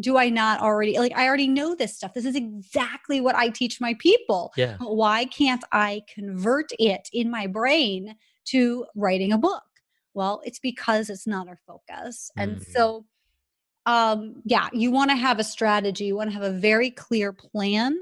do 0.00 0.16
I 0.16 0.30
not 0.30 0.60
already 0.60 0.98
like 0.98 1.12
I 1.16 1.26
already 1.26 1.48
know 1.48 1.74
this 1.74 1.96
stuff. 1.96 2.14
This 2.14 2.24
is 2.24 2.34
exactly 2.34 3.20
what 3.20 3.34
I 3.34 3.48
teach 3.48 3.80
my 3.80 3.94
people. 3.98 4.52
Yeah. 4.56 4.76
But 4.78 4.96
why 4.96 5.26
can't 5.26 5.62
I 5.72 6.02
convert 6.12 6.70
it 6.78 7.08
in 7.12 7.30
my 7.30 7.46
brain 7.46 8.16
to 8.46 8.86
writing 8.94 9.32
a 9.32 9.38
book? 9.38 9.62
Well, 10.14 10.40
it's 10.44 10.58
because 10.58 11.10
it's 11.10 11.26
not 11.26 11.48
our 11.48 11.58
focus. 11.66 12.30
Mm. 12.38 12.42
And 12.42 12.62
so 12.62 13.06
um 13.84 14.42
yeah, 14.44 14.68
you 14.72 14.90
want 14.90 15.10
to 15.10 15.16
have 15.16 15.38
a 15.38 15.44
strategy, 15.44 16.06
you 16.06 16.16
want 16.16 16.30
to 16.30 16.34
have 16.34 16.42
a 16.42 16.58
very 16.58 16.90
clear 16.90 17.32
plan 17.32 17.98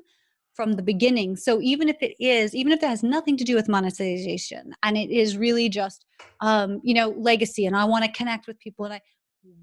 from 0.54 0.72
the 0.72 0.82
beginning. 0.82 1.36
So 1.36 1.60
even 1.60 1.88
if 1.88 1.96
it 2.02 2.14
is, 2.20 2.54
even 2.54 2.72
if 2.72 2.82
it 2.82 2.86
has 2.86 3.02
nothing 3.02 3.36
to 3.38 3.44
do 3.44 3.54
with 3.54 3.68
monetization 3.68 4.74
and 4.82 4.96
it 4.96 5.10
is 5.10 5.36
really 5.36 5.68
just 5.68 6.04
um, 6.40 6.80
you 6.84 6.94
know, 6.94 7.10
legacy 7.10 7.66
and 7.66 7.76
I 7.76 7.84
want 7.84 8.04
to 8.04 8.12
connect 8.12 8.46
with 8.46 8.58
people 8.60 8.84
and 8.84 8.94
I 8.94 9.00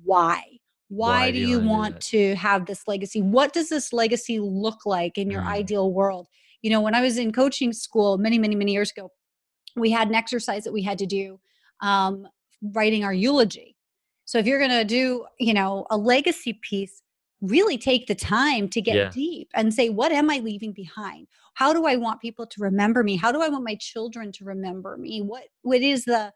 why? 0.03 0.56
Why, 0.89 1.25
why 1.25 1.31
do 1.31 1.39
you, 1.39 1.59
want 1.59 1.99
to 1.99 2.35
have 2.35 2.65
this 2.65 2.87
legacy? 2.87 3.21
What 3.21 3.53
does 3.53 3.69
this 3.69 3.91
legacy 3.91 4.39
look 4.39 4.85
like 4.85 5.17
in 5.17 5.29
your 5.29 5.41
mm. 5.41 5.47
ideal 5.47 5.91
world? 5.91 6.27
You 6.61 6.71
know 6.71 6.81
when 6.81 6.95
i 6.95 7.01
was 7.01 7.17
in 7.17 7.31
coaching 7.31 7.71
school 7.71 8.17
many 8.17 8.39
many 8.39 8.55
many 8.55 8.73
years 8.73 8.91
ago 8.91 9.11
we 9.75 9.91
had 9.91 10.07
an 10.07 10.15
exercise 10.15 10.63
that 10.63 10.73
we 10.73 10.81
had 10.81 10.97
to 10.97 11.05
do 11.05 11.39
um, 11.81 12.27
writing 12.73 13.03
our 13.03 13.13
eulogy. 13.13 13.75
So 14.25 14.39
if 14.39 14.47
you're 14.47 14.59
going 14.59 14.71
to 14.71 14.83
do 14.83 15.25
you 15.39 15.53
know 15.53 15.85
a 15.89 15.97
legacy 15.97 16.59
piece 16.61 17.01
really 17.41 17.77
take 17.77 18.07
the 18.07 18.15
time 18.15 18.67
to 18.69 18.81
get 18.81 18.95
yeah. 18.95 19.09
deep 19.11 19.49
and 19.53 19.71
say 19.71 19.89
what 19.89 20.11
am 20.11 20.29
i 20.29 20.39
leaving 20.39 20.73
behind? 20.73 21.27
How 21.53 21.73
do 21.73 21.85
i 21.85 21.95
want 21.95 22.21
people 22.21 22.47
to 22.47 22.61
remember 22.61 23.03
me? 23.03 23.15
How 23.15 23.31
do 23.31 23.41
i 23.41 23.49
want 23.49 23.63
my 23.63 23.75
children 23.75 24.31
to 24.33 24.45
remember 24.45 24.97
me? 24.97 25.21
What 25.21 25.43
what 25.61 25.81
is 25.81 26.05
the 26.05 26.33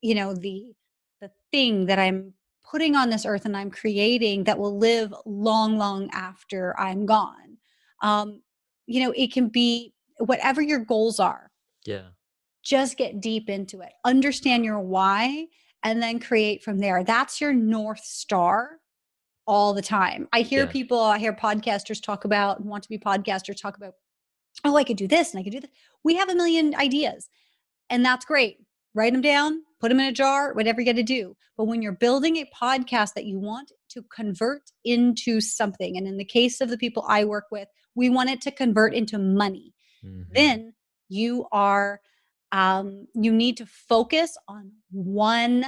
you 0.00 0.14
know 0.14 0.34
the 0.34 0.72
the 1.20 1.30
thing 1.52 1.86
that 1.86 1.98
i'm 1.98 2.32
putting 2.70 2.96
on 2.96 3.10
this 3.10 3.24
earth 3.24 3.44
and 3.44 3.56
I'm 3.56 3.70
creating 3.70 4.44
that 4.44 4.58
will 4.58 4.78
live 4.78 5.14
long, 5.24 5.78
long 5.78 6.10
after 6.12 6.78
I'm 6.78 7.06
gone. 7.06 7.58
Um, 8.02 8.42
you 8.86 9.02
know, 9.02 9.12
it 9.16 9.32
can 9.32 9.48
be 9.48 9.94
whatever 10.18 10.60
your 10.60 10.80
goals 10.80 11.20
are. 11.20 11.50
Yeah. 11.86 12.08
Just 12.62 12.96
get 12.96 13.20
deep 13.20 13.48
into 13.48 13.80
it. 13.80 13.92
Understand 14.04 14.64
your 14.64 14.80
why 14.80 15.46
and 15.82 16.02
then 16.02 16.18
create 16.18 16.62
from 16.62 16.78
there. 16.78 17.04
That's 17.04 17.40
your 17.40 17.52
North 17.52 18.04
Star 18.04 18.80
all 19.46 19.72
the 19.72 19.82
time. 19.82 20.28
I 20.32 20.42
hear 20.42 20.64
yeah. 20.64 20.70
people, 20.70 21.00
I 21.00 21.18
hear 21.18 21.32
podcasters 21.32 22.02
talk 22.02 22.24
about, 22.24 22.62
want 22.62 22.82
to 22.82 22.88
be 22.88 22.98
podcasters 22.98 23.60
talk 23.60 23.76
about, 23.76 23.94
oh, 24.64 24.76
I 24.76 24.84
could 24.84 24.96
do 24.96 25.08
this 25.08 25.32
and 25.32 25.40
I 25.40 25.44
could 25.44 25.52
do 25.52 25.60
this. 25.60 25.70
We 26.04 26.16
have 26.16 26.28
a 26.28 26.34
million 26.34 26.74
ideas 26.74 27.28
and 27.88 28.04
that's 28.04 28.24
great. 28.24 28.58
Write 28.94 29.12
them 29.12 29.22
down, 29.22 29.62
put 29.80 29.88
them 29.88 30.00
in 30.00 30.06
a 30.06 30.12
jar, 30.12 30.52
whatever 30.54 30.80
you 30.80 30.86
got 30.86 30.96
to 30.96 31.02
do. 31.02 31.36
But 31.56 31.64
when 31.64 31.82
you're 31.82 31.92
building 31.92 32.36
a 32.36 32.50
podcast 32.60 33.14
that 33.14 33.26
you 33.26 33.38
want 33.38 33.72
to 33.90 34.02
convert 34.14 34.62
into 34.84 35.40
something, 35.40 35.96
and 35.96 36.06
in 36.06 36.16
the 36.16 36.24
case 36.24 36.60
of 36.60 36.68
the 36.68 36.78
people 36.78 37.04
I 37.08 37.24
work 37.24 37.46
with, 37.50 37.68
we 37.94 38.10
want 38.10 38.30
it 38.30 38.40
to 38.42 38.50
convert 38.50 38.94
into 38.94 39.18
money, 39.18 39.74
mm-hmm. 40.04 40.22
then 40.32 40.74
you 41.08 41.46
are, 41.52 42.00
um, 42.52 43.06
you 43.14 43.32
need 43.32 43.56
to 43.58 43.66
focus 43.66 44.36
on 44.46 44.72
one 44.90 45.66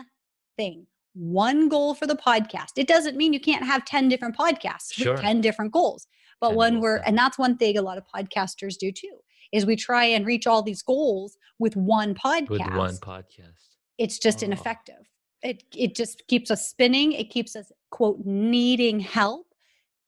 thing, 0.57 0.87
one 1.15 1.69
goal 1.69 1.95
for 1.95 2.07
the 2.07 2.17
podcast. 2.17 2.73
It 2.77 2.89
doesn't 2.89 3.17
mean 3.17 3.33
you 3.33 3.41
can't 3.41 3.65
have 3.65 3.85
10 3.85 4.09
different 4.09 4.37
podcasts 4.37 4.93
sure. 4.93 5.13
with 5.13 5.23
10 5.23 5.41
different 5.41 5.73
goals. 5.73 6.07
But 6.41 6.55
when 6.55 6.81
we're, 6.81 6.99
and 6.99 7.19
that's 7.19 7.39
one 7.39 7.59
thing 7.59 7.77
a 7.77 7.83
lot 7.83 7.99
of 7.99 8.05
podcasters 8.15 8.77
do 8.79 8.91
too, 8.93 9.19
is 9.53 9.67
we 9.67 9.77
try 9.77 10.05
and 10.05 10.25
reach 10.25 10.47
all 10.47 10.63
these 10.63 10.83
goals 10.83 11.37
with 11.59 11.77
one 11.77 12.15
podcast. 12.15 12.49
With 12.49 12.61
one 12.75 12.97
podcast 12.97 13.70
it's 14.01 14.19
just 14.19 14.43
oh. 14.43 14.47
ineffective. 14.47 15.09
It 15.43 15.63
it 15.77 15.95
just 15.95 16.27
keeps 16.27 16.51
us 16.51 16.69
spinning. 16.69 17.13
It 17.13 17.31
keeps 17.31 17.55
us 17.55 17.71
quote 17.91 18.21
needing 18.25 18.99
help 18.99 19.47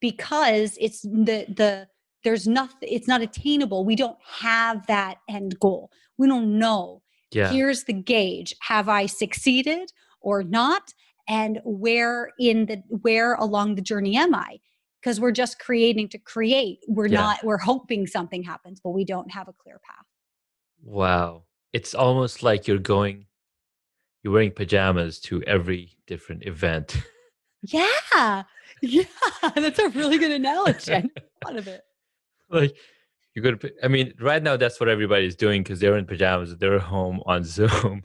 because 0.00 0.76
it's 0.80 1.02
the 1.02 1.46
the 1.56 1.86
there's 2.24 2.46
nothing 2.46 2.88
it's 2.90 3.06
not 3.06 3.20
attainable. 3.20 3.84
We 3.84 3.96
don't 3.96 4.18
have 4.26 4.86
that 4.88 5.18
end 5.28 5.58
goal. 5.60 5.90
We 6.18 6.26
don't 6.26 6.58
know. 6.58 7.02
Yeah. 7.30 7.50
here's 7.50 7.84
the 7.84 7.94
gauge. 7.94 8.54
Have 8.60 8.88
i 8.90 9.06
succeeded 9.06 9.90
or 10.20 10.42
not? 10.42 10.92
And 11.28 11.60
where 11.64 12.30
in 12.38 12.66
the 12.66 12.82
where 12.88 13.34
along 13.34 13.76
the 13.76 13.82
journey 13.82 14.16
am 14.16 14.34
i? 14.34 14.58
Because 15.00 15.18
we're 15.18 15.32
just 15.32 15.58
creating 15.58 16.08
to 16.10 16.18
create. 16.18 16.80
We're 16.88 17.06
yeah. 17.06 17.20
not 17.20 17.44
we're 17.44 17.58
hoping 17.58 18.06
something 18.06 18.42
happens 18.42 18.80
but 18.82 18.90
we 18.90 19.04
don't 19.04 19.30
have 19.30 19.48
a 19.48 19.54
clear 19.54 19.80
path. 19.84 20.06
Wow. 20.82 21.44
It's 21.72 21.94
almost 21.94 22.42
like 22.42 22.68
you're 22.68 22.78
going 22.78 23.26
you're 24.22 24.32
wearing 24.32 24.52
pajamas 24.52 25.18
to 25.20 25.42
every 25.44 25.96
different 26.06 26.44
event. 26.46 26.96
Yeah. 27.62 28.42
Yeah. 28.80 29.04
That's 29.54 29.78
a 29.78 29.88
really 29.90 30.18
good 30.18 30.32
analogy. 30.32 30.94
I 30.94 31.56
of 31.56 31.68
it. 31.68 31.82
Like 32.50 32.76
you 33.34 33.40
go 33.40 33.54
to. 33.54 33.72
I 33.82 33.88
mean, 33.88 34.12
right 34.20 34.42
now 34.42 34.58
that's 34.58 34.78
what 34.78 34.90
everybody's 34.90 35.34
doing 35.34 35.62
because 35.62 35.80
they're 35.80 35.96
in 35.96 36.04
pajamas. 36.04 36.54
They're 36.58 36.78
home 36.78 37.22
on 37.24 37.44
Zoom. 37.56 38.02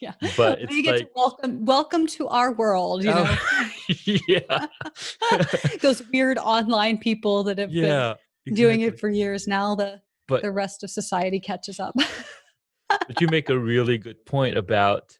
Yeah, 0.00 0.12
but 0.36 0.60
it's 0.60 0.70
we 0.70 0.82
get 0.82 0.92
like 0.92 1.06
to 1.06 1.10
welcome 1.16 1.64
welcome 1.64 2.06
to 2.06 2.28
our 2.28 2.52
world. 2.52 3.02
You 3.02 3.10
know, 3.10 3.24
Oh, 3.26 3.70
yeah, 4.04 4.66
those 5.80 6.04
weird 6.12 6.38
online 6.38 6.98
people 6.98 7.42
that 7.44 7.58
have 7.58 7.72
yeah, 7.72 8.14
been 8.44 8.54
doing 8.54 8.82
it 8.82 9.00
for 9.00 9.08
years. 9.08 9.48
Now 9.48 9.74
the 9.74 10.00
But 10.28 10.42
the 10.42 10.52
rest 10.52 10.84
of 10.84 10.90
society 10.90 11.40
catches 11.40 11.80
up. 11.80 11.96
but 12.88 13.20
you 13.20 13.26
make 13.26 13.50
a 13.50 13.58
really 13.58 13.98
good 13.98 14.24
point 14.24 14.56
about 14.56 15.18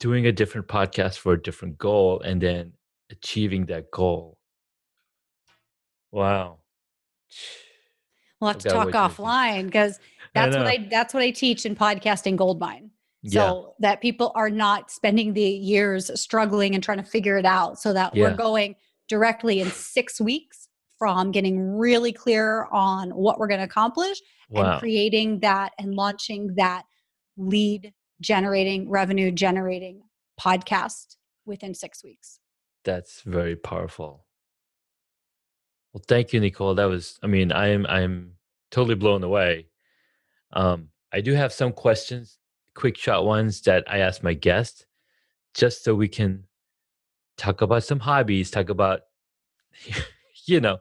doing 0.00 0.26
a 0.26 0.32
different 0.32 0.68
podcast 0.68 1.18
for 1.18 1.32
a 1.34 1.42
different 1.42 1.78
goal 1.78 2.20
and 2.20 2.40
then 2.40 2.72
achieving 3.10 3.66
that 3.66 3.90
goal. 3.90 4.38
Wow. 6.12 6.58
We'll 8.38 8.48
have 8.48 8.56
I've 8.56 8.62
to 8.64 8.68
talk 8.68 8.86
wait 8.86 8.92
till 8.92 9.00
you- 9.02 9.08
offline 9.08 9.64
because 9.64 9.98
I 10.34 10.40
that's 10.50 10.56
what. 10.58 10.66
I 10.66 10.86
that's 10.90 11.14
what 11.14 11.22
I 11.22 11.30
teach 11.30 11.64
in 11.64 11.74
podcasting 11.74 12.36
goldmine. 12.36 12.90
Yeah. 13.22 13.40
So 13.48 13.74
that 13.78 14.02
people 14.02 14.30
are 14.34 14.50
not 14.50 14.90
spending 14.90 15.32
the 15.32 15.40
years 15.40 16.10
struggling 16.20 16.74
and 16.74 16.84
trying 16.84 16.98
to 16.98 17.02
figure 17.04 17.38
it 17.38 17.46
out. 17.46 17.78
So 17.80 17.94
that 17.94 18.14
Yeah. 18.14 18.24
we're 18.24 18.36
going 18.36 18.74
directly 19.08 19.60
in 19.60 19.70
six 19.70 20.20
weeks 20.20 20.68
from 20.98 21.30
getting 21.30 21.78
really 21.78 22.12
clear 22.12 22.66
on 22.70 23.08
what 23.12 23.38
we're 23.38 23.48
going 23.48 23.60
to 23.60 23.64
accomplish 23.64 24.20
Wow. 24.50 24.72
and 24.72 24.80
creating 24.80 25.40
that 25.40 25.72
and 25.78 25.94
launching 25.94 26.56
that 26.56 26.84
lead 27.38 27.94
generating, 28.20 28.88
revenue 28.88 29.30
generating 29.30 30.02
podcast 30.40 31.16
within 31.44 31.74
six 31.74 32.02
weeks. 32.04 32.40
That's 32.84 33.22
very 33.22 33.56
powerful. 33.56 34.26
Well, 35.92 36.04
thank 36.06 36.32
you, 36.32 36.40
Nicole. 36.40 36.74
That 36.74 36.84
was, 36.84 37.18
I 37.22 37.26
mean, 37.26 37.52
I'm 37.52 37.86
I'm 37.86 38.32
totally 38.70 38.96
blown 38.96 39.24
away. 39.24 39.68
Um, 40.52 40.90
I 41.12 41.20
do 41.20 41.32
have 41.32 41.52
some 41.52 41.72
questions, 41.72 42.38
quick 42.74 42.96
shot 42.96 43.24
ones 43.24 43.62
that 43.62 43.84
I 43.86 43.98
asked 43.98 44.22
my 44.22 44.34
guest, 44.34 44.86
just 45.54 45.84
so 45.84 45.94
we 45.94 46.08
can 46.08 46.44
talk 47.36 47.62
about 47.62 47.84
some 47.84 48.00
hobbies, 48.00 48.50
talk 48.50 48.68
about, 48.68 49.00
you 50.44 50.60
know. 50.60 50.78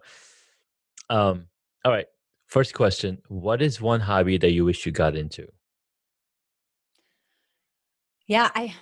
Um, 1.09 1.47
all 1.83 1.91
right. 1.91 2.07
First 2.47 2.73
question: 2.73 3.21
What 3.27 3.61
is 3.61 3.81
one 3.81 4.01
hobby 4.01 4.37
that 4.37 4.51
you 4.51 4.65
wish 4.65 4.85
you 4.85 4.91
got 4.91 5.15
into? 5.15 5.47
Yeah, 8.27 8.49
I 8.55 8.75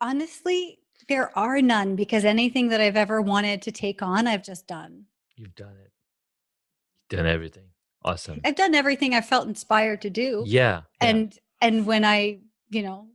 honestly, 0.00 0.78
there 1.08 1.36
are 1.38 1.60
none 1.62 1.96
because 1.96 2.24
anything 2.24 2.68
that 2.68 2.80
I've 2.80 2.96
ever 2.96 3.20
wanted 3.20 3.62
to 3.62 3.72
take 3.72 4.02
on, 4.02 4.26
I've 4.26 4.44
just 4.44 4.66
done. 4.66 5.06
You've 5.36 5.54
done 5.54 5.76
it. 5.84 5.92
You've 7.10 7.18
done 7.20 7.26
everything. 7.26 7.64
Awesome. 8.04 8.40
I've 8.44 8.56
done 8.56 8.74
everything 8.74 9.14
I 9.14 9.20
felt 9.20 9.48
inspired 9.48 10.02
to 10.02 10.10
do. 10.10 10.44
Yeah. 10.46 10.82
yeah. 11.02 11.08
And 11.08 11.38
and 11.60 11.86
when 11.86 12.04
I, 12.04 12.38
you 12.70 12.82
know, 12.82 13.08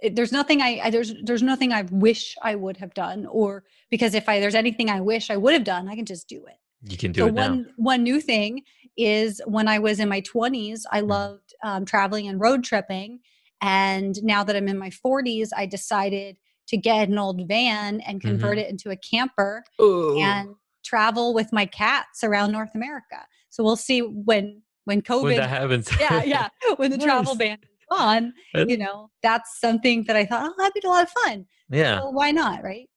it, 0.00 0.16
there's 0.16 0.32
nothing 0.32 0.62
I, 0.62 0.80
I 0.84 0.90
there's 0.90 1.14
there's 1.24 1.42
nothing 1.42 1.72
I 1.72 1.82
wish 1.90 2.36
I 2.42 2.54
would 2.54 2.76
have 2.78 2.94
done 2.94 3.26
or 3.26 3.64
because 3.90 4.14
if 4.14 4.28
I 4.28 4.40
there's 4.40 4.54
anything 4.54 4.90
I 4.90 5.00
wish 5.00 5.30
I 5.30 5.36
would 5.36 5.54
have 5.54 5.64
done, 5.64 5.88
I 5.88 5.96
can 5.96 6.06
just 6.06 6.28
do 6.28 6.46
it. 6.46 6.56
you 6.88 6.96
can 6.96 7.12
do 7.12 7.22
so 7.22 7.26
it 7.26 7.34
now. 7.34 7.42
one 7.42 7.66
one 7.76 8.02
new 8.04 8.20
thing 8.20 8.62
is 8.96 9.40
when 9.46 9.68
I 9.68 9.78
was 9.78 10.00
in 10.00 10.08
my 10.08 10.20
20s, 10.22 10.82
I 10.92 11.02
Mhm. 11.02 11.08
loved 11.08 11.54
um, 11.64 11.84
traveling 11.84 12.28
and 12.28 12.40
road 12.40 12.64
tripping, 12.64 13.20
and 13.62 14.22
now 14.22 14.44
that 14.44 14.54
I'm 14.56 14.68
in 14.68 14.78
my 14.78 14.90
40s, 14.90 15.48
I 15.56 15.66
decided 15.66 16.36
to 16.68 16.76
get 16.76 17.08
an 17.08 17.18
old 17.18 17.46
van 17.48 18.00
and 18.00 18.20
convert 18.20 18.58
Mm-hmm. 18.58 18.66
it 18.66 18.70
into 18.70 18.90
a 18.90 18.96
camper 18.96 19.64
Ooh. 19.80 20.18
and 20.20 20.54
travel 20.84 21.32
with 21.34 21.52
my 21.52 21.66
cats 21.66 22.22
around 22.24 22.52
North 22.52 22.74
America. 22.74 23.24
So 23.50 23.62
we'll 23.64 23.76
see 23.76 24.00
when 24.00 24.62
when 24.84 25.02
COVID 25.02 25.22
when 25.22 25.36
that 25.36 25.48
happens. 25.48 25.90
yeah, 26.00 26.22
yeah. 26.22 26.48
When 26.76 26.90
the 26.90 26.98
travel 26.98 27.34
ban 27.34 27.58
is 27.62 27.68
gone, 27.90 28.32
you 28.54 28.76
know, 28.76 29.10
that's 29.22 29.58
something 29.60 30.04
that 30.04 30.14
I 30.16 30.24
thought, 30.26 30.50
oh, 30.50 30.54
that'd 30.58 30.74
be 30.74 30.86
a 30.86 30.90
lot 30.90 31.02
of 31.04 31.10
fun. 31.10 31.46
yeah, 31.70 32.00
Well, 32.00 32.12
why 32.12 32.30
not, 32.30 32.62
right? 32.62 32.88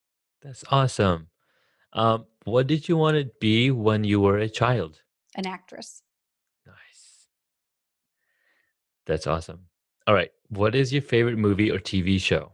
that's 0.42 0.64
awesome. 0.72 1.28
Um, 1.94 2.26
what 2.46 2.68
did 2.68 2.88
you 2.88 2.96
want 2.98 3.18
to 3.18 3.30
be 3.42 3.72
when 3.72 4.04
you 4.04 4.20
were 4.22 4.38
a 4.38 4.48
child? 4.50 5.02
An 5.36 5.46
actress. 5.48 6.02
Nice. 6.66 7.28
That's 9.06 9.28
awesome. 9.28 9.66
All 10.08 10.14
right. 10.14 10.32
What 10.50 10.76
is 10.76 10.92
your 10.92 11.02
favorite 11.02 11.38
movie 11.38 11.72
or 11.72 11.80
TV 11.80 12.20
show? 12.20 12.54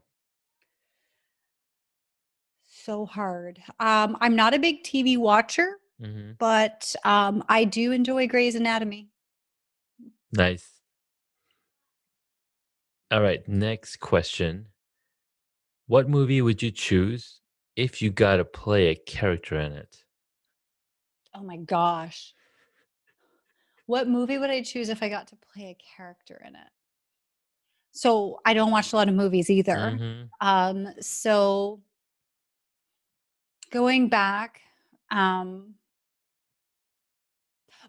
So 2.68 3.06
hard. 3.06 3.64
Um, 3.80 4.18
I'm 4.22 4.36
not 4.36 4.54
a 4.54 4.60
big 4.60 4.84
TV 4.84 5.18
watcher, 5.18 5.80
hmm 6.00 6.36
but 6.38 6.96
um, 7.04 7.44
I 7.50 7.64
do 7.64 7.92
enjoy 7.92 8.28
Grey's 8.28 8.56
Anatomy. 8.56 9.10
Nice. 10.32 10.82
All 13.10 13.22
right. 13.22 13.48
Next 13.48 13.98
question. 14.00 14.68
What 15.88 16.08
movie 16.08 16.44
would 16.44 16.62
you 16.62 16.70
choose 16.70 17.42
if 17.76 18.00
you 18.00 18.12
got 18.12 18.38
to 18.38 18.46
play 18.46 18.90
a 18.90 18.96
character 18.96 19.60
in 19.60 19.72
it? 19.74 20.04
Oh 21.36 21.44
my 21.44 21.58
gosh. 21.58 22.34
What 23.88 24.08
movie 24.08 24.38
would 24.38 24.52
I 24.52 24.62
choose 24.62 24.90
if 24.90 25.02
I 25.02 25.10
got 25.10 25.26
to 25.30 25.36
play 25.36 25.72
a 25.72 25.74
character 25.74 26.40
in 26.46 26.56
it? 26.56 26.70
So 27.96 28.42
I 28.46 28.54
don't 28.54 28.72
watch 28.72 28.92
a 28.92 28.98
lot 28.98 29.08
of 29.08 29.16
movies 29.16 29.50
either. 29.50 29.78
Mhm. 29.98 30.30
Um, 30.42 30.88
so 31.00 31.82
going 33.72 34.10
back, 34.10 34.60
um, 35.12 35.76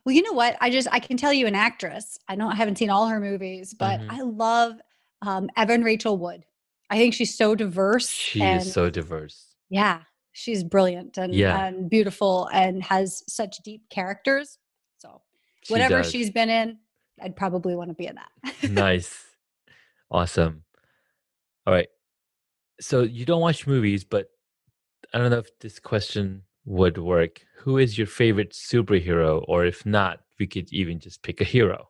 well, 0.05 0.15
you 0.15 0.23
know 0.23 0.33
what? 0.33 0.57
I 0.61 0.71
just 0.71 0.87
I 0.93 1.01
can 1.01 1.17
tell 1.17 1.33
you 1.33 1.49
an 1.49 1.57
actress. 1.57 2.19
I 2.29 2.37
know 2.37 2.49
I 2.49 2.55
haven't 2.55 2.79
seen 2.79 2.89
all 2.89 3.09
her 3.09 3.19
movies, 3.19 3.75
but 3.75 4.01
Mhm. 4.01 4.07
I 4.11 4.21
love 4.23 4.81
um, 5.23 5.51
Evan 5.57 5.83
Rachel 5.83 6.17
Wood. 6.19 6.45
I 6.89 6.99
think 6.99 7.13
she's 7.15 7.35
so 7.35 7.55
diverse. 7.57 8.09
She 8.09 8.43
and 8.43 8.61
is 8.63 8.73
so 8.73 8.91
diverse. 8.91 9.57
yeah, 9.71 10.03
she's 10.31 10.63
brilliant 10.63 11.17
and, 11.19 11.35
Yeah. 11.35 11.67
and 11.67 11.91
beautiful 11.91 12.47
and 12.53 12.81
has 12.85 13.25
such 13.27 13.57
deep 13.65 13.89
characters. 13.89 14.59
So 14.99 15.23
whatever 15.69 16.03
does. 16.03 16.13
she's 16.13 16.31
been 16.31 16.49
in, 16.51 16.79
I'd 17.21 17.35
probably 17.35 17.75
want 17.75 17.89
to 17.91 17.95
be 17.95 18.07
in 18.07 18.15
that. 18.17 18.31
nice. 18.71 19.26
Awesome. 20.11 20.63
All 21.67 21.73
right. 21.75 21.89
So 22.81 23.03
you 23.03 23.25
don't 23.25 23.41
watch 23.41 23.67
movies, 23.67 24.05
but 24.05 24.29
I 25.13 25.19
don't 25.19 25.31
know 25.31 25.39
if 25.39 25.59
this 25.61 25.79
question 25.79 26.43
would 26.65 26.99
work. 26.99 27.41
Who 27.59 27.79
is 27.79 27.97
your 27.97 28.07
favorite 28.07 28.53
superhero? 28.53 29.45
Or 29.49 29.65
if 29.65 29.85
not, 29.87 30.21
we 30.39 30.47
could 30.47 30.73
even 30.73 31.01
just 31.01 31.23
pick 31.23 31.41
a 31.41 31.45
hero. 31.45 31.89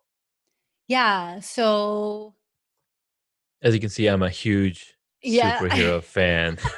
yeah. 0.86 1.40
So 1.40 2.34
As 3.62 3.74
you 3.74 3.80
can 3.80 3.90
see, 3.90 4.06
I'm 4.06 4.22
a 4.22 4.30
huge 4.30 4.94
Yeah. 5.22 5.58
superhero 5.58 6.02
fan. 6.02 6.58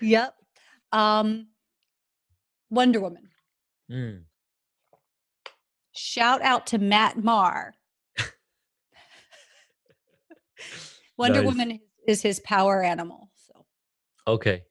Yep. 0.00 0.34
Um, 0.92 1.48
Wonder 2.70 3.00
Woman. 3.00 3.28
Mm, 3.90 4.22
Shout 5.94 6.40
out 6.40 6.66
to 6.68 6.78
Matt 6.78 7.22
Marr. 7.22 7.74
Wonder 11.16 11.42
Nice. 11.42 11.46
Woman 11.46 11.70
is- 11.72 11.80
is 12.06 12.22
his 12.22 12.40
power 12.40 12.82
animal. 12.82 13.30
So 13.34 13.64
Okay. 14.26 14.62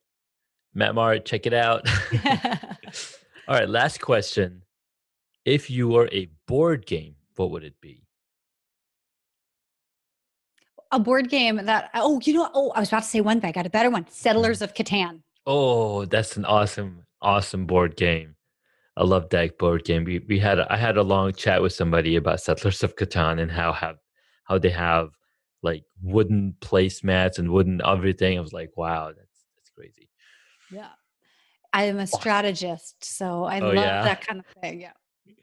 Matt 0.73 0.95
Maher, 0.95 1.19
check 1.19 1.45
it 1.45 1.53
out. 1.53 1.87
All 3.47 3.55
right. 3.55 3.69
Last 3.69 4.01
question. 4.01 4.63
If 5.45 5.69
you 5.69 5.87
were 5.87 6.09
a 6.11 6.29
board 6.47 6.85
game, 6.85 7.15
what 7.35 7.51
would 7.51 7.63
it 7.63 7.79
be? 7.81 8.03
a 10.91 10.99
board 10.99 11.29
game 11.29 11.57
that 11.65 11.89
oh 11.93 12.19
you 12.23 12.33
know 12.33 12.49
oh 12.53 12.71
I 12.71 12.79
was 12.81 12.89
about 12.89 13.03
to 13.03 13.07
say 13.09 13.21
one 13.21 13.39
thing 13.39 13.49
I 13.49 13.51
got 13.51 13.65
a 13.65 13.69
better 13.69 13.89
one 13.89 14.05
Settlers 14.09 14.57
mm-hmm. 14.59 14.65
of 14.65 14.73
Catan. 14.73 15.21
Oh, 15.47 16.05
that's 16.05 16.37
an 16.37 16.45
awesome, 16.45 17.05
awesome 17.21 17.65
board 17.65 17.95
game. 17.95 18.35
I 18.95 19.03
love 19.03 19.29
that 19.29 19.57
board 19.57 19.85
game. 19.85 20.03
We 20.03 20.19
we 20.19 20.37
had 20.37 20.59
a, 20.59 20.71
I 20.71 20.77
had 20.77 20.97
a 20.97 21.03
long 21.03 21.33
chat 21.33 21.61
with 21.61 21.73
somebody 21.73 22.15
about 22.15 22.41
Settlers 22.41 22.83
of 22.83 22.95
Catan 22.95 23.41
and 23.41 23.51
how 23.51 23.71
have 23.73 23.97
how 24.43 24.59
they 24.59 24.69
have 24.69 25.09
like 25.63 25.83
wooden 26.01 26.55
placemats 26.61 27.39
and 27.39 27.51
wooden 27.51 27.81
everything. 27.85 28.37
I 28.37 28.41
was 28.41 28.53
like, 28.53 28.71
wow, 28.75 29.07
that's 29.07 29.45
that's 29.57 29.69
crazy. 29.69 30.09
Yeah. 30.71 30.89
I 31.73 31.85
am 31.85 31.99
a 31.99 32.07
strategist, 32.07 32.95
so 33.03 33.45
I 33.45 33.59
Oh, 33.59 33.67
love 33.67 33.75
yeah? 33.75 34.03
that 34.03 34.25
kind 34.25 34.39
of 34.39 34.45
thing. 34.61 34.81
Yeah. 34.81 34.93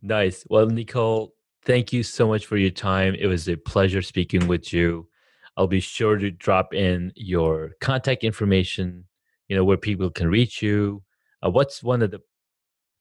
Nice. 0.00 0.44
Well, 0.48 0.66
Nicole, 0.66 1.34
thank 1.64 1.92
you 1.92 2.04
so 2.04 2.28
much 2.28 2.46
for 2.46 2.56
your 2.56 2.70
time. 2.70 3.16
It 3.18 3.26
was 3.26 3.48
a 3.48 3.56
pleasure 3.56 4.00
speaking 4.00 4.46
with 4.46 4.72
you. 4.72 5.08
I'll 5.56 5.66
be 5.66 5.80
sure 5.80 6.16
to 6.16 6.30
drop 6.30 6.72
in 6.72 7.12
your 7.16 7.72
contact 7.80 8.22
information, 8.22 9.06
you 9.48 9.56
know, 9.56 9.64
where 9.64 9.76
people 9.76 10.08
can 10.08 10.28
reach 10.28 10.62
you. 10.62 11.02
Uh, 11.44 11.50
what's 11.50 11.82
one 11.82 12.00
of 12.02 12.12
the 12.12 12.20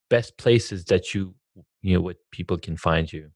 best 0.10 0.38
places 0.38 0.86
that 0.86 1.14
you, 1.14 1.36
you 1.84 1.94
know, 1.94 2.02
what 2.02 2.18
people 2.32 2.58
can 2.58 2.78
find 2.78 3.14
you? 3.14 3.30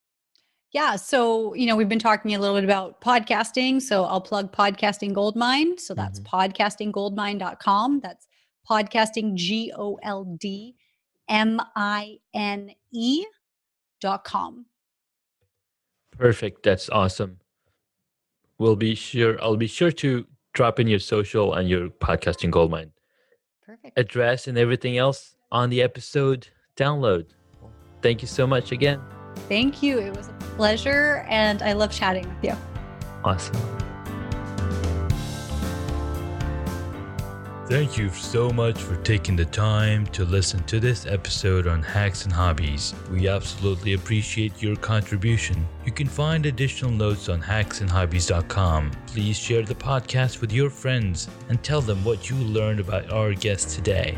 Yeah. 0.71 0.95
So, 0.95 1.53
you 1.53 1.65
know, 1.65 1.75
we've 1.75 1.89
been 1.89 1.99
talking 1.99 2.33
a 2.33 2.39
little 2.39 2.55
bit 2.55 2.63
about 2.63 3.01
podcasting. 3.01 3.81
So 3.81 4.05
I'll 4.05 4.21
plug 4.21 4.53
Podcasting 4.53 5.13
Goldmine. 5.13 5.77
So 5.77 5.93
that's 5.93 6.19
mm-hmm. 6.19 6.35
podcastinggoldmine.com. 6.35 7.99
That's 7.99 8.27
podcasting, 8.69 9.35
G 9.35 9.73
O 9.75 9.99
L 10.03 10.23
D 10.39 10.75
M 11.27 11.59
I 11.75 12.17
N 12.33 12.71
E 12.93 13.25
hacks.com. 14.01 14.65
Perfect. 16.11 16.63
That's 16.63 16.89
awesome. 16.89 17.39
We'll 18.57 18.75
be 18.75 18.95
sure 18.95 19.41
I'll 19.41 19.57
be 19.57 19.67
sure 19.67 19.91
to 19.91 20.25
drop 20.53 20.79
in 20.79 20.87
your 20.87 20.99
social 20.99 21.53
and 21.53 21.69
your 21.69 21.89
podcasting 21.89 22.51
goldmine 22.51 22.91
Perfect. 23.65 23.97
address 23.97 24.47
and 24.47 24.57
everything 24.57 24.97
else 24.97 25.35
on 25.51 25.69
the 25.69 25.81
episode 25.81 26.47
download. 26.75 27.25
Thank 28.01 28.21
you 28.21 28.27
so 28.27 28.45
much 28.45 28.71
again. 28.71 29.01
Thank 29.47 29.83
you. 29.83 29.99
It 29.99 30.15
was 30.15 30.29
a 30.29 30.33
pleasure 30.55 31.25
and 31.29 31.61
I 31.61 31.73
love 31.73 31.91
chatting 31.91 32.27
with 32.27 32.43
you. 32.43 32.57
Awesome. 33.23 33.55
Thank 37.71 37.97
you 37.97 38.09
so 38.09 38.49
much 38.49 38.77
for 38.77 38.97
taking 38.97 39.37
the 39.37 39.45
time 39.45 40.05
to 40.07 40.25
listen 40.25 40.61
to 40.63 40.77
this 40.81 41.05
episode 41.05 41.67
on 41.67 41.81
hacks 41.81 42.25
and 42.25 42.33
hobbies. 42.33 42.93
We 43.09 43.29
absolutely 43.29 43.93
appreciate 43.93 44.61
your 44.61 44.75
contribution. 44.75 45.65
You 45.85 45.93
can 45.93 46.07
find 46.07 46.45
additional 46.45 46.91
notes 46.91 47.29
on 47.29 47.41
hacksandhobbies.com. 47.41 48.91
Please 49.07 49.37
share 49.37 49.63
the 49.63 49.75
podcast 49.75 50.41
with 50.41 50.51
your 50.51 50.69
friends 50.69 51.29
and 51.47 51.63
tell 51.63 51.79
them 51.79 52.03
what 52.03 52.29
you 52.29 52.35
learned 52.35 52.81
about 52.81 53.09
our 53.09 53.33
guest 53.33 53.69
today. 53.69 54.17